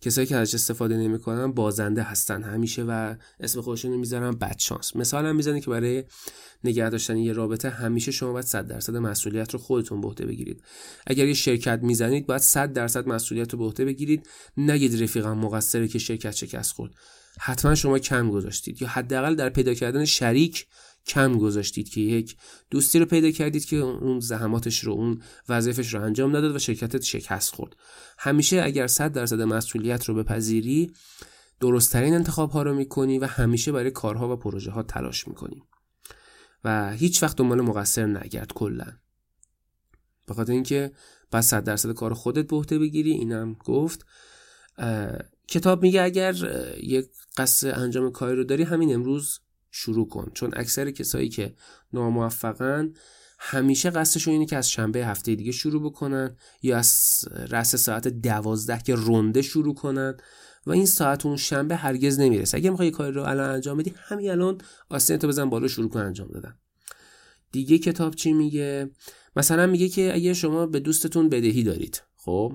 کسایی 0.00 0.26
که 0.26 0.36
ازش 0.36 0.54
استفاده 0.54 0.96
نمی‌کنن 0.96 1.52
بازنده 1.52 2.02
هستن 2.02 2.42
همیشه 2.42 2.82
و 2.82 3.14
اسم 3.40 3.60
خودشون 3.60 3.92
رو 3.92 3.98
می‌ذارن 3.98 4.30
بد 4.30 4.58
شانس 4.58 4.96
مثال 4.96 5.26
هم 5.26 5.36
می‌زنه 5.36 5.60
که 5.60 5.70
برای 5.70 6.04
نگه 6.64 6.90
داشتن 6.90 7.16
یه 7.16 7.32
رابطه 7.32 7.70
همیشه 7.70 8.12
شما 8.12 8.32
باید 8.32 8.44
100 8.44 8.66
درصد 8.66 8.96
مسئولیت 8.96 9.52
رو 9.52 9.58
خودتون 9.58 10.00
به 10.00 10.06
عهده 10.08 10.26
بگیرید. 10.26 10.62
اگر 11.06 11.26
یه 11.26 11.34
شرکت 11.34 11.80
می‌زنید 11.82 12.26
باید 12.26 12.40
100 12.40 12.72
درصد 12.72 13.08
مسئولیت 13.08 13.52
رو 13.52 13.58
به 13.58 13.64
عهده 13.64 13.84
بگیرید. 13.84 14.28
نگید 14.56 15.02
رفیقم 15.02 15.38
مقصره 15.38 15.88
که 15.88 15.98
شرکت 15.98 16.30
شکست 16.30 16.72
خورد. 16.72 16.92
حتما 17.40 17.74
شما 17.74 17.98
کم 17.98 18.30
گذاشتید 18.30 18.82
یا 18.82 18.88
حداقل 18.88 19.34
در 19.34 19.48
پیدا 19.48 19.74
کردن 19.74 20.04
شریک 20.04 20.66
کم 21.08 21.38
گذاشتید 21.38 21.88
که 21.88 22.00
یک 22.00 22.36
دوستی 22.70 22.98
رو 22.98 23.06
پیدا 23.06 23.30
کردید 23.30 23.64
که 23.64 23.76
اون 23.76 24.20
زحماتش 24.20 24.84
رو 24.84 24.92
اون 24.92 25.22
وظیفش 25.48 25.94
رو 25.94 26.02
انجام 26.02 26.36
نداد 26.36 26.56
و 26.56 26.58
شرکتت 26.58 27.02
شکست 27.02 27.54
خورد. 27.54 27.76
همیشه 28.18 28.62
اگر 28.64 28.86
100 28.86 29.12
درصد 29.12 29.40
مسئولیت 29.40 30.04
رو 30.04 30.14
بپذیری 30.14 30.92
درستترین 31.60 32.14
انتخاب 32.14 32.50
ها 32.50 32.62
رو 32.62 32.74
می‌کنی 32.74 33.18
و 33.18 33.26
همیشه 33.26 33.72
برای 33.72 33.90
کارها 33.90 34.32
و 34.32 34.36
پروژه 34.36 34.70
ها 34.70 34.82
تلاش 34.82 35.28
می‌کنی. 35.28 35.62
و 36.64 36.92
هیچ 36.92 37.22
وقت 37.22 37.36
دنبال 37.36 37.60
مقصر 37.60 38.06
نگرد 38.06 38.52
کلا. 38.52 38.86
به 40.26 40.34
خاطر 40.34 40.52
اینکه 40.52 40.92
بعد 41.30 41.42
100 41.42 41.64
درصد 41.64 41.92
کار 41.92 42.14
خودت 42.14 42.46
به 42.46 42.56
عهده 42.56 42.78
بگیری 42.78 43.10
اینم 43.10 43.54
گفت. 43.64 44.06
کتاب 45.48 45.82
میگه 45.82 46.02
اگر 46.02 46.34
یک 46.82 47.06
قصد 47.36 47.78
انجام 47.78 48.12
کاری 48.12 48.36
رو 48.36 48.44
داری 48.44 48.62
همین 48.62 48.94
امروز 48.94 49.40
شروع 49.70 50.08
کن. 50.08 50.30
چون 50.34 50.50
اکثر 50.56 50.90
کسایی 50.90 51.28
که 51.28 51.54
ناموفقن 51.92 52.92
همیشه 53.38 53.90
قصدشون 53.90 54.32
اینه 54.32 54.46
که 54.46 54.56
از 54.56 54.70
شنبه 54.70 55.06
هفته 55.06 55.34
دیگه 55.34 55.52
شروع 55.52 55.82
بکنن 55.82 56.36
یا 56.62 56.78
از 56.78 57.20
رس 57.50 57.76
ساعت 57.76 58.08
دوازده 58.08 58.82
که 58.82 58.94
رونده 58.94 59.42
شروع 59.42 59.74
کنن 59.74 60.16
و 60.66 60.70
این 60.70 60.86
ساعت 60.86 61.26
اون 61.26 61.36
شنبه 61.36 61.76
هرگز 61.76 62.20
نمی‌رسه. 62.20 62.56
اگه 62.56 62.70
می‌خوای 62.70 62.90
کاری 62.90 63.12
رو 63.12 63.22
الان 63.22 63.50
انجام 63.50 63.78
بدی 63.78 63.94
همین 63.96 64.30
الان 64.30 64.58
آستین 64.88 65.16
تو 65.16 65.28
بزن 65.28 65.50
بالا 65.50 65.68
شروع 65.68 65.88
کن 65.88 66.00
انجام 66.00 66.28
دادن. 66.28 66.58
دیگه 67.52 67.78
کتاب 67.78 68.14
چی 68.14 68.32
میگه؟ 68.32 68.90
مثلا 69.36 69.66
میگه 69.66 69.88
که 69.88 70.14
اگه 70.14 70.34
شما 70.34 70.66
به 70.66 70.80
دوستتون 70.80 71.28
بدهی 71.28 71.62
دارید. 71.62 72.02
خب؟ 72.16 72.52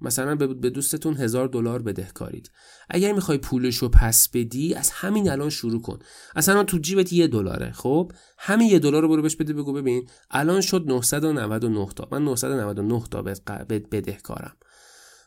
مثلا 0.00 0.34
به 0.34 0.70
دوستتون 0.70 1.16
هزار 1.16 1.48
دلار 1.48 1.82
بدهکارید. 1.82 2.50
اگر 2.90 3.12
می‌خوای 3.12 3.38
پولش 3.38 3.76
رو 3.76 3.88
پس 3.88 4.28
بدی 4.28 4.74
از 4.74 4.90
همین 4.90 5.30
الان 5.30 5.50
شروع 5.50 5.82
کن. 5.82 5.98
اصلا 6.36 6.64
تو 6.64 6.78
جیبت 6.78 7.12
یه 7.12 7.26
دلاره 7.26 7.72
خب؟ 7.72 8.12
همین 8.38 8.68
یه 8.68 8.78
دلار 8.78 9.02
رو 9.02 9.08
برو 9.08 9.22
بهش 9.22 9.36
بده 9.36 9.52
بگو 9.52 9.72
ببین 9.72 10.08
الان 10.30 10.60
شد 10.60 10.84
999 10.86 11.88
تا. 11.96 12.08
من 12.12 12.24
999 12.24 13.02
تا 13.10 13.22
بدهکارم. 13.68 14.56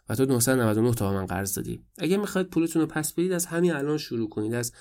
و 0.10 0.16
تو 0.16 0.26
999 0.26 0.94
تا 0.94 1.14
من 1.14 1.26
قرض 1.26 1.54
دادی. 1.54 1.86
اگر 1.98 2.18
می‌خواید 2.18 2.50
پولتون 2.50 2.82
رو 2.82 2.88
پس 2.88 3.14
بدید 3.14 3.32
از 3.32 3.46
همین 3.46 3.74
الان 3.74 3.98
شروع 3.98 4.30
کنید. 4.30 4.54
از 4.54 4.72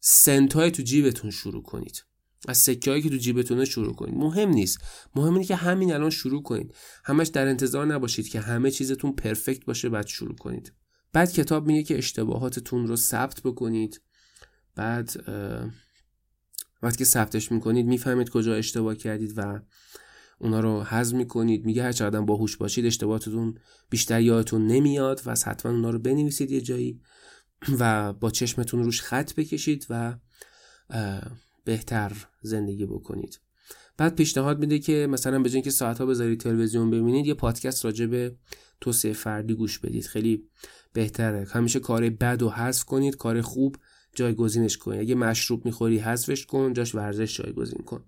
سنت 0.00 0.54
های 0.54 0.70
تو 0.70 0.82
جیبتون 0.82 1.30
شروع 1.30 1.62
کنید. 1.62 2.04
از 2.48 2.58
سکه 2.58 2.90
هایی 2.90 3.02
که 3.02 3.10
تو 3.10 3.16
جیبتونه 3.16 3.64
شروع 3.64 3.94
کنید. 3.94 4.14
مهم 4.14 4.48
نیست. 4.48 4.78
مهم 5.16 5.32
اینه 5.32 5.44
که 5.44 5.56
همین 5.56 5.92
الان 5.92 6.10
شروع 6.10 6.42
کنید. 6.42 6.74
همش 7.04 7.28
در 7.28 7.46
انتظار 7.46 7.86
نباشید 7.86 8.28
که 8.28 8.40
همه 8.40 8.70
چیزتون 8.70 9.12
پرفکت 9.12 9.64
باشه 9.64 9.88
بعد 9.88 10.06
شروع 10.06 10.34
کنید. 10.34 10.72
بعد 11.12 11.32
کتاب 11.32 11.66
میگه 11.66 11.82
که 11.82 11.98
اشتباهاتتون 11.98 12.86
رو 12.86 12.96
ثبت 12.96 13.40
بکنید. 13.44 14.02
بعد 14.76 15.12
وقتی 16.82 16.98
که 16.98 17.04
ثبتش 17.04 17.52
می‌کنید 17.52 17.86
می‌فهمید 17.86 18.30
کجا 18.30 18.54
اشتباه 18.54 18.94
کردید 18.94 19.32
و 19.36 19.60
اونا 20.38 20.60
رو 20.60 20.80
هضم 20.80 21.16
می‌کنید. 21.16 21.64
میگه 21.64 21.82
هر 21.82 21.92
چقدر 21.92 22.20
باهوش 22.20 22.56
باشید 22.56 22.86
اشتباهاتتون 22.86 23.58
بیشتر 23.90 24.20
یادتون 24.20 24.66
نمیاد 24.66 25.22
و 25.26 25.30
حتما 25.46 25.72
اونا 25.72 25.90
رو 25.90 25.98
بنویسید 25.98 26.50
یه 26.50 26.60
جایی 26.60 27.00
و 27.78 28.12
با 28.12 28.30
چشمتون 28.30 28.84
روش 28.84 29.02
خط 29.02 29.34
بکشید 29.34 29.86
و 29.90 30.14
بهتر 31.64 32.12
زندگی 32.42 32.86
بکنید. 32.86 33.40
بعد 33.96 34.14
پیشنهاد 34.14 34.58
میده 34.58 34.78
که 34.78 35.06
مثلا 35.10 35.38
به 35.38 35.62
که 35.62 35.70
ساعت 35.70 35.98
ها 35.98 36.06
بذارید 36.06 36.40
تلویزیون 36.40 36.90
ببینید 36.90 37.26
یه 37.26 37.34
پادکست 37.34 37.84
راجع 37.84 38.06
به 38.06 38.36
توسعه 38.80 39.12
فردی 39.12 39.54
گوش 39.54 39.78
بدید. 39.78 40.06
خیلی 40.06 40.48
بهتره. 40.92 41.46
همیشه 41.50 41.80
کار 41.80 42.10
بد 42.10 42.42
و 42.42 42.50
حذف 42.50 42.84
کنید 42.84 43.16
کار 43.16 43.40
خوب 43.40 43.76
جایگزینش 44.14 44.76
کنید. 44.76 45.00
اگه 45.00 45.14
مشروب 45.14 45.64
می‌خوری 45.64 45.98
حذفش 45.98 46.46
کن 46.46 46.72
جاش 46.72 46.94
ورزش 46.94 47.36
جایگزین 47.36 47.82
کن. 47.84 48.04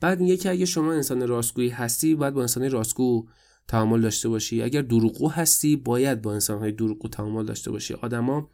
بعد 0.00 0.20
میگه 0.20 0.36
که 0.36 0.50
اگه 0.50 0.64
شما 0.64 0.92
انسان 0.92 1.28
راستگویی 1.28 1.68
هستی 1.68 2.14
باید 2.14 2.34
با 2.34 2.40
انسان 2.40 2.70
راستگو 2.70 3.28
تعامل 3.68 4.00
داشته 4.00 4.28
باشی. 4.28 4.62
اگر 4.62 4.82
دروغگو 4.82 5.28
هستی 5.28 5.76
باید 5.76 6.22
با 6.22 6.32
انسانهای 6.32 6.72
دروغگو 6.72 7.08
تعامل 7.08 7.44
داشته 7.44 7.70
باشی. 7.70 7.94
آدما 7.94 8.50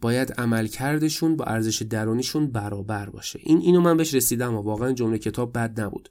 باید 0.00 0.32
عملکردشون 0.32 1.36
با 1.36 1.44
ارزش 1.44 1.82
درونیشون 1.82 2.46
برابر 2.46 3.10
باشه. 3.10 3.40
این 3.42 3.58
اینو 3.58 3.80
من 3.80 3.96
بهش 3.96 4.14
رسیدم 4.14 4.54
و 4.54 4.60
واقعا 4.62 4.92
جمله 4.92 5.18
کتاب 5.18 5.52
بد 5.52 5.80
نبود. 5.80 6.08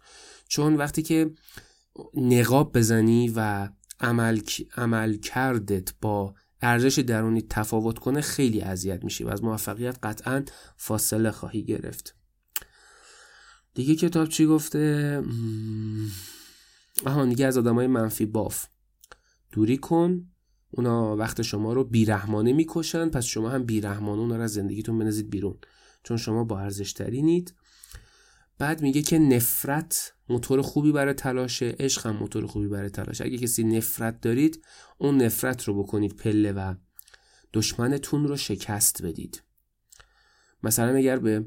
چون 0.48 0.76
وقتی 0.76 1.02
که 1.04 1.32
نقاب 2.14 2.78
بزنی 2.78 3.34
و 3.36 3.70
عمل, 4.00 4.42
عمل 4.78 5.18
کردت 5.18 5.94
با 6.02 6.36
ارزش 6.62 7.00
درونی 7.00 7.42
تفاوت 7.50 8.00
کنه 8.00 8.22
خیلی 8.22 8.62
اذیت 8.62 9.04
میشی 9.04 9.24
و 9.24 9.30
از 9.30 9.44
موفقیت 9.44 9.98
قطعا 10.04 10.44
فاصله 10.78 11.32
خواهی 11.32 11.64
گرفت. 11.64 12.16
دیگه 13.74 13.96
کتاب 13.96 14.30
چی 14.30 14.46
گفته؟ 14.46 15.24
آها 17.06 17.26
دیگه 17.26 17.46
از 17.46 17.58
آدمای 17.58 17.88
منفی 17.88 18.26
باف. 18.26 18.66
دوری 19.52 19.78
کن. 19.78 20.28
اونا 20.78 21.16
وقت 21.16 21.42
شما 21.42 21.74
رو 21.74 21.84
بیرحمانه 21.84 22.54
می‌کشن. 22.54 23.10
پس 23.10 23.26
شما 23.26 23.50
هم 23.50 23.64
بیرحمانه 23.64 24.22
اونا 24.22 24.36
رو 24.36 24.42
از 24.42 24.54
زندگیتون 24.54 25.00
بنزید 25.00 25.30
بیرون. 25.30 25.58
چون 26.04 26.18
شما 26.18 26.44
با 26.44 26.60
ارزش 26.60 26.94
ترینید. 26.94 27.54
بعد 28.58 28.82
میگه 28.82 29.02
که 29.02 29.20
نفرت 29.20 30.14
موتور 30.30 30.62
خوبی 30.62 30.92
برای 30.92 31.14
تلاشه. 31.14 31.76
عشق 31.80 32.08
هم 32.08 32.16
موتور 32.16 32.48
خوبی 32.48 32.68
برای 32.68 32.90
تلاشه. 32.90 33.26
اگه 33.26 33.38
کسی 33.38 33.64
نفرت 33.64 34.22
دارید 34.22 34.64
اون 34.98 35.22
نفرت 35.22 35.64
رو 35.64 35.84
بکنید 35.84 36.16
پله 36.16 36.52
و 36.52 36.76
دشمنتون 37.54 38.28
رو 38.28 38.38
شکست 38.38 39.04
بدید. 39.04 39.44
مثلا 40.64 40.96
اگر 40.96 41.20
به 41.20 41.46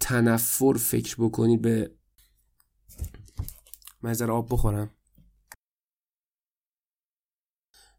تنفر 0.00 0.72
فکر 0.72 1.16
بکنید 1.18 1.62
به 1.62 1.94
مزر 4.02 4.30
آب 4.30 4.52
بخورم. 4.52 4.90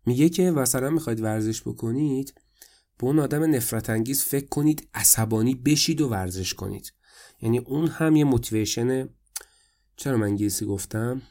میگه 0.10 0.30
که 0.30 0.52
مثلا 0.52 0.90
می‌خواید 0.90 1.22
ورزش 1.22 1.62
بکنید 1.62 2.34
به 2.98 3.08
اون 3.08 3.20
آدم 3.20 3.56
نفرت 3.56 3.90
انگیز 3.90 4.24
فکر 4.24 4.48
کنید 4.48 4.88
عصبانی 4.94 5.56
بشید 5.56 6.02
و 6.02 6.10
ورزش 6.10 6.54
کنید. 6.54 6.94
یعنی 7.42 7.58
اون 7.58 7.88
هم 7.88 8.16
یه 8.16 8.24
موتیویشن 8.24 9.10
چرا 9.96 10.18
من 10.18 10.28
انگلیسی 10.28 10.66
گفتم؟ 10.66 11.22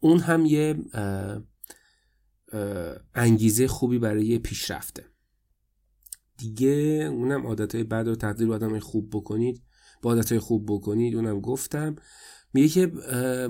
اون 0.00 0.18
هم 0.18 0.46
یه 0.46 0.74
انگیزه 3.14 3.68
خوبی 3.68 3.98
برای 3.98 4.38
پیشرفته. 4.38 5.04
دیگه 6.36 7.08
اونم 7.12 7.46
عادتهای 7.46 7.84
بد 7.84 8.08
رو 8.08 8.16
تبدیل 8.16 8.52
آدم 8.52 8.78
خوب 8.78 9.10
بکنید. 9.12 9.62
با 10.02 10.10
عادتهای 10.10 10.38
خوب 10.38 10.64
بکنید 10.68 11.14
اونم 11.14 11.40
گفتم. 11.40 11.96
میگه 12.56 12.68
که 12.68 12.86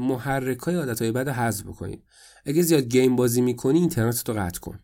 محرک 0.00 0.59
های 0.59 0.74
عادت 0.74 1.02
های 1.02 1.12
بد 1.12 1.28
حذف 1.28 1.64
بکنید. 1.64 2.04
اگه 2.46 2.62
زیاد 2.62 2.84
game 2.84 3.16
بازی 3.16 3.40
می‌کنی 3.40 3.78
اینترنت 3.78 4.24
تو 4.24 4.32
قطع 4.32 4.61
کن. 4.61 4.78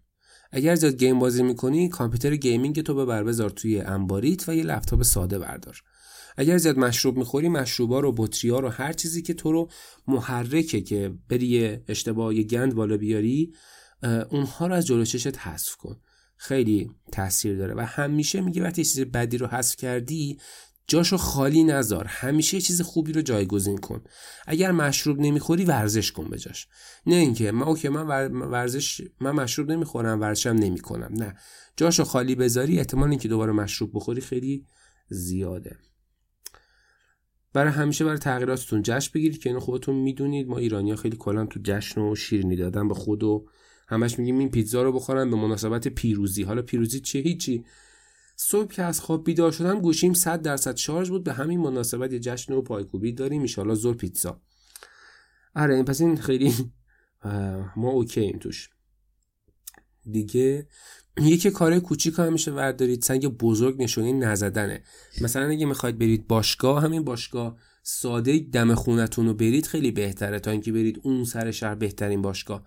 اگر 0.53 0.75
زیاد 0.75 0.97
game 0.97 1.19
بازی 1.19 1.43
می‌کنی 1.43 1.89
کامپیوتر 1.89 2.37
gaming 2.37 2.81
تو 2.81 2.95
ببر 2.95 3.25
بذار 3.25 3.51
توی 3.51 3.81
انباریت 3.81 4.49
و 4.49 4.55
یه 4.55 4.63
لپتاپ 4.63 5.03
ساده 5.03 5.39
بردار. 5.39 5.83
اگر 6.37 6.59
زیاد 6.59 6.79
مشروب 6.79 7.17
می‌خوری 7.17 7.49
مشروبا 7.49 8.01
رو 8.01 8.13
بطریا 8.13 8.61
رو 8.61 8.69
هر 8.69 8.93
چیزی 8.93 9.23
که 9.23 9.35
تو 9.35 9.53
رو 9.53 9.71
محرکه 10.07 10.81
که 10.81 11.15
بری 11.29 11.79
اشتباه 11.89 12.35
یه 12.35 12.43
گند 12.43 12.75
بالا 12.75 12.97
بیاری 12.97 13.53
اونها 14.31 14.67
رو 14.67 14.75
از 14.75 14.87
جلو 14.87 15.05
چشت 15.05 15.39
حذف 15.39 15.77
کن. 15.77 16.01
خیلی 16.37 16.91
تاثیر 17.13 17.57
داره. 17.57 17.75
و 17.75 17.81
همیشه 17.81 18.41
میگه 18.41 18.63
وقتی 18.63 18.85
چیز 18.85 19.01
بدی 19.01 19.39
رو 19.39 19.47
حذف 19.47 19.77
کردی 19.77 20.39
جاشو 20.93 21.17
خالی 21.17 21.65
نذار. 21.65 22.05
همیشه 22.05 22.61
چیز 22.61 22.81
خوبی 22.81 23.13
رو 23.13 23.23
جایگزین 23.23 23.79
کن. 23.79 24.05
اگر 24.47 24.73
مشروب 24.73 25.21
نمی‌خوری 25.21 25.65
ورزش 25.65 26.13
کن 26.13 26.31
به 26.31 26.39
جاش. 26.39 26.67
نه 27.07 27.15
اینکه 27.15 27.53
من 27.53 27.63
اوکی 27.63 27.89
من 27.89 28.33
ورزش 28.33 29.03
من 29.21 29.31
مشروب 29.31 29.71
نمی‌خورم 29.71 30.21
ورزشم 30.21 30.51
نمی‌کنم. 30.51 31.11
نه. 31.11 31.35
جاشو 31.77 32.05
خالی 32.05 32.35
بذاری 32.35 32.79
احتمال 32.79 33.11
اینکه 33.11 33.29
دوباره 33.29 33.53
مشروب 33.53 33.91
بخوری 33.95 34.21
خیلی 34.21 34.67
زیاده. 35.09 35.77
برای 37.53 37.73
همیشه 37.73 38.05
برای 38.05 38.19
تغییراتتون 38.19 38.83
جشن 38.83 39.11
بگیرید 39.15 39.43
که 39.43 39.49
اینو 39.49 39.61
خودتون 39.61 39.95
می‌دونید. 39.95 40.49
ما 40.49 40.59
ایرانی 40.59 40.97
خیلی 40.97 41.17
کلا 41.17 41.47
تو 41.47 41.61
جشن 41.63 42.01
و 42.01 42.15
شیرینی 42.15 42.57
دادن 42.57 42.89
به 42.89 42.95
خود 42.95 43.23
و 43.23 43.47
همش 43.89 44.19
میگیم 44.19 44.39
این 44.39 44.51
پیتزا 44.51 44.83
رو 44.83 44.93
بخورم 44.93 45.31
به 45.31 45.37
مناسبت 45.37 45.89
پیروزی. 45.89 46.43
حالا 46.43 46.63
پیروزی 46.63 47.01
چه 47.01 47.19
هیچی. 47.19 47.65
صبح 48.37 48.73
که 48.73 48.83
از 48.83 49.01
خواب 49.01 49.25
بیدار 49.25 49.53
شدم 49.53 49.81
گوشیم 49.81 50.15
100 50.15 50.43
درصد 50.43 50.77
شارژ 50.77 51.11
بود. 51.11 51.25
به 51.25 51.33
همین 51.33 51.61
مناسبت 51.61 52.13
یه 52.13 52.19
جشن 52.19 52.53
و 52.53 52.63
پایکوبی 52.63 53.13
داریم. 53.13 53.47
ان 53.59 53.75
زور 53.75 53.97
پیتزا. 53.97 54.41
آره 55.55 55.75
این 55.75 55.85
پس 55.85 56.01
این 56.01 56.17
خیلی 56.17 56.55
ما 57.77 57.91
اوکییم 57.91 58.39
توش. 58.39 58.71
دیگه 60.11 60.69
یکی 61.17 61.51
کار 61.51 61.79
کوچیک 61.79 62.19
همیشه 62.19 62.51
وردارید. 62.51 63.03
سنگ 63.03 63.27
بزرگ 63.27 63.83
نشونی 63.83 64.13
نزدنه. 64.13 64.83
مثلا 65.21 65.49
اگه 65.49 65.67
می‌خواید 65.67 65.99
برید 65.99 66.27
باشگاه 66.27 66.83
همین 66.83 67.05
باشگاه 67.05 67.57
ساده 67.83 68.39
دم 68.39 68.75
خونتون 68.75 69.27
رو 69.27 69.35
برید 69.35 69.67
خیلی 69.67 69.91
بهتره 69.91 70.41
تا 70.41 70.51
اینکه 70.51 70.73
برید 70.73 71.01
اون 71.03 71.25
سر 71.25 71.51
شهر 71.51 71.75
بهترین 71.75 72.23
باشگاه. 72.23 72.63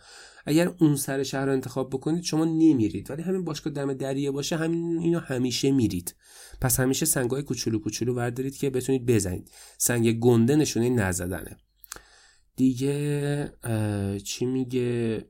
اگر 0.45 0.72
اون 0.80 0.95
سر 0.95 1.24
شهر 1.24 1.45
رو 1.45 1.51
انتخاب 1.51 1.89
بکنید 1.89 2.24
شما 2.24 2.45
نمیرید. 2.45 3.11
ولی 3.11 3.22
همین 3.22 3.43
باشگاه 3.43 3.74
دم 3.74 3.93
دریه 3.93 4.32
باشه 4.32 4.57
همین 4.57 4.99
اینو 4.99 5.20
همیشه 5.20 5.72
میرید. 5.72 6.16
پس 6.61 6.80
همیشه 6.80 7.05
سنگای 7.05 7.43
کوچولو 7.43 7.80
کوچولو 7.80 8.13
وردارید 8.13 8.57
که 8.57 8.70
بتونید 8.70 9.05
بزنید. 9.05 9.51
سنگ 9.78 10.20
گنده 10.20 10.55
نشونه 10.55 10.89
نزدنه. 10.89 11.57
دیگه 12.55 13.53
چی 14.24 14.45
میگه؟ 14.45 15.26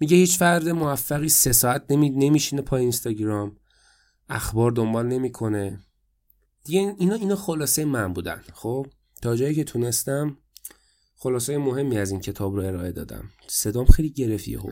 میگه 0.00 0.16
هیچ 0.16 0.38
فرد 0.38 0.68
موفقی 0.68 1.28
سه 1.28 1.52
ساعت 1.52 1.84
نمی... 1.90 2.10
نمیشینه 2.10 2.62
پای 2.62 2.80
اینستاگرام. 2.80 3.56
اخبار 4.28 4.70
دنبال 4.70 5.06
نمی‌کنه. 5.06 5.80
دیگه 6.68 6.94
اینا 6.98 7.14
اینا 7.14 7.36
خلاصه 7.36 7.84
من 7.84 8.12
بودن. 8.12 8.42
خب؟ 8.54 8.86
تا 9.22 9.36
جایی 9.36 9.54
که 9.54 9.64
تونستم 9.64 10.36
خلاصه 11.16 11.58
مهمی 11.58 11.98
از 11.98 12.10
این 12.10 12.20
کتاب 12.20 12.56
رو 12.56 12.66
ارائه 12.66 12.92
دادم. 12.92 13.30
صدام 13.46 13.86
خیلی 13.86 14.10
گرفیه 14.10 14.60
هو 14.60 14.70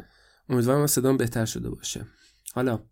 امیدوارم 0.48 0.86
صدام 0.86 1.16
بهتر 1.16 1.44
شده 1.44 1.70
باشه. 1.70 2.06
حالا 2.54 2.82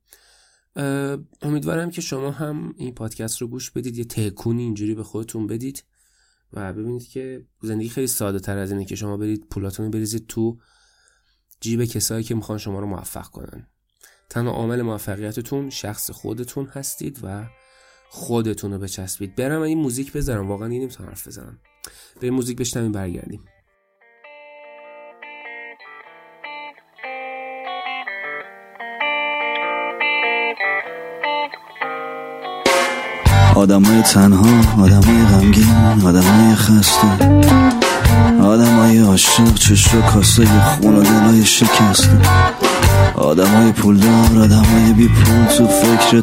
امیدوارم 1.43 1.91
که 1.91 2.01
شما 2.01 2.31
هم 2.31 2.75
این 2.77 2.95
پادکست 2.95 3.43
رو 3.43 3.49
گوش 3.49 3.71
بدید. 3.71 3.97
یه 3.97 4.05
تکونی 4.05 4.63
اینجوری 4.63 4.95
به 4.95 5.03
خودتون 5.03 5.47
بدید 5.47 5.85
و 6.53 6.73
ببینید 6.73 7.09
که 7.09 7.47
زندگی 7.63 7.89
خیلی 7.89 8.07
ساده 8.07 8.39
تر 8.39 8.59
از 8.59 8.71
اینه 8.71 8.85
که 8.85 8.97
شما 8.97 9.17
برید 9.17 9.47
پولاتون 9.51 9.91
بریزید 9.91 10.27
تو 10.27 10.59
جیب 11.61 11.85
کسایی 11.85 12.25
که 12.25 12.35
می‌خوان 12.35 12.59
شما 12.59 12.81
رو 12.81 12.87
موفق 12.87 13.27
کنن. 13.27 13.69
تنها 14.31 14.53
عامل 14.53 14.83
موفقیتتون 14.83 15.71
شخص 15.71 16.11
خودتون 16.11 16.67
هستید 16.67 17.21
و 17.23 17.47
خودتون 18.15 18.73
رو 18.73 18.79
بچسبید. 18.79 19.35
برم 19.37 19.63
این 19.63 19.79
موزیک 19.79 20.13
بذارم. 20.13 20.49
واقعا 20.49 20.69
نمی‌تونم 20.69 21.09
حرف 21.09 21.29
بزنم. 21.29 21.59
به 22.21 22.31
موزیک 22.31 22.59
بشنویم 22.59 22.93
برگردیم. 22.93 23.45
آدمای 33.57 34.03
تنها 34.03 34.83
آدمای 34.85 35.25
غمگین 35.25 35.71
آدمای 36.07 36.55
خسته. 36.55 37.25
آدمای 38.43 38.99
عاشق 38.99 39.55
چشم 39.55 40.03
کاسه 40.03 40.47
خون 40.61 40.97
و 40.97 41.03
دلای 41.03 41.45
شکسته. 41.45 42.19
آدمای 43.15 43.73
پولدار 43.73 44.39
آدمای 44.43 44.93
بی 44.93 45.09
پول 45.09 45.47
تو 45.47 45.67
فکر 45.67 46.21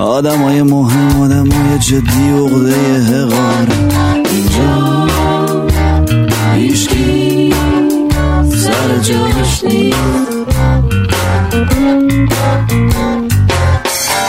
تجارت 0.00 0.26
آدمای 0.26 0.62
مهم 0.62 1.20
آدمای 1.20 1.78
جدی 1.78 2.30
عقده 2.30 3.02
حقارت 3.02 3.94
اینجا 4.32 5.06
هیشکی 6.54 7.54
سر 8.48 8.98
جاش 9.02 9.64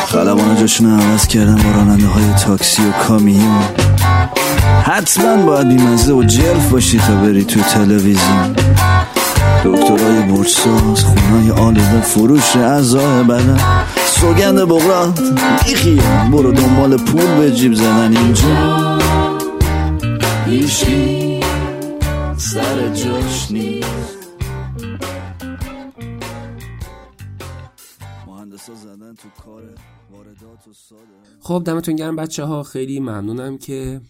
خلبان 0.05 0.55
جاشون 0.59 0.99
عوض 0.99 1.27
کردن 1.27 1.55
با 1.55 1.71
راننده 1.71 2.07
های 2.07 2.33
تاکسی 2.45 2.81
و 2.81 2.91
کامیون. 2.91 3.63
حتما 4.83 5.45
باید 5.45 5.67
بیمزه 5.67 6.13
و 6.13 6.23
جلف 6.23 6.69
باشی 6.71 6.97
تا 6.97 7.15
بری 7.15 7.43
تو 7.43 7.61
تلویزیون. 7.61 8.55
دکترای 9.65 10.21
برساز 10.21 11.03
خونای 11.03 11.51
آلوده 11.51 12.01
فروش 12.01 12.55
اعضای 12.55 13.23
بدن. 13.23 13.59
سوگند 14.05 14.59
بغرات 14.59 15.21
بیخیه 15.65 16.29
برو 16.31 16.51
دنبال 16.51 16.97
پول 16.97 17.37
به 17.37 17.51
جیب 17.51 17.73
زدن 17.73 18.17
اینجا. 18.17 18.99
هیشکی 20.45 21.39
سر 22.37 22.89
جاش 22.89 23.51
نیست. 23.51 24.21
زدن 28.75 29.15
تو 29.15 29.43
کار 29.43 29.63
واردات 30.11 30.67
و 30.67 30.73
ساده. 30.73 31.01
خب 31.39 31.63
دمتون 31.65 31.95
گرم 31.95 32.15
بچه 32.15 32.43
ها 32.43 32.63
خیلی 32.63 32.99
ممنونم 32.99 33.57
که 33.57 34.01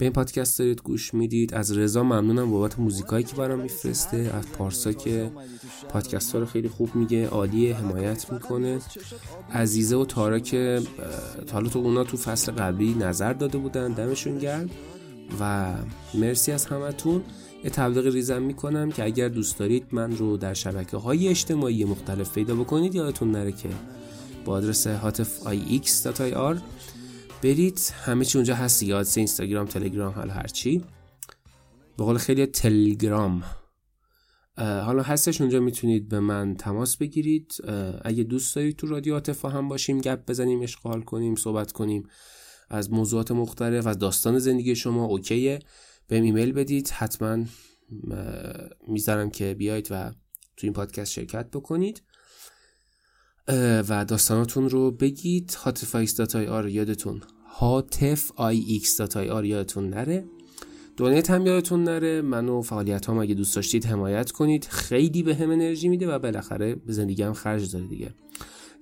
به 0.00 0.06
این 0.06 0.12
پادکست 0.12 0.58
دارید 0.58 0.82
گوش 0.82 1.14
می‌دید. 1.14 1.54
از 1.54 1.78
رضا 1.78 2.02
ممنونم 2.02 2.50
بابت 2.50 2.78
موزیکایی 2.78 3.24
که 3.24 3.36
برام 3.36 3.60
میفرسته 3.60 4.16
از 4.16 4.46
پارسا 4.52 4.92
که 4.92 5.30
پادکست 5.88 6.32
ها 6.32 6.38
رو 6.38 6.46
خیلی 6.46 6.68
خوب 6.68 6.94
میگه 6.94 7.28
عالیه 7.28 7.76
حمایت 7.76 8.32
می‌کنه. 8.32 8.78
عزیزه 9.52 9.96
و 9.96 10.04
تارا 10.04 10.38
که 10.38 10.80
اه، 11.38 11.44
تا 11.44 11.52
حالا 11.52 11.68
تو 11.68 11.78
اونا 11.78 12.04
تو 12.04 12.16
فصل 12.16 12.52
قبلی 12.52 12.94
نظر 12.94 13.32
داده 13.32 13.58
بودن 13.58 13.92
دمشون 13.92 14.38
گرم. 14.38 14.70
و 15.40 15.72
مرسی 16.14 16.52
از 16.52 16.66
همتون. 16.66 17.22
یه 17.64 17.70
تبلیغ 17.70 18.06
ریزم 18.06 18.42
می‌کنم 18.42 18.92
که 18.92 19.04
اگر 19.04 19.28
دوست 19.28 19.58
دارید 19.58 19.86
من 19.92 20.16
رو 20.16 20.36
در 20.36 20.54
شبکه 20.54 20.96
های 20.96 21.28
اجتماعی 21.28 21.84
مختلف 21.84 22.34
پیدا 22.34 22.54
بکنید 22.54 22.94
یادتون 22.94 23.30
نره 23.30 23.52
که 23.52 23.68
با 24.44 24.52
آدرس 24.52 24.86
هاتف 24.86 25.38
ix.ir 25.44 26.56
برید. 27.42 27.80
همه 27.94 28.24
چی 28.24 28.38
اونجا 28.38 28.54
هست. 28.54 28.82
آدرس 28.82 29.16
اینستاگرام 29.16 29.66
تلگرام 29.66 30.12
حالا 30.12 30.32
هرچی 30.32 30.84
به 31.96 32.04
قول 32.04 32.18
خیلی 32.18 32.46
تلگرام. 32.46 33.44
حالا 34.56 35.02
هستش 35.02 35.40
اونجا 35.40 35.60
می‌تونید 35.60 36.08
به 36.08 36.20
من 36.20 36.54
تماس 36.54 36.96
بگیرید. 36.96 37.54
اگه 38.04 38.24
دوست 38.24 38.56
دارید 38.56 38.76
تو 38.76 38.86
رادیو 38.86 39.14
عاطفه 39.14 39.48
هم 39.48 39.68
باشیم 39.68 40.00
گپ 40.00 40.26
بزنیم 40.26 40.62
اشغال 40.62 41.02
کنیم 41.02 41.34
صحبت 41.34 41.72
کنیم. 41.72 42.08
از 42.70 42.92
موضوعات 42.92 43.30
مختلف 43.30 43.86
از 43.86 43.98
داستان 43.98 44.38
زندگی 44.38 44.76
شما 44.76 45.04
اوکیه. 45.04 45.58
بهم 46.08 46.22
ایمیل 46.22 46.52
بدید. 46.52 46.88
حتما 46.88 47.44
می‌ذارم 48.88 49.30
که 49.30 49.54
بیاید 49.54 49.88
و 49.90 50.10
تو 50.56 50.66
این 50.66 50.72
پادکست 50.72 51.12
شرکت 51.12 51.50
بکنید. 51.50 52.02
و 53.88 54.04
داستاناتون 54.04 54.70
رو 54.70 54.90
بگید. 54.90 55.54
هاتفایکس.ir 55.54 56.66
یادتون. 56.68 57.22
آی 58.36 58.78
یادتون 59.44 59.90
نره. 59.90 60.24
دونیت 60.96 61.30
هم 61.30 61.46
یادتون 61.46 61.84
نره. 61.84 62.22
منو 62.22 62.62
فعالیت 62.62 63.08
هم 63.08 63.18
اگه 63.18 63.34
دوست 63.34 63.56
داشتید 63.56 63.84
حمایت 63.86 64.30
کنید. 64.30 64.64
خیلی 64.64 65.22
به 65.22 65.34
هم 65.34 65.50
انرژی 65.50 65.88
میده 65.88 66.08
و 66.14 66.18
بالاخره 66.18 66.74
به 66.74 67.16
هم 67.24 67.32
خرج 67.32 67.72
داره 67.72 67.86
دیگه. 67.86 68.14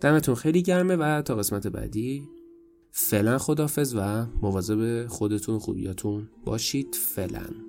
دمتون 0.01 0.35
خیلی 0.35 0.63
گرمه 0.63 0.97
و 0.97 1.23
تا 1.23 1.35
قسمت 1.35 1.67
بعدی 1.67 2.29
فعلا 2.91 3.39
خدافز 3.39 3.95
و 3.95 4.27
مواظب 4.43 5.07
خودتون 5.07 5.59
خوبیاتون 5.59 6.29
باشید. 6.45 6.95
فعلا. 6.95 7.68